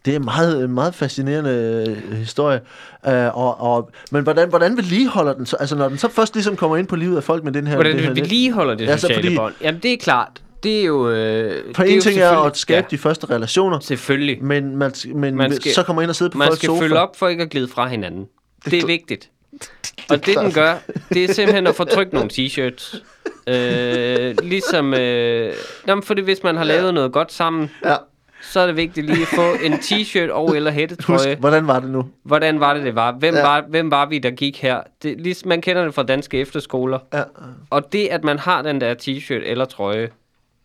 Det 0.04 0.12
er 0.12 0.16
en 0.16 0.24
meget, 0.24 0.70
meget 0.70 0.94
fascinerende 0.94 1.84
øh, 2.10 2.12
historie. 2.16 2.60
Uh, 3.06 3.12
og, 3.38 3.60
og, 3.60 3.90
men 4.10 4.22
hvordan, 4.22 4.48
hvordan 4.48 4.76
vedligeholder 4.76 5.32
den 5.32 5.46
så? 5.46 5.56
Altså 5.60 5.76
når 5.76 5.88
den 5.88 5.98
så 5.98 6.08
først 6.08 6.34
ligesom 6.34 6.56
kommer 6.56 6.76
ind 6.76 6.86
på 6.86 6.96
livet 6.96 7.16
af 7.16 7.22
folk 7.24 7.44
med 7.44 7.52
den 7.52 7.66
her... 7.66 7.74
Hvordan 7.74 7.96
det 7.96 8.04
her 8.04 8.14
vedligeholder 8.14 8.74
det 8.74 8.84
Ja, 8.86 8.96
så 8.96 9.00
sociale 9.00 9.22
fordi- 9.22 9.36
bånd? 9.36 9.54
Jamen, 9.62 9.80
det 9.82 9.92
er 9.92 9.96
klart. 9.96 10.42
Det 10.64 10.80
er 10.80 10.84
jo... 10.84 11.10
Øh, 11.10 11.74
For 11.74 11.82
det 11.82 11.94
en 11.94 12.00
ting 12.00 12.18
er 12.18 12.30
at 12.30 12.56
skabe 12.56 12.86
de 12.90 12.98
første 12.98 13.26
relationer, 13.30 13.80
Selvfølgelig. 13.80 14.44
men, 14.44 14.76
man, 14.76 14.92
men 15.14 15.36
Man 15.36 15.54
skal- 15.56 15.72
så 15.74 15.82
kommer 15.82 16.02
ind 16.02 16.08
og 16.10 16.16
sidde 16.16 16.30
på 16.30 16.38
Man 16.38 16.46
folks 16.48 16.58
skal 16.58 16.66
sofa. 16.66 16.82
følge 16.82 16.98
op 16.98 17.16
for 17.16 17.28
ikke 17.28 17.42
at 17.42 17.50
glide 17.50 17.68
fra 17.68 17.86
hinanden. 17.88 18.26
Det 18.64 18.72
er 18.78 18.82
kl- 18.82 18.86
vigtigt. 18.86 19.30
Og 20.10 20.26
det, 20.26 20.36
den 20.38 20.52
gør, 20.52 20.74
det 21.08 21.24
er 21.24 21.32
simpelthen 21.32 21.66
at 21.66 21.74
få 21.74 21.84
trykt 21.84 22.12
nogle 22.12 22.30
t-shirts. 22.32 22.98
Øh, 23.48 24.34
ligesom... 24.42 24.94
Øh, 24.94 25.52
jamen, 25.88 26.02
fordi 26.02 26.22
hvis 26.22 26.42
man 26.42 26.56
har 26.56 26.64
lavet 26.64 26.94
noget 26.94 27.12
godt 27.12 27.32
sammen, 27.32 27.70
Ja. 27.84 27.96
så 28.42 28.60
er 28.60 28.66
det 28.66 28.76
vigtigt 28.76 29.06
lige 29.06 29.22
at 29.22 29.28
få 29.28 29.52
en 29.64 29.72
t-shirt 29.72 30.30
og 30.30 30.56
eller 30.56 30.70
Husk, 30.70 30.78
hættetrøje. 30.80 31.34
hvordan 31.40 31.66
var 31.66 31.80
det 31.80 31.90
nu? 31.90 32.04
Hvordan 32.22 32.60
var 32.60 32.74
det, 32.74 32.84
det 32.84 32.94
var? 32.94 33.12
Hvem, 33.12 33.34
Ja. 33.34 33.40
ja. 33.40 33.46
var, 33.46 33.64
hvem 33.68 33.90
var 33.90 34.06
vi, 34.06 34.18
der 34.18 34.30
gik 34.30 34.62
her? 34.62 34.80
Det, 35.02 35.20
ligesom 35.20 35.48
man 35.48 35.60
kender 35.60 35.84
det 35.84 35.94
fra 35.94 36.02
danske 36.02 36.38
efterskoler. 36.40 36.98
Ja. 37.14 37.22
Og 37.70 37.92
det, 37.92 38.06
at 38.06 38.24
man 38.24 38.38
har 38.38 38.62
den 38.62 38.80
der 38.80 38.94
t-shirt 38.94 39.42
eller 39.50 39.64
trøje, 39.64 40.08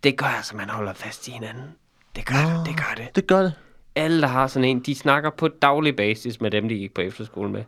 det 0.04 0.18
gør 0.18 0.26
altså, 0.26 0.56
man 0.56 0.70
holder 0.70 0.94
fast 0.94 1.28
i 1.28 1.32
hinanden. 1.32 1.76
Det 2.16 2.26
gør 2.26 2.36
det, 2.36 2.66
det 2.66 2.78
gør 2.78 2.94
det. 3.04 3.16
Det 3.16 3.28
gør 3.28 3.42
det. 3.42 3.54
Alle, 3.96 4.22
der 4.22 4.28
har 4.28 4.48
sådan 4.48 4.70
en, 4.70 4.80
de 4.80 4.96
snakker 4.96 5.30
på 5.30 5.48
daglig 5.48 5.96
basis 5.96 6.42
med 6.42 6.52
dem, 6.52 6.70
de 6.70 6.76
gik 6.76 6.94
på 6.94 7.02
efterskole 7.02 7.50
med. 7.52 7.64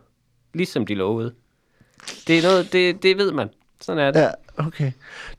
Ligesom 0.54 0.86
de 0.86 0.94
lovede. 0.94 1.34
Det 2.26 2.38
er 2.38 2.42
noget, 2.42 2.72
det, 2.72 3.02
det 3.02 3.18
ved 3.18 3.32
man. 3.32 3.50
Sådan 3.80 4.06
er 4.06 4.10
det. 4.10 4.20
Ja, 4.20 4.30
okay. 4.56 4.92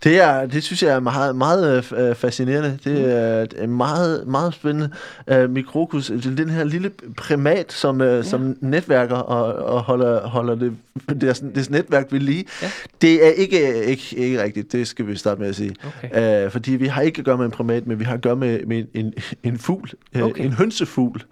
Det, 0.03 0.21
er, 0.21 0.45
det 0.45 0.63
synes 0.63 0.83
jeg 0.83 0.91
er 0.95 0.99
meget, 0.99 1.35
meget 1.35 1.93
øh, 1.97 2.15
fascinerende. 2.15 2.79
Det 2.83 3.11
er 3.11 3.45
øh, 3.57 3.69
meget, 3.69 4.27
meget 4.27 4.53
spændende. 4.53 4.89
Uh, 5.31 5.49
Mikrocus, 5.49 6.11
den 6.37 6.49
her 6.49 6.63
lille 6.63 6.91
primat, 7.17 7.71
som, 7.71 8.01
uh, 8.01 8.07
ja. 8.07 8.23
som 8.23 8.57
netværker 8.61 9.15
og, 9.15 9.73
og 9.75 9.81
holder, 9.81 10.27
holder 10.27 10.55
det, 10.55 10.73
deres, 11.21 11.43
deres 11.55 11.69
netværk 11.69 12.11
ved 12.11 12.19
lige. 12.19 12.45
Ja. 12.61 12.71
Det 13.01 13.27
er 13.27 13.29
ikke, 13.29 13.83
ikke, 13.83 14.17
ikke 14.17 14.43
rigtigt, 14.43 14.71
det 14.71 14.87
skal 14.87 15.07
vi 15.07 15.15
starte 15.15 15.41
med 15.41 15.49
at 15.49 15.55
sige. 15.55 15.75
Okay. 15.85 16.45
Uh, 16.45 16.51
fordi 16.51 16.71
vi 16.71 16.87
har 16.87 17.01
ikke 17.01 17.19
at 17.19 17.25
gøre 17.25 17.37
med 17.37 17.45
en 17.45 17.51
primat, 17.51 17.87
men 17.87 17.99
vi 17.99 18.03
har 18.03 18.13
at 18.13 18.21
gøre 18.21 18.35
med, 18.35 18.59
med 18.65 18.85
en, 18.93 19.13
en 19.43 19.57
fugl. 19.57 19.91
Okay. 20.15 20.23
Okay. 20.23 20.45
En 20.45 20.53
hønsefugl 20.53 21.23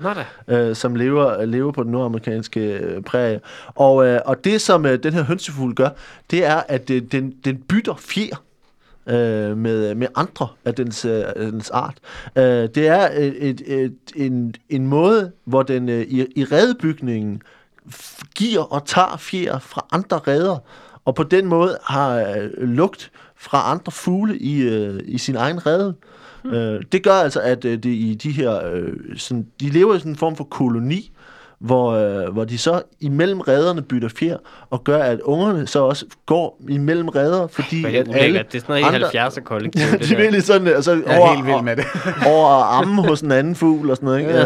øh, 0.48 0.76
som 0.76 0.96
lever, 0.96 1.46
lever 1.46 1.72
på 1.72 1.84
den 1.84 1.92
nordamerikanske 1.92 2.60
øh, 2.60 3.02
prærie. 3.04 3.40
Og, 3.76 4.08
øh, 4.08 4.20
og 4.26 4.44
det, 4.44 4.62
som 4.62 4.86
øh, 4.86 5.04
den 5.04 5.14
her 5.14 5.24
hønsefugl 5.24 5.74
gør, 5.74 5.90
det 6.32 6.46
er, 6.46 6.62
at 6.68 6.90
øh, 6.90 7.02
den, 7.12 7.34
den 7.46 7.58
bytter 7.72 7.96
fjer 7.96 8.44
øh, 9.08 9.58
med, 9.58 9.96
med 9.96 10.08
andre 10.16 10.48
af 10.66 10.76
dens, 10.76 11.06
øh, 11.06 11.24
dens 11.36 11.70
art. 11.70 11.98
Øh, 12.36 12.44
det 12.44 12.88
er 12.88 13.10
et, 13.14 13.50
et, 13.50 13.62
et, 13.66 13.96
en, 14.16 14.54
en 14.70 14.88
måde, 14.88 15.32
hvor 15.46 15.64
den 15.64 15.90
øh, 15.90 16.02
i, 16.02 16.26
i 16.36 16.44
redebygningen 16.44 17.42
giver 18.36 18.62
og 18.74 18.86
tager 18.86 19.18
fjer 19.18 19.60
fra 19.60 19.86
andre 19.92 20.18
redder, 20.18 20.58
og 21.06 21.16
på 21.16 21.24
den 21.24 21.46
måde 21.46 21.78
har 21.84 22.16
øh, 22.16 22.50
lugt 22.58 23.12
fra 23.36 23.72
andre 23.72 23.92
fugle 23.92 24.38
i, 24.38 24.62
øh, 24.62 25.00
i 25.06 25.18
sin 25.18 25.36
egen 25.36 25.66
rede. 25.66 25.96
Hmm. 26.44 26.54
Øh, 26.54 26.84
det 26.92 27.04
gør 27.04 27.14
altså, 27.14 27.40
at 27.40 27.66
øh, 27.66 27.78
det 27.78 27.86
i 27.86 28.20
de 28.24 28.32
her, 28.32 28.66
øh, 28.74 28.94
sådan, 29.18 29.48
de 29.60 29.70
lever 29.70 29.96
i 29.96 30.00
sådan 30.00 30.12
en 30.12 30.16
form 30.16 30.36
for 30.36 30.44
koloni, 30.44 31.12
hvor, 31.62 31.92
øh, 31.92 32.34
hvor 32.34 32.46
de 32.46 32.58
så 32.58 32.82
imellem 33.00 33.40
redderne 33.40 33.82
bytter 33.82 34.10
fjer, 34.10 34.38
og 34.70 34.84
gør, 34.84 35.04
at 35.04 35.20
ungerne 35.22 35.68
så 35.68 35.80
også 35.80 36.06
går 36.26 36.62
imellem 36.70 37.08
redder, 37.08 37.48
fordi 37.48 37.84
er 37.84 38.00
at 38.00 38.06
det 38.06 38.16
alle? 38.16 38.38
Det 38.52 38.56
er 38.56 38.60
sådan 38.60 38.82
noget 38.82 38.82
i 38.82 38.96
andre- 38.96 39.28
70'er 39.28 39.42
kollektiv. 39.44 39.82
Ja, 39.82 39.92
det 39.92 40.00
det 40.00 40.12
er 40.12 40.18
virkelig 40.18 40.44
sådan, 40.44 40.68
altså, 40.68 40.92
Jeg 40.92 41.02
er 41.06 41.20
over, 41.20 41.34
helt 41.34 41.46
vild 41.48 41.62
med 41.62 41.76
det. 41.76 41.86
over 42.34 42.48
armen 42.48 42.96
hos 43.06 43.22
en 43.22 43.32
anden 43.32 43.56
fugl 43.56 43.90
og 43.90 43.96
sådan 43.98 44.06
noget, 44.08 44.20
ikke? 44.20 44.32
Øh. 44.34 44.46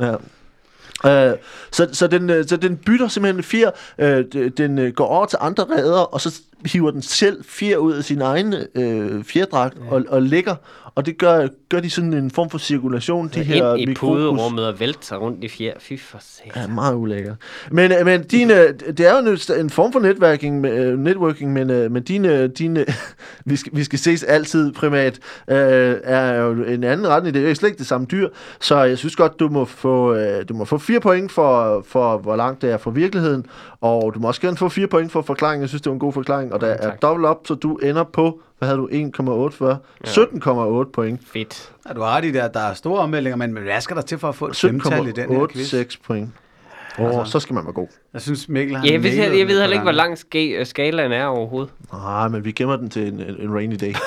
Ja. 0.00 0.06
Ja. 0.06 1.32
Uh, 1.32 1.38
så, 1.72 1.88
så, 1.92 2.06
den, 2.06 2.30
øh, 2.30 2.46
så 2.48 2.56
den 2.56 2.76
bytter 2.76 3.08
simpelthen 3.08 3.42
fjer, 3.42 3.70
uh, 4.02 4.50
den 4.56 4.78
øh, 4.78 4.92
går 4.92 5.06
over 5.06 5.26
til 5.26 5.38
andre 5.40 5.64
redder, 5.78 6.00
og 6.00 6.20
så 6.20 6.40
hiver 6.66 6.90
den 6.90 7.02
selv 7.02 7.44
fjer 7.44 7.76
ud 7.76 7.92
af 7.92 8.04
sin 8.04 8.20
egen 8.20 8.54
øh, 8.74 9.24
fjerdragt 9.24 9.76
ja. 9.90 9.94
og, 9.94 10.04
og 10.08 10.22
lægger, 10.22 10.54
og 10.94 11.06
det 11.06 11.18
gør, 11.18 11.46
gør 11.68 11.80
de 11.80 11.90
sådan 11.90 12.12
en 12.12 12.30
form 12.30 12.50
for 12.50 12.58
cirkulation, 12.58 13.28
de 13.34 13.42
her 13.42 13.74
Ind 13.74 13.90
i 13.90 13.94
puderummet 13.94 14.66
og 14.66 14.80
vælte 14.80 15.06
sig 15.06 15.20
rundt 15.20 15.44
i 15.44 15.48
fjer. 15.48 15.72
Fy 15.80 15.92
for 16.00 16.18
satan. 16.20 16.62
Ja, 16.62 16.74
meget 16.74 16.94
ulækker. 16.94 17.34
Men, 17.70 17.92
øh, 17.92 18.04
men 18.06 18.22
dine, 18.24 18.54
det 18.72 19.00
er 19.00 19.12
jo 19.22 19.32
en- 19.32 19.60
en 19.60 19.70
form 19.70 19.92
for 19.92 20.00
networking, 20.00 20.60
med- 20.60 20.84
øh, 20.86 20.98
networking 20.98 21.52
men, 21.52 21.70
øh, 21.70 21.90
men 21.92 22.02
dine, 22.02 22.48
dine 22.48 22.84
vi, 23.46 23.56
skal, 23.56 23.72
vi 23.76 23.84
skal 23.84 23.98
ses 23.98 24.22
altid 24.22 24.72
primat, 24.72 25.18
øh, 25.48 25.96
er 26.04 26.34
jo 26.42 26.52
en 26.64 26.84
anden 26.84 27.08
retning. 27.08 27.34
Det 27.34 27.44
er 27.44 27.48
jo 27.48 27.54
slet 27.54 27.68
ikke 27.68 27.78
det 27.78 27.86
samme 27.86 28.06
dyr, 28.10 28.28
så 28.60 28.82
jeg 28.82 28.98
synes 28.98 29.16
godt, 29.16 29.40
du 29.40 29.48
må 29.48 29.64
få, 29.64 30.14
øh, 30.14 30.44
du 30.48 30.54
må 30.54 30.64
få 30.64 30.78
fire 30.78 31.00
point 31.00 31.32
for, 31.32 31.84
for, 31.88 32.18
hvor 32.18 32.36
langt 32.36 32.62
det 32.62 32.70
er 32.70 32.76
fra 32.78 32.90
virkeligheden, 32.90 33.46
og 33.80 34.14
du 34.14 34.20
må 34.20 34.28
også 34.28 34.40
gerne 34.40 34.56
få 34.56 34.68
fire 34.68 34.86
point 34.86 35.12
for 35.12 35.22
forklaringen. 35.22 35.60
Jeg 35.62 35.68
synes, 35.68 35.82
det 35.82 35.90
var 35.90 35.94
en 35.94 36.00
god 36.00 36.12
forklaring, 36.12 36.51
og 36.52 36.60
der 36.60 36.66
Ja, 36.68 36.74
er 36.74 36.96
dobbelt 36.96 37.26
op, 37.26 37.40
så 37.46 37.54
du 37.54 37.76
ender 37.76 38.04
på, 38.04 38.40
hvad 38.58 38.68
havde 38.68 38.78
du, 38.78 38.88
1,8 38.88 39.56
for? 39.56 39.82
17,8 40.86 40.90
point. 40.92 41.20
Fedt. 41.32 41.72
Ja, 41.88 41.92
du 41.94 42.00
har 42.00 42.20
i 42.20 42.30
der, 42.30 42.48
der 42.48 42.60
er 42.60 42.74
store 42.74 43.00
ommeldinger, 43.00 43.36
men 43.36 43.54
men 43.54 43.62
hvad 43.62 43.80
skal 43.80 43.96
der 43.96 44.02
til 44.02 44.18
for 44.18 44.28
at 44.28 44.34
få 44.34 44.46
et 44.46 44.56
femtal 44.56 45.06
i 45.08 45.12
den 45.12 45.32
her 45.32 45.46
quiz? 45.46 45.74
17,86 45.74 45.96
point. 46.06 46.30
Og 46.98 47.04
altså, 47.06 47.32
så 47.32 47.40
skal 47.40 47.54
man 47.54 47.64
være 47.64 47.72
god. 47.72 47.88
Jeg 48.12 48.20
synes, 48.22 48.48
Mikkel 48.48 48.76
har 48.76 48.86
Ja, 48.86 48.92
jeg 48.92 49.02
ved, 49.02 49.10
jeg, 49.10 49.38
jeg 49.38 49.48
ved 49.48 49.60
heller 49.60 49.72
ikke, 49.72 49.82
hvor 49.82 49.92
lang 49.92 50.12
ska- 50.18 50.64
skalaen 50.64 51.12
er 51.12 51.24
overhovedet. 51.26 51.72
Nej, 51.92 52.28
men 52.28 52.44
vi 52.44 52.52
gemmer 52.52 52.76
den 52.76 52.90
til 52.90 53.08
en, 53.08 53.20
en, 53.20 53.40
en 53.40 53.54
rainy 53.54 53.76
day. 53.80 53.94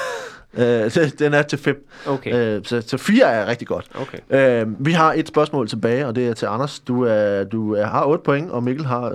Øh, 0.58 0.92
den 1.20 1.34
er 1.34 1.42
til 1.42 1.58
5. 1.60 1.88
Okay. 2.08 2.58
Øh, 2.58 2.62
så, 2.66 2.84
så 2.88 2.98
4 2.98 3.26
er 3.26 3.46
rigtig 3.48 3.68
godt. 3.68 3.86
Okay. 3.96 4.62
Øh, 4.64 4.86
vi 4.86 4.92
har 4.92 5.14
et 5.14 5.28
spørgsmål 5.28 5.68
tilbage, 5.70 6.08
og 6.08 6.16
det 6.16 6.28
er 6.28 6.34
til 6.34 6.46
Anders. 6.46 6.80
Du, 6.80 7.02
er, 7.04 7.44
du 7.44 7.74
er, 7.74 7.86
har 7.86 8.06
8 8.06 8.24
point, 8.24 8.52
og 8.52 8.64
Mikkel 8.64 8.86
har 8.86 9.10
17,86. 9.10 9.14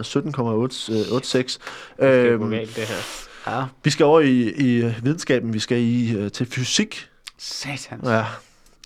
Det 0.91 1.59
er 1.99 2.35
Øh, 2.35 2.51
galt, 2.51 2.77
det 2.77 2.85
her. 2.85 3.57
Ja, 3.57 3.65
vi 3.85 3.91
skal 3.91 4.07
over 4.07 4.21
i, 4.21 4.41
i 4.57 4.95
videnskaben. 5.03 5.53
Vi 5.55 5.59
skal 5.59 5.79
i, 5.79 6.17
øh, 6.17 6.31
til 6.31 6.47
fysik. 6.47 7.09
satans. 7.39 8.09
Ja, 8.09 8.25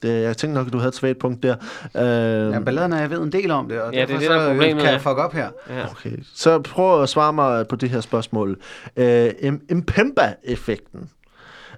det, 0.02 0.22
jeg 0.22 0.36
tænkte 0.36 0.54
nok, 0.58 0.66
at 0.66 0.72
du 0.72 0.78
havde 0.78 0.88
et 0.88 0.94
svagt 0.94 1.18
punkt 1.18 1.42
der. 1.42 1.54
Øh, 1.96 2.52
Ja, 2.52 2.58
balladen 2.58 2.92
er, 2.92 3.00
jeg 3.00 3.10
ved 3.10 3.18
en 3.22 3.32
del 3.32 3.50
om 3.50 3.68
det, 3.68 3.80
og 3.80 3.94
Ja, 3.94 4.00
det 4.00 4.02
er 4.02 4.06
derfor 4.06 4.20
det, 4.20 4.30
der 4.30 4.36
er 4.36 4.44
så 4.46 4.50
problemet, 4.52 4.82
kan 4.82 4.92
jeg 4.92 5.00
fuck 5.00 5.18
op 5.18 5.32
her. 5.32 5.48
Ja. 5.70 5.84
Okay, 5.90 6.10
så 6.34 6.58
prøv 6.58 7.02
at 7.02 7.08
svare 7.08 7.32
mig 7.32 7.68
på 7.68 7.76
det 7.76 7.90
her 7.90 8.00
spørgsmål. 8.00 8.56
Øh, 8.96 9.30
Impemba-effekten. 9.70 11.10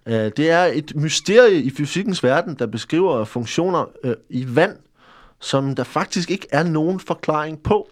Øh, 0.06 0.30
det 0.36 0.50
er 0.50 0.64
et 0.64 0.92
mysterie 0.96 1.62
i 1.62 1.70
fysikkens 1.70 2.22
verden, 2.22 2.54
der 2.54 2.66
beskriver 2.66 3.24
funktioner 3.24 3.90
øh, 4.04 4.14
i 4.28 4.46
vand, 4.56 4.76
som 5.40 5.74
der 5.74 5.84
faktisk 5.84 6.30
ikke 6.30 6.46
er 6.52 6.62
nogen 6.62 7.00
forklaring 7.00 7.62
på. 7.62 7.88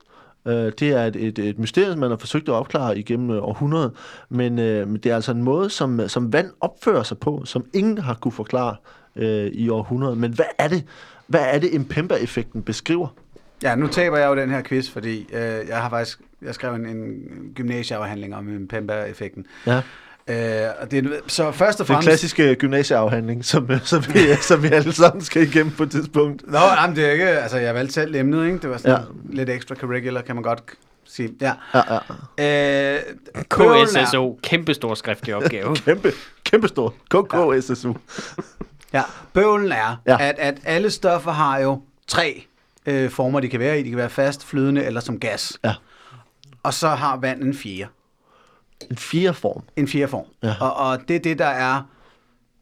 Øh, 0.47 0.73
det 0.79 0.83
er 0.83 1.05
et, 1.05 1.17
et, 1.17 1.39
et 1.39 1.59
mysterie, 1.59 1.97
man 1.97 2.11
har 2.11 2.17
forsøgt 2.17 2.49
at 2.49 2.53
opklare 2.53 2.99
igennem 2.99 3.31
århundreder, 3.31 3.91
men, 4.29 4.59
øh, 4.59 4.89
det 4.89 5.07
er 5.07 5.15
altså 5.15 5.33
en 5.33 5.43
måde, 5.43 5.71
som, 5.71 6.09
som 6.09 6.33
vand 6.33 6.51
opfører 6.61 7.03
sig 7.03 7.19
på, 7.19 7.43
som 7.45 7.65
ingen 7.73 7.99
har 7.99 8.15
kunne 8.15 8.33
forklare 8.33 8.77
øh, 9.17 9.47
i 9.47 9.69
århundreder. 9.69 10.15
Men 10.15 10.33
hvad 10.33 10.45
er 10.59 10.69
det, 10.69 10.85
hvad 11.27 11.45
er 11.49 11.59
det 11.59 11.71
Impemba-effekten 11.73 12.63
beskriver? 12.63 13.09
Ja, 13.63 13.75
nu 13.75 13.87
taber 13.87 14.19
jeg 14.19 14.27
jo 14.27 14.37
den 14.37 14.51
her 14.51 14.63
quiz, 14.63 14.91
fordi 14.91 15.27
øh, 15.33 15.69
jeg 15.69 15.83
har 15.83 15.91
faktisk 15.91 16.21
jeg 16.43 16.55
skrev 16.55 16.75
en, 16.75 16.87
en 16.87 17.13
gymnasieafhandling 17.55 18.35
om 18.35 18.69
Pemba-effekten. 18.69 19.47
Ja. 19.67 19.83
Øh, 20.29 20.37
og 20.81 20.91
det 20.91 21.07
er, 21.07 21.11
så 21.27 21.53
først 21.53 21.81
og 21.81 21.87
Den 21.87 21.93
fremmest... 21.93 22.09
klassiske 22.09 22.55
gymnasieafhandling, 22.55 23.45
som, 23.45 23.69
som, 23.85 24.05
vi, 24.15 24.21
som 24.43 24.63
vi 24.63 24.69
alle 24.69 24.93
sammen 24.93 25.23
skal 25.25 25.43
igennem 25.43 25.73
på 25.73 25.83
et 25.83 25.91
tidspunkt. 25.91 26.43
Nå, 26.47 26.59
jamen, 26.59 26.97
det 26.97 27.07
er 27.07 27.11
ikke... 27.13 27.25
Altså, 27.29 27.59
jeg 27.59 27.75
valgte 27.75 27.95
selv 27.95 28.15
emnet, 28.15 28.47
ikke? 28.47 28.59
Det 28.59 28.71
var 28.71 28.77
sådan 28.77 29.01
ja. 29.01 29.37
lidt 29.37 29.51
ekstra 29.51 29.75
curricular, 29.75 30.21
kan 30.21 30.35
man 30.37 30.43
godt 30.43 30.63
sige. 31.05 31.31
Ja. 31.41 31.53
Ja, 31.75 31.81
ja. 32.39 32.95
Øh, 32.97 33.03
er- 33.35 34.05
KSSO, 34.07 34.39
kæmpe 34.43 34.75
stor 34.75 34.95
skriftlig 34.95 35.35
opgave. 35.45 35.77
Kæmpe, 35.77 36.13
kæmpe 36.45 36.69
stor. 36.69 36.95
KKSSU. 37.11 37.93
Ja, 38.93 39.03
bøvlen 39.33 39.73
er, 39.73 39.97
ja. 40.07 40.17
at, 40.21 40.35
at 40.39 40.55
alle 40.65 40.91
stoffer 40.91 41.31
har 41.33 41.59
jo 41.59 41.83
tre 42.09 42.47
øh, 42.87 43.11
former, 43.11 43.41
de 43.41 43.49
kan 43.49 43.61
være 43.61 43.81
i. 43.81 43.83
De 43.83 43.89
kan 43.89 43.99
være 43.99 44.11
fast, 44.11 44.47
flydende 44.47 44.85
eller 44.85 45.01
som 45.01 45.21
gas. 45.21 45.59
Ja. 45.65 45.75
Og 46.63 46.75
så 46.75 46.89
har 46.89 47.17
vand 47.17 47.43
en 47.43 47.55
fjerde. 47.55 47.87
En 48.91 48.97
fire 48.97 49.35
form. 49.35 49.63
En 49.77 49.89
fjerde 49.89 50.09
form. 50.09 50.27
Ja. 50.43 50.55
Og, 50.61 50.77
og 50.77 50.99
det 51.09 51.17
er 51.17 51.21
det, 51.21 51.39
der 51.39 51.47
er 51.47 51.83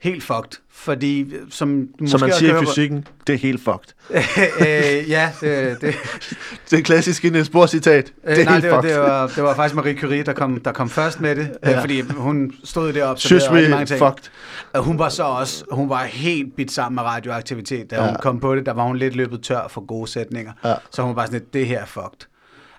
helt 0.01 0.23
fucked. 0.25 0.59
Fordi, 0.71 1.21
øh, 1.21 1.41
som 1.51 1.89
du 2.01 2.07
Som 2.07 2.21
man 2.21 2.33
siger 2.33 2.63
i 2.63 2.67
fysikken, 2.67 3.07
det 3.27 3.33
er 3.35 3.39
helt 3.39 3.61
fucked. 3.65 3.95
øh, 4.61 5.11
ja, 5.11 5.33
det, 5.41 5.81
det, 5.81 5.95
Det 6.71 6.79
er 6.79 6.83
klassiske 6.83 7.31
Niels 7.31 7.49
Bohr 7.51 7.67
citat. 7.67 8.05
Det 8.07 8.13
er 8.25 8.39
Øh, 8.39 8.45
nej, 8.45 8.53
helt 8.53 8.63
det 8.65 8.71
var, 8.71 8.81
fucked. 8.83 8.95
det, 8.95 9.01
var, 9.03 9.27
det 9.27 9.43
var 9.43 9.55
faktisk 9.55 9.75
Marie 9.75 9.99
Curie, 10.01 10.23
der 10.23 10.33
kom, 10.33 10.61
der 10.61 10.73
kom 10.73 10.91
først 10.91 11.21
med 11.21 11.37
det, 11.37 11.53
ja. 11.65 11.71
Ja. 11.71 11.77
øh, 11.77 11.81
fordi 11.83 12.01
hun 12.01 12.53
stod 12.65 12.93
deroppe. 12.93 13.21
Synes 13.21 13.43
observerede 13.43 13.67
vi 13.69 13.75
rigtig 13.75 13.99
mange 13.99 14.15
ting. 14.15 14.23
fucked. 14.23 14.31
Og 14.73 14.83
hun 14.85 14.99
var 14.99 15.09
så 15.09 15.23
også, 15.23 15.65
hun 15.71 15.89
var 15.89 16.05
helt 16.05 16.57
bit 16.57 16.73
sammen 16.73 16.95
med 16.95 17.03
radioaktivitet. 17.03 17.91
Da 17.91 17.97
Ja. 17.97 18.07
hun 18.07 18.17
kom 18.21 18.41
på 18.41 18.55
det, 18.57 18.67
der 18.67 18.73
var 18.73 18.83
hun 18.85 18.97
lidt 18.97 19.17
løbet 19.17 19.43
tør 19.43 19.69
for 19.69 19.87
gode 19.87 20.11
sætninger. 20.11 20.53
Ja. 20.65 20.75
Så 20.91 21.03
hun 21.03 21.09
var 21.09 21.15
bare 21.15 21.27
sådan 21.27 21.41
lidt, 21.41 21.55
det 21.55 21.67
her 21.67 21.81
er 21.81 21.87
fucked. 21.87 22.27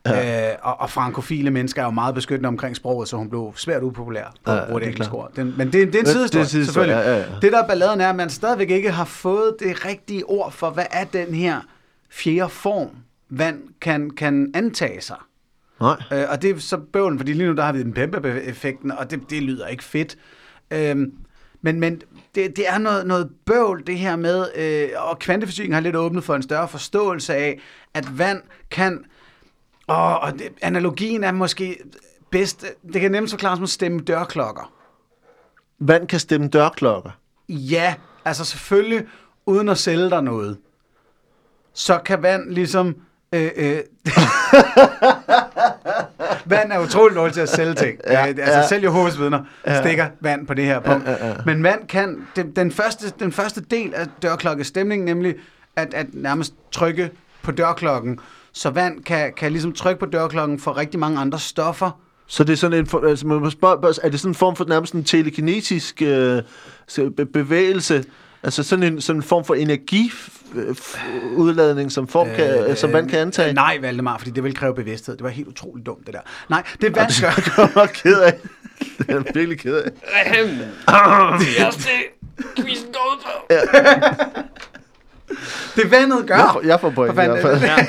Ja. 0.05 0.51
Øh, 0.51 0.57
og, 0.61 0.81
og 0.81 0.89
frankofile 0.89 1.51
mennesker 1.51 1.81
er 1.81 1.85
jo 1.85 1.91
meget 1.91 2.15
beskyttende 2.15 2.47
omkring 2.47 2.75
sproget, 2.75 3.07
så 3.09 3.17
hun 3.17 3.29
blev 3.29 3.53
svært 3.55 3.83
upopulær 3.83 4.33
på 4.45 4.51
Ja, 4.51 4.65
engelske 4.67 4.95
klart. 4.95 5.13
ord. 5.13 5.31
Den, 5.35 5.53
men 5.57 5.67
det, 5.73 5.87
det 5.87 5.95
er 5.95 5.99
en 5.99 6.05
sidehistorie, 6.05 6.45
selvfølgelig. 6.45 6.93
ja, 6.95 7.11
ja, 7.11 7.17
ja. 7.17 7.25
Det 7.41 7.51
der 7.51 7.63
er 7.63 7.67
balladen 7.67 8.01
er, 8.01 8.09
at 8.09 8.15
man 8.15 8.29
stadigvæk 8.29 8.69
ikke 8.69 8.91
har 8.91 9.05
fået 9.05 9.55
det 9.59 9.85
rigtige 9.85 10.25
ord 10.25 10.51
for, 10.51 10.69
hvad 10.69 10.85
er 10.91 11.03
den 11.03 11.33
her 11.33 11.61
fjerde 12.11 12.49
form, 12.49 12.89
vand 13.29 13.59
kan, 13.81 14.09
kan 14.09 14.51
antage 14.53 15.01
sig. 15.01 15.17
Nej. 15.81 15.95
Øh, 16.13 16.25
og 16.29 16.41
det 16.41 16.49
er 16.55 16.59
så 16.59 16.77
bøvlen, 16.77 17.19
fordi 17.19 17.33
lige 17.33 17.47
nu 17.49 17.55
der 17.55 17.63
har 17.63 17.73
vi 17.73 17.83
den 17.83 17.93
Pemba-effekten, 17.93 18.91
og 18.91 19.11
det, 19.11 19.19
det 19.29 19.43
lyder 19.43 19.67
ikke 19.67 19.83
fedt. 19.83 20.15
Øhm, 20.71 21.11
men 21.61 21.79
men 21.79 22.01
det, 22.35 22.57
det 22.57 22.69
er 22.69 22.77
noget, 22.77 23.07
noget 23.07 23.29
bøvl, 23.45 23.83
det 23.87 23.97
her 23.97 24.15
med, 24.15 24.45
øh, 24.55 24.89
og 25.09 25.19
kvantefysikken 25.19 25.73
har 25.73 25.81
lidt 25.81 25.95
åbnet 25.95 26.23
for 26.23 26.35
en 26.35 26.43
større 26.43 26.67
forståelse 26.67 27.35
af, 27.35 27.59
at 27.93 28.17
vand 28.17 28.41
kan, 28.71 29.05
og, 29.87 30.19
og 30.19 30.33
det, 30.33 30.47
analogien 30.61 31.23
er 31.23 31.31
måske 31.31 31.77
bedst, 32.31 32.65
det 32.93 33.01
kan 33.01 33.11
nemt 33.11 33.29
forklares 33.29 33.57
som 33.57 33.63
at 33.63 33.69
stemme 33.69 33.99
dørklokker. 33.99 34.73
Vand 35.79 36.07
kan 36.07 36.19
stemme 36.19 36.47
dørklokker. 36.47 37.11
Ja, 37.49 37.95
altså 38.25 38.45
selvfølgelig, 38.45 39.07
uden 39.45 39.69
at 39.69 39.77
sælge 39.77 40.09
dig 40.09 40.23
noget, 40.23 40.57
så 41.73 41.99
kan 42.05 42.23
vand 42.23 42.49
ligesom... 42.49 42.95
Øh, 43.33 43.51
øh, 43.55 43.77
vand 46.45 46.71
er 46.71 46.79
utroligt 46.79 47.15
dårligt 47.17 47.33
til 47.33 47.41
at 47.41 47.49
sælge 47.49 47.73
ting. 47.73 47.99
Ja, 48.07 48.11
Ja, 48.11 48.25
altså 48.25 48.43
ja. 48.43 48.67
selv 48.67 48.83
Jehovas 48.83 49.19
vidner 49.19 49.43
stikker 49.81 50.07
vand 50.19 50.47
på 50.47 50.53
det 50.53 50.65
her 50.65 50.79
punkt. 50.79 51.05
Ja, 51.05 51.11
ja, 51.11 51.27
ja. 51.27 51.35
Men 51.45 51.63
vand 51.63 51.87
kan... 51.87 52.27
Den, 52.35 52.51
den, 52.51 52.71
første, 52.71 53.13
den 53.19 53.31
første 53.31 53.61
del 53.61 53.93
af 53.93 54.07
dørklokkestemningen, 54.21 55.05
nemlig 55.05 55.35
at, 55.75 55.93
at 55.93 56.07
nærmest 56.13 56.53
trykke 56.71 57.11
på 57.41 57.51
dørklokken, 57.51 58.19
så 58.53 58.69
vand 58.69 59.03
kan, 59.03 59.33
kan 59.37 59.51
ligesom 59.51 59.73
trykke 59.73 59.99
på 59.99 60.05
dørklokken 60.05 60.59
for 60.59 60.77
rigtig 60.77 60.99
mange 60.99 61.19
andre 61.19 61.39
stoffer. 61.39 61.99
Så 62.27 62.43
det 62.43 62.53
er 62.53 62.57
sådan 62.57 62.79
en, 62.79 62.85
for- 62.87 63.07
altså 63.07 63.27
man 63.27 63.51
spørge, 63.51 63.93
er 64.03 64.09
det 64.09 64.19
sådan 64.19 64.31
en 64.31 64.35
form 64.35 64.55
for 64.55 64.65
nærmest 64.65 64.93
en 64.93 65.03
telekinetisk 65.03 66.01
øh, 66.01 66.41
bevægelse? 67.33 68.03
Altså 68.43 68.63
sådan 68.63 68.83
en, 68.83 69.01
sådan 69.01 69.19
en 69.19 69.23
form 69.23 69.45
for 69.45 69.55
energiudladning, 69.55 71.91
som, 71.91 72.07
form 72.07 72.27
kan, 72.35 72.69
øh, 72.69 72.75
som 72.77 72.93
vand 72.93 73.09
kan 73.09 73.19
antage? 73.19 73.49
Øh, 73.49 73.55
nej, 73.55 73.77
Valdemar, 73.81 74.17
fordi 74.17 74.31
det 74.31 74.43
vil 74.43 74.55
kræve 74.55 74.75
bevidsthed. 74.75 75.15
Det 75.17 75.23
var 75.23 75.29
helt 75.29 75.47
utroligt 75.47 75.85
dumt, 75.85 76.05
det 76.05 76.13
der. 76.13 76.19
Nej, 76.49 76.63
det 76.81 76.95
vand 76.95 77.21
gør... 77.21 77.29
Det 77.45 77.57
er 77.75 77.79
jeg 77.81 77.89
ked 77.89 78.19
af. 78.19 78.33
Det 78.97 79.05
er 79.09 79.13
jeg 79.13 79.23
virkelig 79.35 79.59
ked 79.59 79.75
af. 79.75 79.91
det 81.39 81.61
er 81.61 81.71
det, 81.71 81.89
quizzen 82.57 82.87
går 82.93 83.11
ud 83.11 83.17
på. 83.23 83.29
Det 85.75 85.91
vandet 85.91 86.27
gør. 86.27 86.35
Jeg 86.35 86.49
får, 86.53 86.61
jeg 86.61 86.79
får 86.81 86.89
point 86.89 87.15
For 87.15 87.21
i 87.21 87.25
fanden, 87.25 87.41
hvert 87.41 87.59
fald. 87.59 87.81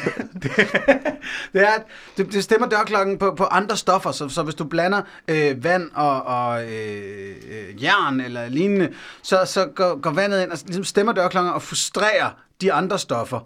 det, 0.43 0.51
det 1.53 1.63
er, 1.63 1.73
det, 2.17 2.33
det 2.33 2.45
stemmer 2.45 2.69
dørklokken 2.69 3.19
på, 3.19 3.35
på 3.37 3.45
andre 3.45 3.77
stoffer, 3.77 4.13
så, 4.13 4.29
så 4.29 4.43
hvis 4.43 4.55
du 4.55 4.65
blander 4.65 5.03
øh, 5.29 5.65
vand 5.65 5.91
og, 5.95 6.23
og 6.23 6.63
øh, 6.65 7.35
øh, 7.51 7.83
jern 7.85 8.21
eller 8.21 8.49
lignende, 8.49 8.89
så, 9.23 9.39
så 9.47 9.67
går, 9.67 10.01
går 10.01 10.11
vandet 10.11 10.43
ind 10.43 10.51
og 10.53 10.59
ligesom 10.67 10.85
stemmer 10.85 11.13
dørklokken 11.13 11.53
og 11.53 11.63
frustrerer 11.63 12.31
de 12.61 12.73
andre 12.73 12.99
stoffer, 12.99 13.41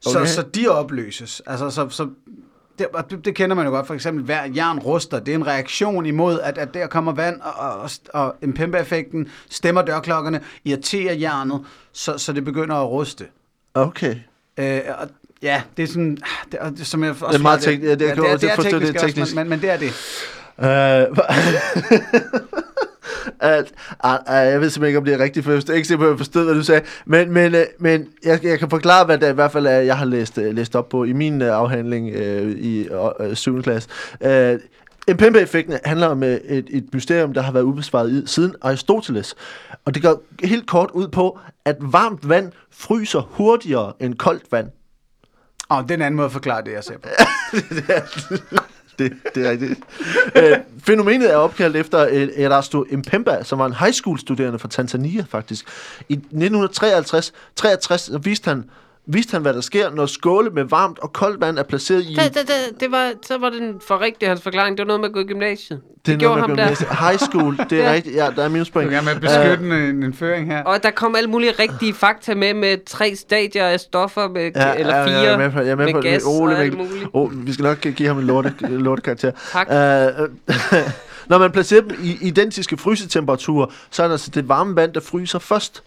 så, 0.00 0.18
Okay. 0.18 0.26
så 0.26 0.42
de 0.42 0.68
opløses. 0.68 1.42
Altså, 1.46 1.70
så, 1.70 1.88
så 1.88 2.08
det, 2.78 2.86
og 2.92 3.10
det, 3.10 3.24
det 3.24 3.34
kender 3.34 3.56
man 3.56 3.64
jo 3.66 3.70
godt, 3.72 3.86
for 3.86 3.94
eksempel 3.94 4.24
hver 4.24 4.42
jern 4.56 4.78
ruster. 4.78 5.18
Det 5.18 5.32
er 5.32 5.36
en 5.36 5.46
reaktion 5.46 6.06
imod, 6.06 6.40
at, 6.40 6.58
at 6.58 6.74
der 6.74 6.86
kommer 6.86 7.12
vand, 7.12 7.40
og, 7.40 7.52
og, 7.70 7.80
og, 7.80 7.90
og 8.12 8.34
Impemba-effekten 8.42 9.28
stemmer 9.50 9.82
dørklokkerne, 9.82 10.40
irriterer 10.64 11.14
jernet, 11.14 11.60
så, 11.92 12.18
så 12.18 12.32
det 12.32 12.44
begynder 12.44 12.76
at 12.76 12.88
ruste. 12.90 13.24
Okay. 13.74 14.16
Øh, 14.56 14.80
og, 14.98 15.08
ja, 15.42 15.62
det 15.76 15.82
er 15.82 15.86
sådan, 15.86 16.18
det, 16.52 16.60
og 16.60 16.70
det, 16.70 16.86
som 16.86 17.02
jeg 17.04 17.10
også 17.10 17.26
Det 17.26 17.34
er 17.34 17.38
meget 17.38 17.60
forklarede, 17.64 17.82
tek- 17.82 17.88
ja, 17.88 18.06
det- 18.06 18.14
kan 18.14 18.16
det, 18.24 18.32
er, 18.32 18.36
det 18.36 18.50
er 18.50 18.56
det 18.56 18.66
er 18.66 18.70
teknisk, 18.70 18.94
også, 18.94 19.06
teknisk. 19.06 19.34
Men, 19.34 19.48
men, 19.48 19.60
men 19.60 19.60
det 19.60 19.70
er 19.70 19.76
det. 19.76 19.92
Øh, 20.58 21.16
at, 23.40 23.72
at, 24.04 24.18
at, 24.26 24.52
jeg 24.52 24.60
ved 24.60 24.70
simpelthen 24.70 24.86
ikke, 24.86 24.98
om 24.98 25.04
det 25.04 25.14
er 25.14 25.18
rigtigt, 25.18 25.44
for 25.44 25.52
jeg 25.52 25.62
er 25.68 25.72
ikke 25.72 25.94
at 25.94 26.00
jeg 26.00 26.18
forstod, 26.18 26.44
hvad 26.44 26.54
du 26.54 26.62
sagde. 26.62 26.82
Men, 27.06 27.32
men, 27.32 27.54
øh, 27.54 27.64
men 27.78 28.06
jeg, 28.24 28.44
jeg 28.44 28.58
kan 28.58 28.70
forklare, 28.70 29.04
hvad 29.04 29.18
det 29.18 29.30
i 29.30 29.34
hvert 29.34 29.52
fald 29.52 29.66
er, 29.66 29.70
jeg 29.70 29.98
har 29.98 30.04
læst, 30.04 30.38
øh, 30.38 30.54
læst 30.54 30.76
op 30.76 30.88
på 30.88 31.04
i 31.04 31.12
min 31.12 31.42
øh, 31.42 31.48
afhandling 31.48 32.10
øh, 32.10 32.50
i 32.50 32.88
øh, 33.20 33.36
7. 33.36 33.62
klasse. 33.62 33.88
Øh, 34.20 34.58
Mpembe-effekten 35.08 35.78
handler 35.84 36.06
om 36.06 36.22
et, 36.22 36.66
et 36.68 36.88
mysterium, 36.92 37.32
der 37.32 37.42
har 37.42 37.52
været 37.52 37.64
ubesvaret 37.64 38.10
i, 38.12 38.26
siden 38.26 38.54
Aristoteles. 38.62 39.34
Og 39.84 39.94
det 39.94 40.02
går 40.02 40.22
helt 40.42 40.66
kort 40.66 40.90
ud 40.90 41.08
på, 41.08 41.38
at 41.64 41.76
varmt 41.80 42.28
vand 42.28 42.52
fryser 42.70 43.20
hurtigere 43.20 43.92
end 44.00 44.14
koldt 44.14 44.52
vand. 44.52 44.68
Og 45.68 45.82
det 45.82 45.90
er 45.90 45.94
en 45.94 46.02
anden 46.02 46.16
måde 46.16 46.26
at 46.26 46.32
forklare 46.32 46.64
det, 46.64 46.72
jeg 46.72 46.84
ser 46.84 46.98
på. 46.98 47.08
Det, 48.98 49.12
det 49.34 49.46
er 49.46 49.50
rigtigt. 49.50 49.80
øh, 50.36 50.58
fænomenet 50.86 51.32
er 51.32 51.36
opkaldt 51.36 51.76
efter 51.76 52.28
Erasto 52.36 52.86
Mpemba, 52.92 53.42
som 53.42 53.58
var 53.58 53.66
en 53.66 53.74
high 53.74 53.92
school 53.92 54.18
studerende 54.18 54.58
fra 54.58 54.68
Tanzania 54.68 55.24
faktisk. 55.28 55.66
I 56.08 56.12
1953 56.12 57.32
63, 57.56 58.00
så 58.00 58.18
viste 58.18 58.48
han, 58.48 58.64
viste 59.06 59.32
han, 59.32 59.42
hvad 59.42 59.54
der 59.54 59.60
sker, 59.60 59.90
når 59.90 60.06
skåle 60.06 60.50
med 60.50 60.64
varmt 60.64 60.98
og 60.98 61.12
koldt 61.12 61.40
vand 61.40 61.58
er 61.58 61.62
placeret 61.62 62.02
i... 62.04 62.14
Det, 62.14 62.34
det, 62.34 62.48
det, 62.48 62.80
det 62.80 62.90
var, 62.90 63.12
så 63.26 63.38
var 63.38 63.50
den 63.50 63.80
for 63.86 64.00
rigtig 64.00 64.28
hans 64.28 64.42
forklaring. 64.42 64.78
Det 64.78 64.82
var 64.82 64.86
noget 64.86 65.00
med 65.00 65.08
at 65.08 65.12
gå 65.14 65.20
i 65.20 65.24
gymnasiet. 65.24 65.80
Det, 66.06 66.14
er 66.14 66.18
gjorde 66.18 66.40
ham 66.40 66.50
man 66.50 66.58
der. 66.58 66.66
med- 66.68 67.08
High 67.08 67.18
school, 67.18 67.56
det 67.70 67.80
er 67.80 67.84
Ja. 67.88 67.92
rigtigt. 67.92 68.16
Ja, 68.16 68.28
der 68.36 68.44
er 68.44 68.48
minuspoint. 68.48 68.86
Du 68.88 68.94
gerne 68.94 69.04
med 69.04 69.14
at 69.14 69.20
beskytte 69.20 69.74
uh, 69.76 69.88
en, 69.88 70.02
en 70.02 70.14
føring 70.14 70.46
her. 70.46 70.62
Og 70.64 70.82
der 70.82 70.90
kom 70.90 71.16
alle 71.16 71.30
mulige 71.30 71.52
rigtige 71.58 71.94
fakta 71.94 72.34
med, 72.34 72.54
med 72.54 72.78
tre 72.86 73.16
stadier 73.16 73.64
af 73.66 73.80
stoffer, 73.80 74.28
med, 74.28 74.50
Ja, 74.56 74.68
ja, 74.68 74.74
eller 74.74 74.96
ja, 74.96 75.04
fire, 75.06 75.14
jeg 75.18 75.32
er 75.32 75.38
med 75.38 75.50
på, 75.50 75.58
jeg 75.60 75.68
er 75.68 75.74
med 75.76 75.84
med 75.84 75.92
på 75.94 76.00
gas 76.00 76.22
Ole, 76.26 76.56
og 76.56 76.62
alt 76.62 76.76
muligt. 76.76 77.06
Oh, 77.12 77.46
vi 77.46 77.52
skal 77.52 77.62
nok 77.62 77.80
give 77.80 78.08
ham 78.08 78.18
en 78.18 78.24
lorte, 78.26 78.54
lorte 78.60 79.02
karakter. 79.02 79.30
Tak. 79.52 79.66
Uh, 79.68 80.28
når 81.30 81.38
man 81.38 81.52
placerer 81.52 81.80
dem 81.80 81.90
i 82.02 82.18
identiske 82.20 82.76
frysetemperaturer, 82.76 83.66
så 83.90 84.02
er 84.02 84.06
det 84.06 84.12
altså 84.14 84.30
det 84.30 84.48
varme 84.48 84.76
vand, 84.76 84.92
der 84.92 85.00
fryser 85.00 85.38
først. 85.38 85.82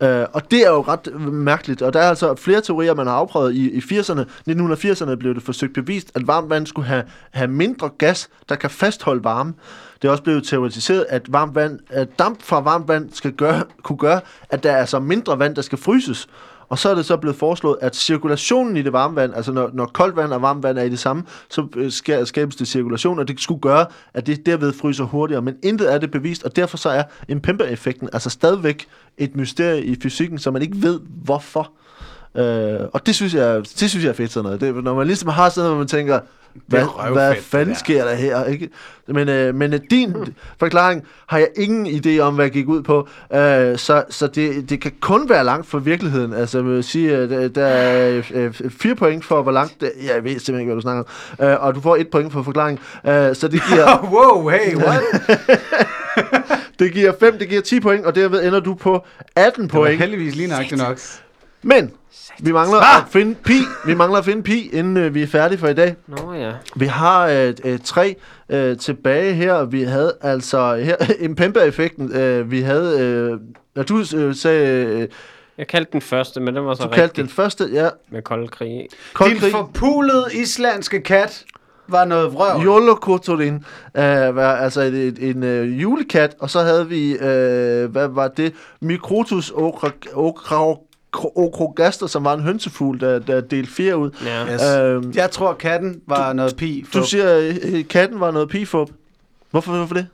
Uh, 0.00 0.08
og 0.32 0.50
det 0.50 0.66
er 0.66 0.70
jo 0.70 0.80
ret 0.80 1.20
mærkeligt, 1.32 1.82
og 1.82 1.92
der 1.92 2.00
er 2.00 2.08
altså 2.08 2.34
flere 2.34 2.60
teorier, 2.60 2.94
man 2.94 3.06
har 3.06 3.14
afprøvet 3.14 3.54
i, 3.54 3.70
i 3.70 3.78
80'erne. 3.78 4.20
1980'erne 4.50 5.14
blev 5.14 5.34
det 5.34 5.42
forsøgt 5.42 5.74
bevist, 5.74 6.12
at 6.14 6.26
varmt 6.26 6.50
vand 6.50 6.66
skulle 6.66 6.88
have, 6.88 7.04
have 7.30 7.48
mindre 7.48 7.90
gas, 7.98 8.28
der 8.48 8.54
kan 8.54 8.70
fastholde 8.70 9.24
varme. 9.24 9.54
Det 10.02 10.08
er 10.08 10.12
også 10.12 10.22
blevet 10.22 10.44
teoretiseret, 10.44 11.06
at, 11.08 11.32
varmt 11.32 11.54
vand, 11.54 11.78
at 11.90 12.18
damp 12.18 12.42
fra 12.42 12.60
varmt 12.60 12.88
vand 12.88 13.10
skal 13.12 13.32
gøre, 13.32 13.64
kunne 13.82 13.98
gøre, 13.98 14.20
at 14.50 14.62
der 14.62 14.72
er 14.72 14.76
altså 14.76 14.98
mindre 14.98 15.38
vand, 15.38 15.56
der 15.56 15.62
skal 15.62 15.78
fryses. 15.78 16.28
Og 16.68 16.78
så 16.78 16.88
er 16.88 16.94
det 16.94 17.04
så 17.04 17.16
blevet 17.16 17.36
foreslået, 17.36 17.76
at 17.80 17.96
cirkulationen 17.96 18.76
i 18.76 18.82
det 18.82 18.92
varme 18.92 19.16
vand, 19.16 19.34
altså 19.34 19.52
når, 19.52 19.70
når 19.72 19.86
koldt 19.86 20.16
vand 20.16 20.32
og 20.32 20.42
varmt 20.42 20.62
vand 20.62 20.78
er 20.78 20.82
i 20.82 20.88
det 20.88 20.98
samme, 20.98 21.22
så 21.50 21.66
øh, 21.76 21.92
skal, 21.92 22.26
skabes 22.26 22.56
det 22.56 22.68
cirkulation, 22.68 23.18
og 23.18 23.28
det 23.28 23.40
skulle 23.40 23.60
gøre, 23.60 23.86
at 24.14 24.26
det 24.26 24.46
derved 24.46 24.72
fryser 24.72 25.04
hurtigere. 25.04 25.42
Men 25.42 25.56
intet 25.62 25.92
er 25.94 25.98
det 25.98 26.10
bevist, 26.10 26.44
og 26.44 26.56
derfor 26.56 26.76
så 26.76 26.88
er 26.88 27.02
Impemba-effekten 27.28 28.08
altså 28.12 28.30
stadigvæk 28.30 28.86
et 29.18 29.36
mysterie 29.36 29.84
i 29.84 29.96
fysikken, 30.02 30.38
som 30.38 30.52
man 30.52 30.62
ikke 30.62 30.82
ved 30.82 31.00
hvorfor. 31.24 31.72
Øh, 32.34 32.80
og 32.92 33.06
det 33.06 33.14
synes, 33.14 33.34
jeg, 33.34 33.56
det 33.58 33.90
synes 33.90 34.04
jeg 34.04 34.10
er 34.10 34.14
fedt 34.14 34.32
sådan 34.32 34.44
noget. 34.44 34.60
Det, 34.60 34.84
når 34.84 34.94
man 34.94 35.06
ligesom 35.06 35.28
har 35.28 35.48
sådan 35.48 35.60
noget, 35.60 35.74
hvor 35.74 35.78
man 35.78 35.88
tænker, 35.88 36.20
hvad, 36.66 37.12
hvad 37.12 37.34
fanden 37.40 37.74
sker 37.76 38.04
der 38.04 38.14
her? 38.14 38.44
Ikke? 38.44 38.68
Men, 39.08 39.28
øh, 39.28 39.54
men 39.54 39.74
øh, 39.74 39.80
din 39.90 40.14
forklaring 40.58 41.04
har 41.26 41.38
jeg 41.38 41.48
ingen 41.56 41.86
idé 41.86 42.18
om, 42.20 42.34
hvad 42.34 42.44
jeg 42.44 42.52
gik 42.52 42.68
ud 42.68 42.82
på. 42.82 43.08
Øh, 43.34 43.78
så 43.78 44.04
så 44.10 44.26
det, 44.26 44.70
det 44.70 44.80
kan 44.80 44.92
kun 45.00 45.28
være 45.28 45.44
langt 45.44 45.66
fra 45.66 45.78
virkeligheden. 45.78 46.32
Altså, 46.32 46.58
jeg 46.58 46.64
vil 46.66 46.84
sige, 46.84 47.16
at 47.16 47.54
der- 47.54 47.66
er 47.66 48.22
øh, 48.34 48.54
fire 48.70 48.94
point 48.94 49.24
for, 49.24 49.42
hvor 49.42 49.52
langt 49.52 49.80
det 49.80 49.92
Jeg 50.06 50.24
ved 50.24 50.30
simpelthen 50.30 50.60
ikke, 50.60 50.66
hvad 50.66 50.76
du 50.76 50.80
snakker 50.80 51.04
om. 51.38 51.46
Øh, 51.46 51.62
og 51.64 51.74
du 51.74 51.80
får 51.80 51.96
et 51.96 52.08
point 52.08 52.32
for 52.32 52.42
forklaring. 52.42 52.78
Øh, 53.06 53.34
så 53.36 53.48
det 53.48 53.62
giver, 53.72 54.02
wow, 54.14 54.48
hey, 54.48 54.76
what? 54.76 55.00
det 56.78 56.92
giver 56.92 57.12
5, 57.20 57.38
det 57.38 57.48
giver 57.48 57.60
10 57.62 57.80
point, 57.80 58.04
og 58.06 58.14
derved 58.14 58.46
ender 58.46 58.60
du 58.60 58.74
på 58.74 59.04
18 59.36 59.62
Det 59.64 59.72
var 59.72 59.78
point. 59.80 59.98
heldigvis 59.98 60.34
lige 60.36 60.48
nøjagtigt 60.48 60.80
nok. 60.80 60.98
Men 61.62 61.90
vi 62.40 62.52
mangler 62.52 62.78
Svar! 62.78 63.00
at 63.00 63.08
finde 63.10 63.34
pi. 63.34 63.58
Vi 63.86 63.94
mangler 63.94 64.18
at 64.18 64.24
finde 64.24 64.42
pi, 64.42 64.68
inden 64.72 64.96
øh, 64.96 65.14
vi 65.14 65.22
er 65.22 65.26
færdige 65.26 65.58
for 65.58 65.68
i 65.68 65.74
dag. 65.74 65.96
Nå 66.06 66.32
ja. 66.32 66.52
Vi 66.76 66.86
har 66.86 67.26
øh, 67.28 67.54
øh, 67.64 67.78
tre 67.84 68.16
øh, 68.48 68.76
tilbage 68.78 69.34
her. 69.34 69.64
Vi 69.64 69.82
havde 69.82 70.12
altså 70.20 70.76
her 70.76 70.96
Impemba-effekten. 71.28 72.12
Øh, 72.16 72.50
vi 72.50 72.60
havde... 72.60 73.00
Øh, 73.00 73.38
når 73.76 73.82
du 73.82 73.98
øh, 74.16 74.34
sagde... 74.34 74.84
Øh, 74.86 75.08
Jeg 75.58 75.66
kaldte 75.66 75.92
den 75.92 76.00
første, 76.00 76.40
men 76.40 76.56
den 76.56 76.66
var 76.66 76.74
så 76.74 76.82
du 76.82 76.88
rigtig 76.88 76.98
kaldte 77.00 77.20
den 77.22 77.28
første, 77.28 77.68
ja. 77.72 77.88
med 78.10 78.22
kold 78.22 78.48
krig. 78.48 78.86
Kold 79.14 79.30
Din 79.30 79.38
krig. 79.40 79.50
forpulede 79.52 80.26
islandske 80.34 81.00
kat 81.00 81.44
var 81.88 82.04
noget 82.04 82.32
vrøvl. 82.32 82.64
Jolokotorin, 82.64 83.54
øh, 83.96 84.36
var 84.36 84.56
altså 84.56 84.80
et, 84.80 84.94
et, 84.94 85.18
en 85.18 85.42
øh, 85.42 85.82
julekat, 85.82 86.36
og 86.40 86.50
så 86.50 86.60
havde 86.60 86.88
vi, 86.88 87.12
øh, 87.12 87.90
hvad 87.90 88.08
var 88.08 88.28
det, 88.28 88.54
Microtus 88.80 89.50
okrogaster, 91.24 92.06
som 92.06 92.24
var 92.24 92.34
en 92.34 92.40
hønsefugl, 92.40 93.00
der, 93.00 93.18
der 93.18 93.40
delte 93.40 93.72
fire 93.72 93.96
ud. 93.98 94.10
Ja. 94.24 94.54
Yes. 94.54 94.62
Øhm, 94.78 95.12
Jeg 95.16 95.30
tror, 95.30 95.52
katten 95.52 96.00
var 96.06 96.32
noget 96.32 96.56
pi. 96.56 96.84
Du 96.94 97.04
siger, 97.04 97.38
øh, 97.64 97.88
katten 97.88 98.20
var 98.20 98.30
noget 98.30 98.48
pifup. 98.48 98.90
Hvorfor, 99.50 99.72
hvorfor 99.76 99.94
det? 99.94 100.06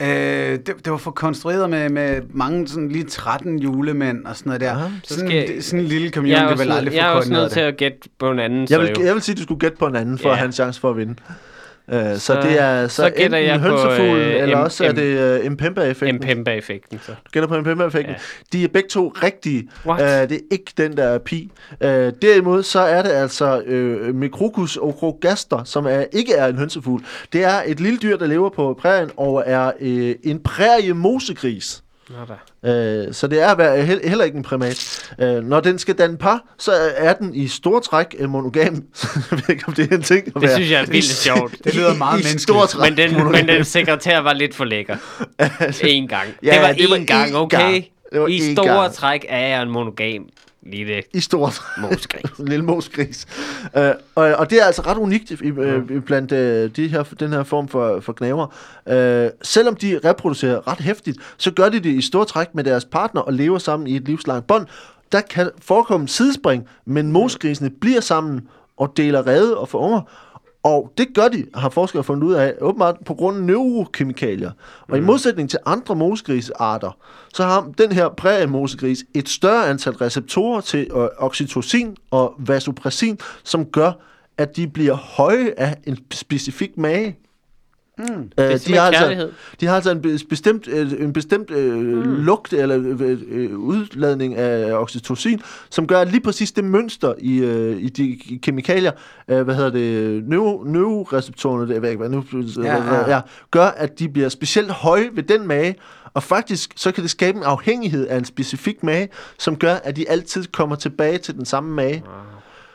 Øh, 0.00 0.08
det, 0.08 0.66
det 0.66 0.90
var 0.90 0.96
for 0.96 1.10
konstrueret 1.10 1.70
med, 1.70 1.88
med 1.88 2.20
mange 2.30 2.68
sådan 2.68 2.88
lige 2.88 3.04
13 3.04 3.58
julemænd 3.58 4.24
og 4.26 4.36
sådan 4.36 4.50
noget 4.50 4.60
der. 4.60 4.72
Aha. 4.72 4.88
Så 5.04 5.14
sådan, 5.14 5.28
skal- 5.30 5.62
sådan 5.62 5.80
en 5.80 5.86
lille 5.86 6.04
Jeg 6.04 6.12
community 6.12 6.42
er 6.42 6.48
vil 6.56 6.60
aldrig 6.60 6.82
nødt, 6.84 6.92
få 6.92 6.96
jeg 6.96 7.06
er 7.06 7.10
også 7.10 7.32
nødt 7.32 7.52
til 7.52 7.60
at 7.60 7.76
gætte 7.76 7.98
på 8.18 8.30
en 8.30 8.38
anden, 8.38 8.66
Jeg 8.70 8.80
vil, 8.80 8.88
jo. 8.98 9.04
jeg 9.04 9.14
vil 9.14 9.22
sige, 9.22 9.32
at 9.32 9.38
du 9.38 9.42
skulle 9.42 9.60
gætte 9.60 9.76
på 9.76 9.86
en 9.86 9.96
anden, 9.96 10.18
for 10.18 10.28
Ja. 10.28 10.32
at 10.32 10.38
have 10.38 10.46
en 10.46 10.52
chance 10.52 10.80
for 10.80 10.90
at 10.90 10.96
vinde. 10.96 11.14
Uh, 11.88 11.94
så, 11.94 12.18
så 12.18 12.34
det 12.42 12.60
er 12.60 12.88
så, 12.88 12.96
så 12.96 13.06
enten 13.06 13.32
jeg 13.44 13.60
på, 13.60 13.68
hønsefugl, 13.68 14.18
øh, 14.18 14.42
eller 14.42 14.56
M- 14.56 14.64
også 14.64 14.84
er 14.84 14.92
det 14.92 15.40
uh, 15.40 15.46
Impemba-effekten. 15.46 16.14
Mpemba-effekten, 16.16 17.00
så. 17.06 17.12
Du 17.12 17.30
gætter 17.32 17.48
på 17.48 17.56
Impemba-effekten. 17.56 18.14
Ja. 18.14 18.18
De 18.52 18.64
er 18.64 18.68
begge 18.68 18.88
to 18.88 19.14
rigtige. 19.22 19.68
Uh, 19.84 19.90
What? 19.90 20.30
det 20.30 20.36
er 20.36 20.40
ikke 20.50 20.72
den, 20.76 20.96
der 20.96 21.04
er 21.04 21.18
pi. 21.18 21.50
Uh, 21.80 21.86
derimod 21.88 22.62
så 22.62 22.80
er 22.80 23.02
det 23.02 23.10
altså 23.10 23.62
uh, 23.66 24.14
Microcus 24.14 24.76
ocrogaster, 24.76 25.64
som 25.64 25.86
er, 25.86 26.04
ikke 26.12 26.34
er 26.34 26.46
en 26.46 26.58
hønsefugl. 26.58 27.04
Det 27.32 27.44
er 27.44 27.62
et 27.66 27.80
lille 27.80 27.98
dyr, 27.98 28.16
der 28.16 28.26
lever 28.26 28.50
på 28.50 28.78
prærien 28.80 29.10
og 29.16 29.42
er 29.46 29.72
uh, 29.80 30.30
en 30.30 30.40
præriemosegris. 30.42 31.82
Øh, 32.64 33.14
så 33.14 33.26
det 33.26 33.42
er 33.42 33.82
heller 34.08 34.24
ikke 34.24 34.36
en 34.36 34.42
primat. 34.42 35.10
Øh, 35.18 35.44
når 35.44 35.60
den 35.60 35.78
skal 35.78 35.94
danne 35.94 36.16
par, 36.16 36.44
så 36.58 36.72
er 36.96 37.12
den 37.12 37.34
i 37.34 37.48
store 37.48 37.80
træk 37.80 38.14
en 38.18 38.30
monogam. 38.30 38.74
jeg 39.04 39.22
ved 39.30 39.42
ikke, 39.48 39.64
om 39.66 39.74
det 39.74 39.92
er 39.92 39.96
en 39.96 40.02
ting 40.02 40.26
at 40.26 40.34
Det 40.34 40.42
være. 40.42 40.54
synes 40.54 40.70
jeg 40.70 40.82
er 40.82 40.86
vildt 40.86 41.04
sjovt. 41.04 41.54
Det 41.64 41.74
lyder 41.74 41.94
meget 41.96 42.24
menneskeligt. 42.24 42.78
Men 42.80 42.96
den, 42.96 43.32
men 43.32 43.48
den 43.48 43.64
sekretær 43.64 44.18
var 44.18 44.32
lidt 44.32 44.54
for 44.54 44.64
lækker. 44.64 44.96
En 45.84 46.08
gang. 46.08 46.28
Ja, 46.42 46.52
det 46.52 46.60
var 46.62 46.72
det 46.72 46.90
var 46.90 46.96
én 46.96 47.04
gang, 47.04 47.36
okay? 47.36 47.58
gang. 47.58 47.84
Det 48.12 48.20
var 48.20 48.26
I 48.26 48.52
store 48.54 48.80
gang. 48.80 48.92
træk 48.94 49.26
er 49.28 49.46
jeg 49.48 49.62
en 49.62 49.70
monogam 49.70 50.24
lille 50.72 51.02
I 51.14 51.20
store 51.20 51.50
træk. 51.50 51.90
mosgris. 51.90 52.38
en 52.38 52.48
lille 52.48 52.64
mosgris. 52.64 53.26
Øh, 53.76 53.90
og, 54.14 54.24
og 54.24 54.50
det 54.50 54.60
er 54.60 54.64
altså 54.64 54.82
ret 54.82 54.98
unikt 54.98 55.30
i, 55.30 55.48
øh, 55.48 56.02
blandt 56.02 56.32
øh, 56.32 56.70
de 56.76 56.88
her, 56.88 57.02
den 57.02 57.32
her 57.32 57.42
form 57.42 57.68
for, 57.68 58.00
for 58.00 58.12
knæver. 58.12 58.54
Øh, 58.88 59.30
selvom 59.42 59.76
de 59.76 60.00
reproducerer 60.04 60.68
ret 60.68 60.80
hæftigt, 60.80 61.18
så 61.36 61.50
gør 61.50 61.68
de 61.68 61.80
det 61.80 61.90
i 61.90 62.00
store 62.02 62.24
træk 62.24 62.54
med 62.54 62.64
deres 62.64 62.84
partner 62.84 63.20
og 63.20 63.32
lever 63.32 63.58
sammen 63.58 63.86
i 63.86 63.96
et 63.96 64.02
livslangt 64.02 64.46
bånd. 64.46 64.66
Der 65.12 65.20
kan 65.20 65.50
forekomme 65.62 66.08
sidespring, 66.08 66.68
men 66.84 67.12
mosgrisene 67.12 67.70
bliver 67.80 68.00
sammen 68.00 68.48
og 68.76 68.92
deler 68.96 69.26
rede 69.26 69.58
og 69.58 69.68
får 69.68 69.78
unger. 69.78 70.00
Og 70.62 70.92
det 70.98 71.08
gør 71.14 71.28
de, 71.28 71.46
har 71.54 71.68
forskere 71.68 72.04
fundet 72.04 72.22
ud 72.24 72.32
af, 72.32 72.54
åbenbart 72.60 72.96
på 73.04 73.14
grund 73.14 73.36
af 73.36 73.42
neurokemikalier. 73.42 74.50
Og 74.80 74.96
mm. 74.96 75.02
i 75.02 75.06
modsætning 75.06 75.50
til 75.50 75.58
andre 75.66 75.96
mosgrisarter, 75.96 76.96
så 77.34 77.44
har 77.44 77.72
den 77.78 77.92
her 77.92 78.08
præriemosegris 78.08 79.04
et 79.14 79.28
større 79.28 79.68
antal 79.68 79.92
receptorer 79.92 80.60
til 80.60 80.88
øh, 80.94 81.08
oxytocin 81.18 81.96
og 82.10 82.34
vasopressin, 82.38 83.18
som 83.44 83.64
gør, 83.64 83.92
at 84.38 84.56
de 84.56 84.68
bliver 84.68 84.94
høje 84.94 85.54
af 85.56 85.76
en 85.86 85.98
specifik 86.10 86.78
mage. 86.78 87.18
Mm. 87.98 88.04
Øh, 88.04 88.08
Det 88.14 88.52
er 88.52 88.56
simpelthen 88.56 88.94
altså, 89.10 89.28
de 89.60 89.66
har 89.66 89.74
altså 89.74 89.90
en 89.90 90.02
be- 90.02 90.18
bestemt, 90.28 90.68
øh, 90.68 90.92
en 90.98 91.12
bestemt 91.12 91.50
øh, 91.50 91.74
mm. 91.74 92.24
lugt 92.24 92.52
eller 92.52 92.78
øh, 93.00 93.18
øh, 93.28 93.58
udladning 93.58 94.34
af 94.36 94.72
oxytocin, 94.72 95.40
som 95.70 95.86
gør 95.86 96.00
at 96.00 96.08
lige 96.08 96.20
præcis 96.20 96.52
det 96.52 96.64
mønster 96.64 97.14
i, 97.18 97.38
øh, 97.38 97.82
i 97.82 97.88
de 97.88 98.18
kemikalier, 98.42 98.92
øh, 99.28 99.42
hvad 99.42 99.54
hedder 99.54 99.70
det, 99.70 100.24
neuro, 100.28 100.62
neuroreceptorerne, 100.64 101.74
det, 101.74 101.96
hvad 101.96 102.08
nu, 102.08 102.24
Ja, 102.64 102.76
ja, 102.94 103.10
ja. 103.14 103.20
gør, 103.50 103.66
at 103.66 103.98
de 103.98 104.08
bliver 104.08 104.28
specielt 104.28 104.70
høje 104.70 105.08
ved 105.12 105.22
den 105.22 105.46
mage, 105.46 105.74
og 106.14 106.22
faktisk 106.22 106.72
så 106.76 106.92
kan 106.92 107.02
det 107.02 107.10
skabe 107.10 107.38
en 107.38 107.44
afhængighed 107.44 108.06
af 108.06 108.16
en 108.16 108.24
specifik 108.24 108.82
mage, 108.82 109.08
som 109.38 109.56
gør, 109.56 109.74
at 109.74 109.96
de 109.96 110.08
altid 110.10 110.44
kommer 110.52 110.76
tilbage 110.76 111.18
til 111.18 111.34
den 111.34 111.44
samme 111.44 111.74
mage 111.74 112.02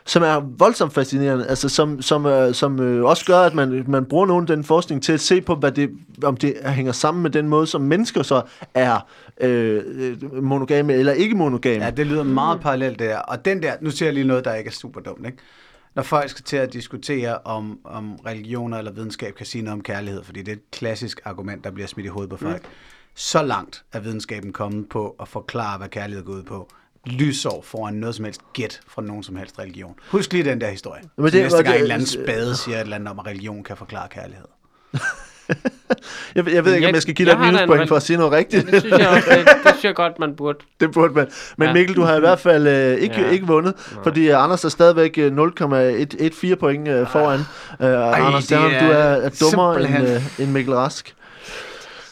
som 0.08 0.24
er 0.24 0.40
voldsomt 0.58 0.94
fascinerende, 0.94 1.48
altså 1.48 1.70
som, 1.70 2.02
som, 2.02 2.26
øh, 2.26 2.54
som 2.54 2.80
øh, 2.80 3.06
også 3.06 3.26
gør, 3.26 3.40
at 3.40 3.54
man, 3.54 3.86
man 3.88 4.06
bruger 4.06 4.26
nogle 4.26 4.42
af 4.42 4.48
den 4.48 4.64
forskning 4.64 5.04
til 5.04 5.14
at 5.14 5.20
se 5.20 5.42
på, 5.42 5.56
hvad 5.56 5.72
det, 5.72 5.90
om 6.24 6.38
det 6.38 6.54
hænger 6.66 6.92
sammen 6.92 7.24
med 7.24 7.32
den 7.32 7.48
måde, 7.48 7.68
som 7.68 7.82
mennesker 7.82 8.24
så 8.24 8.42
er 8.74 9.00
øh, 9.42 10.44
monogame 10.44 10.94
eller 10.94 11.14
ikke 11.14 11.36
monogame. 11.36 11.86
Ja, 11.86 11.92
det 11.92 12.08
lyder 12.08 12.24
meget 12.24 12.60
parallelt 12.60 13.00
der. 13.00 13.18
Og 13.18 13.46
den 13.46 13.64
der, 13.64 13.74
nu 13.82 13.92
siger 13.92 14.08
jeg 14.08 14.14
lige 14.14 14.28
noget, 14.28 14.46
der 14.46 14.54
ikke 14.54 14.68
er 14.68 14.72
super 14.72 15.02
dumt, 15.02 15.26
ikke? 15.26 15.38
Når 15.96 16.04
folk 16.04 16.30
skal 16.30 16.44
til 16.44 16.58
at 16.58 16.74
diskutere, 16.74 17.38
om, 17.38 17.80
om 17.84 18.16
religioner 18.16 18.78
eller 18.78 18.92
videnskab 18.92 19.36
kan 19.36 19.46
sige 19.46 19.62
noget 19.62 19.74
om 19.74 19.82
kærlighed, 19.82 20.24
fordi 20.24 20.42
det 20.42 20.52
er 20.52 20.56
et 20.56 20.72
klassisk 20.72 21.20
argument, 21.26 21.64
der 21.64 21.72
bliver 21.72 21.88
smidt 21.88 22.06
i 22.06 22.10
hovedet 22.10 22.30
på 22.30 22.38
folk. 22.38 22.64
Mm. 22.64 22.70
Så 23.16 23.44
langt 23.44 23.84
er 23.94 24.00
videnskaben 24.00 24.54
kommet 24.54 24.90
på 24.90 25.16
at 25.20 25.28
forklare, 25.28 25.78
hvad 25.78 25.88
kærlighed 25.88 26.26
går 26.26 26.34
ud 26.34 26.44
på. 26.44 26.70
Lysår 27.08 27.62
foran 27.68 27.94
noget 27.94 28.16
som 28.16 28.26
helst 28.26 28.42
gæt 28.54 28.80
fra 28.88 29.02
nogen 29.02 29.24
som 29.24 29.36
helst 29.36 29.60
religion. 29.60 29.94
Husk 30.12 30.34
lige 30.34 30.44
den 30.44 30.62
der 30.62 30.70
historie. 30.70 31.02
Men 31.18 31.26
det- 31.26 31.34
næste 31.34 31.58
gang 31.58 31.68
det- 31.68 31.76
en 31.76 31.82
eller 31.82 31.94
anden 31.96 32.08
spade 32.08 32.56
siger 32.56 32.78
et 32.78 32.82
eller 32.82 32.96
andet 32.96 33.10
om, 33.10 33.20
at 33.20 33.28
religion 33.28 33.64
kan 33.64 33.78
forklare 33.78 34.08
kærlighed. 34.10 34.46
Jeg, 36.36 36.46
ved- 36.46 36.54
jeg 36.54 36.66
ved 36.66 36.74
ikke, 36.74 36.86
om 36.86 36.90
Jeg- 36.90 36.94
jeg 36.96 37.02
skal 37.02 37.14
give 37.14 37.30
jeg 37.30 37.38
dig 37.38 37.44
et 37.44 37.48
en 37.50 37.54
minuspoint 37.54 37.88
for 37.88 37.96
at 37.96 38.04
sige 38.04 38.18
noget 38.18 38.32
rigtigt. 38.34 38.72
Det 38.72 38.82
synes 38.82 39.00
jeg 39.00 39.08
også, 39.10 39.30
det, 39.30 39.38
det 39.46 39.58
synes 39.66 39.84
jeg 39.84 39.96
godt, 39.96 40.20
man 40.20 40.36
burde. 40.36 40.58
Det 40.80 40.92
burde 40.92 41.14
man. 41.14 41.28
Men 41.58 41.68
Ja. 41.68 41.74
Mikkel, 41.74 41.96
du 41.96 42.02
har 42.02 42.16
i 42.18 42.20
hvert 42.20 42.40
fald 42.40 42.68
øh, 42.68 42.98
ikke, 42.98 43.22
Ja. 43.22 43.30
ikke 43.30 43.48
vundet, 43.48 43.74
fordi 44.04 44.30
øh, 44.30 44.44
Anders 44.44 44.64
er 44.66 44.70
stadigvæk 44.70 45.18
øh, 45.18 45.32
0,114 45.36 46.58
point 46.60 46.88
øh, 46.88 47.08
foran. 47.08 47.40
Øh, 47.40 48.26
Anders, 48.26 48.46
det 48.48 48.58
er 48.58 48.62
du 48.62 48.92
er, 48.92 48.98
er 48.98 49.30
dummere 49.42 49.82
end, 49.82 50.08
øh, 50.08 50.40
end 50.40 50.52
Mikkel 50.52 50.74
Rask. 50.74 51.16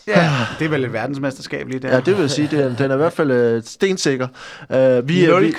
Ja, 0.08 0.32
det 0.60 0.66
er 0.66 0.70
vel 0.70 0.86
et 0.86 0.94
verdensmesterskab 0.94 1.68
lige 1.68 1.80
der. 1.80 1.90
Ja, 1.90 2.00
det 2.00 2.08
vil 2.16 2.22
jeg 2.22 2.30
sige, 2.32 2.48
det 2.52 2.60
er, 2.64 2.76
den 2.76 2.92
er 2.92 2.96
i 2.96 2.98
hvert 2.98 3.14
fald 3.14 3.32
øh, 3.32 3.64
stensikker. 3.66 4.28
Øh, 4.72 5.08
vi, 5.08 5.26
er- 5.26 5.40
vi, 5.40 5.50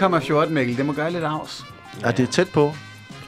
0,14 0.44 0.48
Mikkel, 0.48 0.76
det 0.76 0.86
må 0.86 0.92
gøre 0.92 1.10
lidt 1.10 1.24
afs. 1.24 1.64
ja, 2.04 2.10
det 2.10 2.28
er 2.28 2.32
tæt 2.32 2.48
på. 2.48 2.74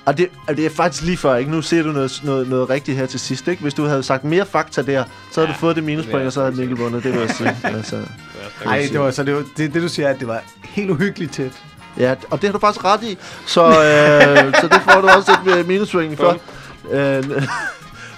Og 0.04 0.18
det, 0.18 0.28
og 0.48 0.56
det 0.56 0.66
er 0.66 0.70
faktisk 0.70 1.02
lige 1.02 1.16
før, 1.16 1.36
ikke? 1.36 1.50
Nu 1.50 1.62
ser 1.62 1.82
du 1.82 1.88
noget, 1.92 2.20
noget, 2.24 2.48
noget 2.48 2.70
rigtigt 2.70 2.96
her 2.98 3.06
til 3.06 3.20
sidst, 3.20 3.48
ikke? 3.48 3.62
Hvis 3.62 3.74
du 3.74 3.84
havde 3.84 4.02
sagt 4.02 4.24
mere 4.24 4.46
fakta 4.46 4.82
der, 4.82 5.04
så 5.32 5.40
havde 5.40 5.48
Ja, 5.48 5.54
du 5.54 5.58
fået 5.58 5.76
det 5.76 5.84
minuspoint, 5.84 6.26
og 6.26 6.32
så 6.32 6.40
havde 6.44 6.56
Mikkel 6.56 6.76
vundet, 6.76 7.02
det 7.04 7.12
vil 7.12 7.20
jeg 7.20 7.30
sige. 7.30 7.56
Altså, 7.76 8.02
Nej, 8.64 8.88
det 8.92 9.00
var 9.00 9.10
så 9.10 9.24
det, 9.24 9.34
var, 9.34 9.42
det, 9.56 9.74
det 9.74 9.82
du 9.82 9.88
siger, 9.88 10.08
at 10.08 10.18
det 10.20 10.28
var 10.28 10.42
helt 10.64 10.90
uhyggeligt 10.90 11.32
tæt. 11.32 11.52
ja, 11.98 12.14
og 12.30 12.40
det 12.42 12.48
har 12.48 12.52
du 12.52 12.58
faktisk 12.58 12.84
ret 12.84 13.02
i, 13.02 13.18
så, 13.46 13.66
øh, 13.66 14.54
så 14.54 14.68
det 14.68 14.80
får 14.92 15.00
du 15.00 15.08
også 15.08 15.32
et 15.46 15.58
øh, 15.58 15.66
minuspoint 15.68 16.16
for. 16.16 16.38
Øh, 16.90 17.24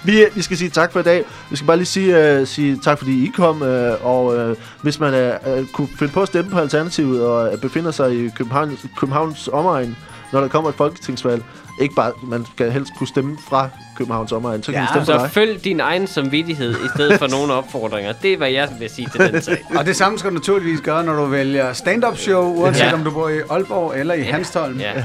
vi, 0.03 0.25
vi 0.35 0.41
skal 0.41 0.57
sige 0.57 0.69
tak 0.69 0.91
for 0.91 0.99
i 0.99 1.03
dag. 1.03 1.23
Vi 1.49 1.55
skal 1.55 1.67
bare 1.67 1.77
lige 1.77 1.85
sige, 1.85 2.41
uh, 2.41 2.47
sige 2.47 2.79
tak, 2.83 2.97
fordi 2.97 3.23
I 3.23 3.31
kom. 3.35 3.61
Uh, 3.61 4.05
og 4.05 4.25
uh, 4.25 4.55
hvis 4.81 4.99
man 4.99 5.13
uh, 5.57 5.65
kunne 5.73 5.87
finde 5.99 6.13
på 6.13 6.21
at 6.21 6.27
stemme 6.27 6.51
på 6.51 6.59
Alternativet 6.59 7.25
og 7.25 7.53
uh, 7.53 7.59
befinder 7.59 7.91
sig 7.91 8.25
i 8.25 8.29
København, 8.35 8.77
Københavns 8.97 9.49
omegn, 9.53 9.97
når 10.33 10.41
der 10.41 10.47
kommer 10.47 10.69
et 10.69 10.75
folketingsvalg, 10.75 11.43
ikke 11.81 11.95
bare, 11.95 12.11
man 12.23 12.45
skal 12.55 12.71
helst 12.71 12.91
kunne 12.97 13.07
stemme 13.07 13.37
fra 13.49 13.69
Københavns 13.97 14.31
omegn, 14.31 14.63
så 14.63 14.71
kan 14.71 14.81
Ja, 14.81 14.87
stemme 14.87 15.05
Så 15.05 15.13
dig. 15.13 15.31
følg 15.31 15.63
din 15.63 15.79
egen 15.79 16.07
samvittighed 16.07 16.71
i 16.71 16.87
stedet 16.95 17.19
for 17.19 17.27
nogle 17.37 17.53
opfordringer. 17.53 18.11
Det 18.21 18.33
er, 18.33 18.37
hvad 18.37 18.49
jeg 18.51 18.69
vil 18.79 18.89
sige 18.89 19.09
til 19.11 19.33
den 19.33 19.41
sag. 19.41 19.65
Og 19.77 19.85
det 19.85 19.95
samme 19.95 20.19
skal 20.19 20.29
du 20.31 20.35
naturligvis 20.35 20.81
gøre, 20.81 21.03
når 21.03 21.13
du 21.15 21.25
vælger 21.25 21.73
stand-up 21.73 22.17
show, 22.17 22.43
uanset 22.43 22.83
Ja. 22.83 22.93
om 22.93 23.03
du 23.03 23.11
bor 23.11 23.29
i 23.29 23.39
Aalborg 23.49 23.99
eller 23.99 24.13
i 24.13 24.21
Hanstholm. 24.21 24.79
Ja. 24.79 24.91
Ja. 24.99 25.03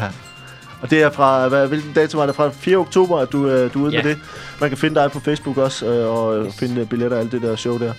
Og 0.86 0.90
det 0.90 1.02
er 1.02 1.10
fra, 1.10 1.48
hvad, 1.48 1.68
hvilken 1.68 1.92
dato 1.92 2.18
var 2.18 2.26
det? 2.26 2.34
Fra 2.34 2.48
4. 2.50 2.76
oktober, 2.76 3.18
at 3.18 3.32
du, 3.32 3.46
øh, 3.48 3.74
du 3.74 3.80
er 3.80 3.86
ude 3.86 3.92
Ja. 3.96 4.02
med 4.02 4.10
det. 4.10 4.20
Man 4.60 4.70
kan 4.70 4.78
finde 4.78 5.00
dig 5.00 5.10
på 5.10 5.20
Facebook 5.20 5.56
også, 5.56 5.86
øh, 5.86 6.10
og 6.16 6.38
øh, 6.38 6.52
finde 6.52 6.80
øh, 6.80 6.88
billetter 6.88 7.16
og 7.16 7.22
alt 7.22 7.32
det 7.32 7.42
der 7.42 7.56
show 7.56 7.78
der. 7.78 7.92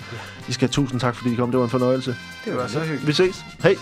I 0.47 0.51
skal 0.53 0.67
have 0.67 0.71
tusind 0.73 0.99
tak, 0.99 1.15
fordi 1.15 1.33
I 1.33 1.35
kom. 1.35 1.51
Det 1.51 1.57
var 1.57 1.63
en 1.63 1.69
fornøjelse. 1.69 2.15
Det 2.45 2.55
var 2.57 2.67
så 2.67 2.79
hyggeligt. 2.79 3.07
Vi 3.07 3.13
ses. 3.13 3.45
Hej. 3.63 3.75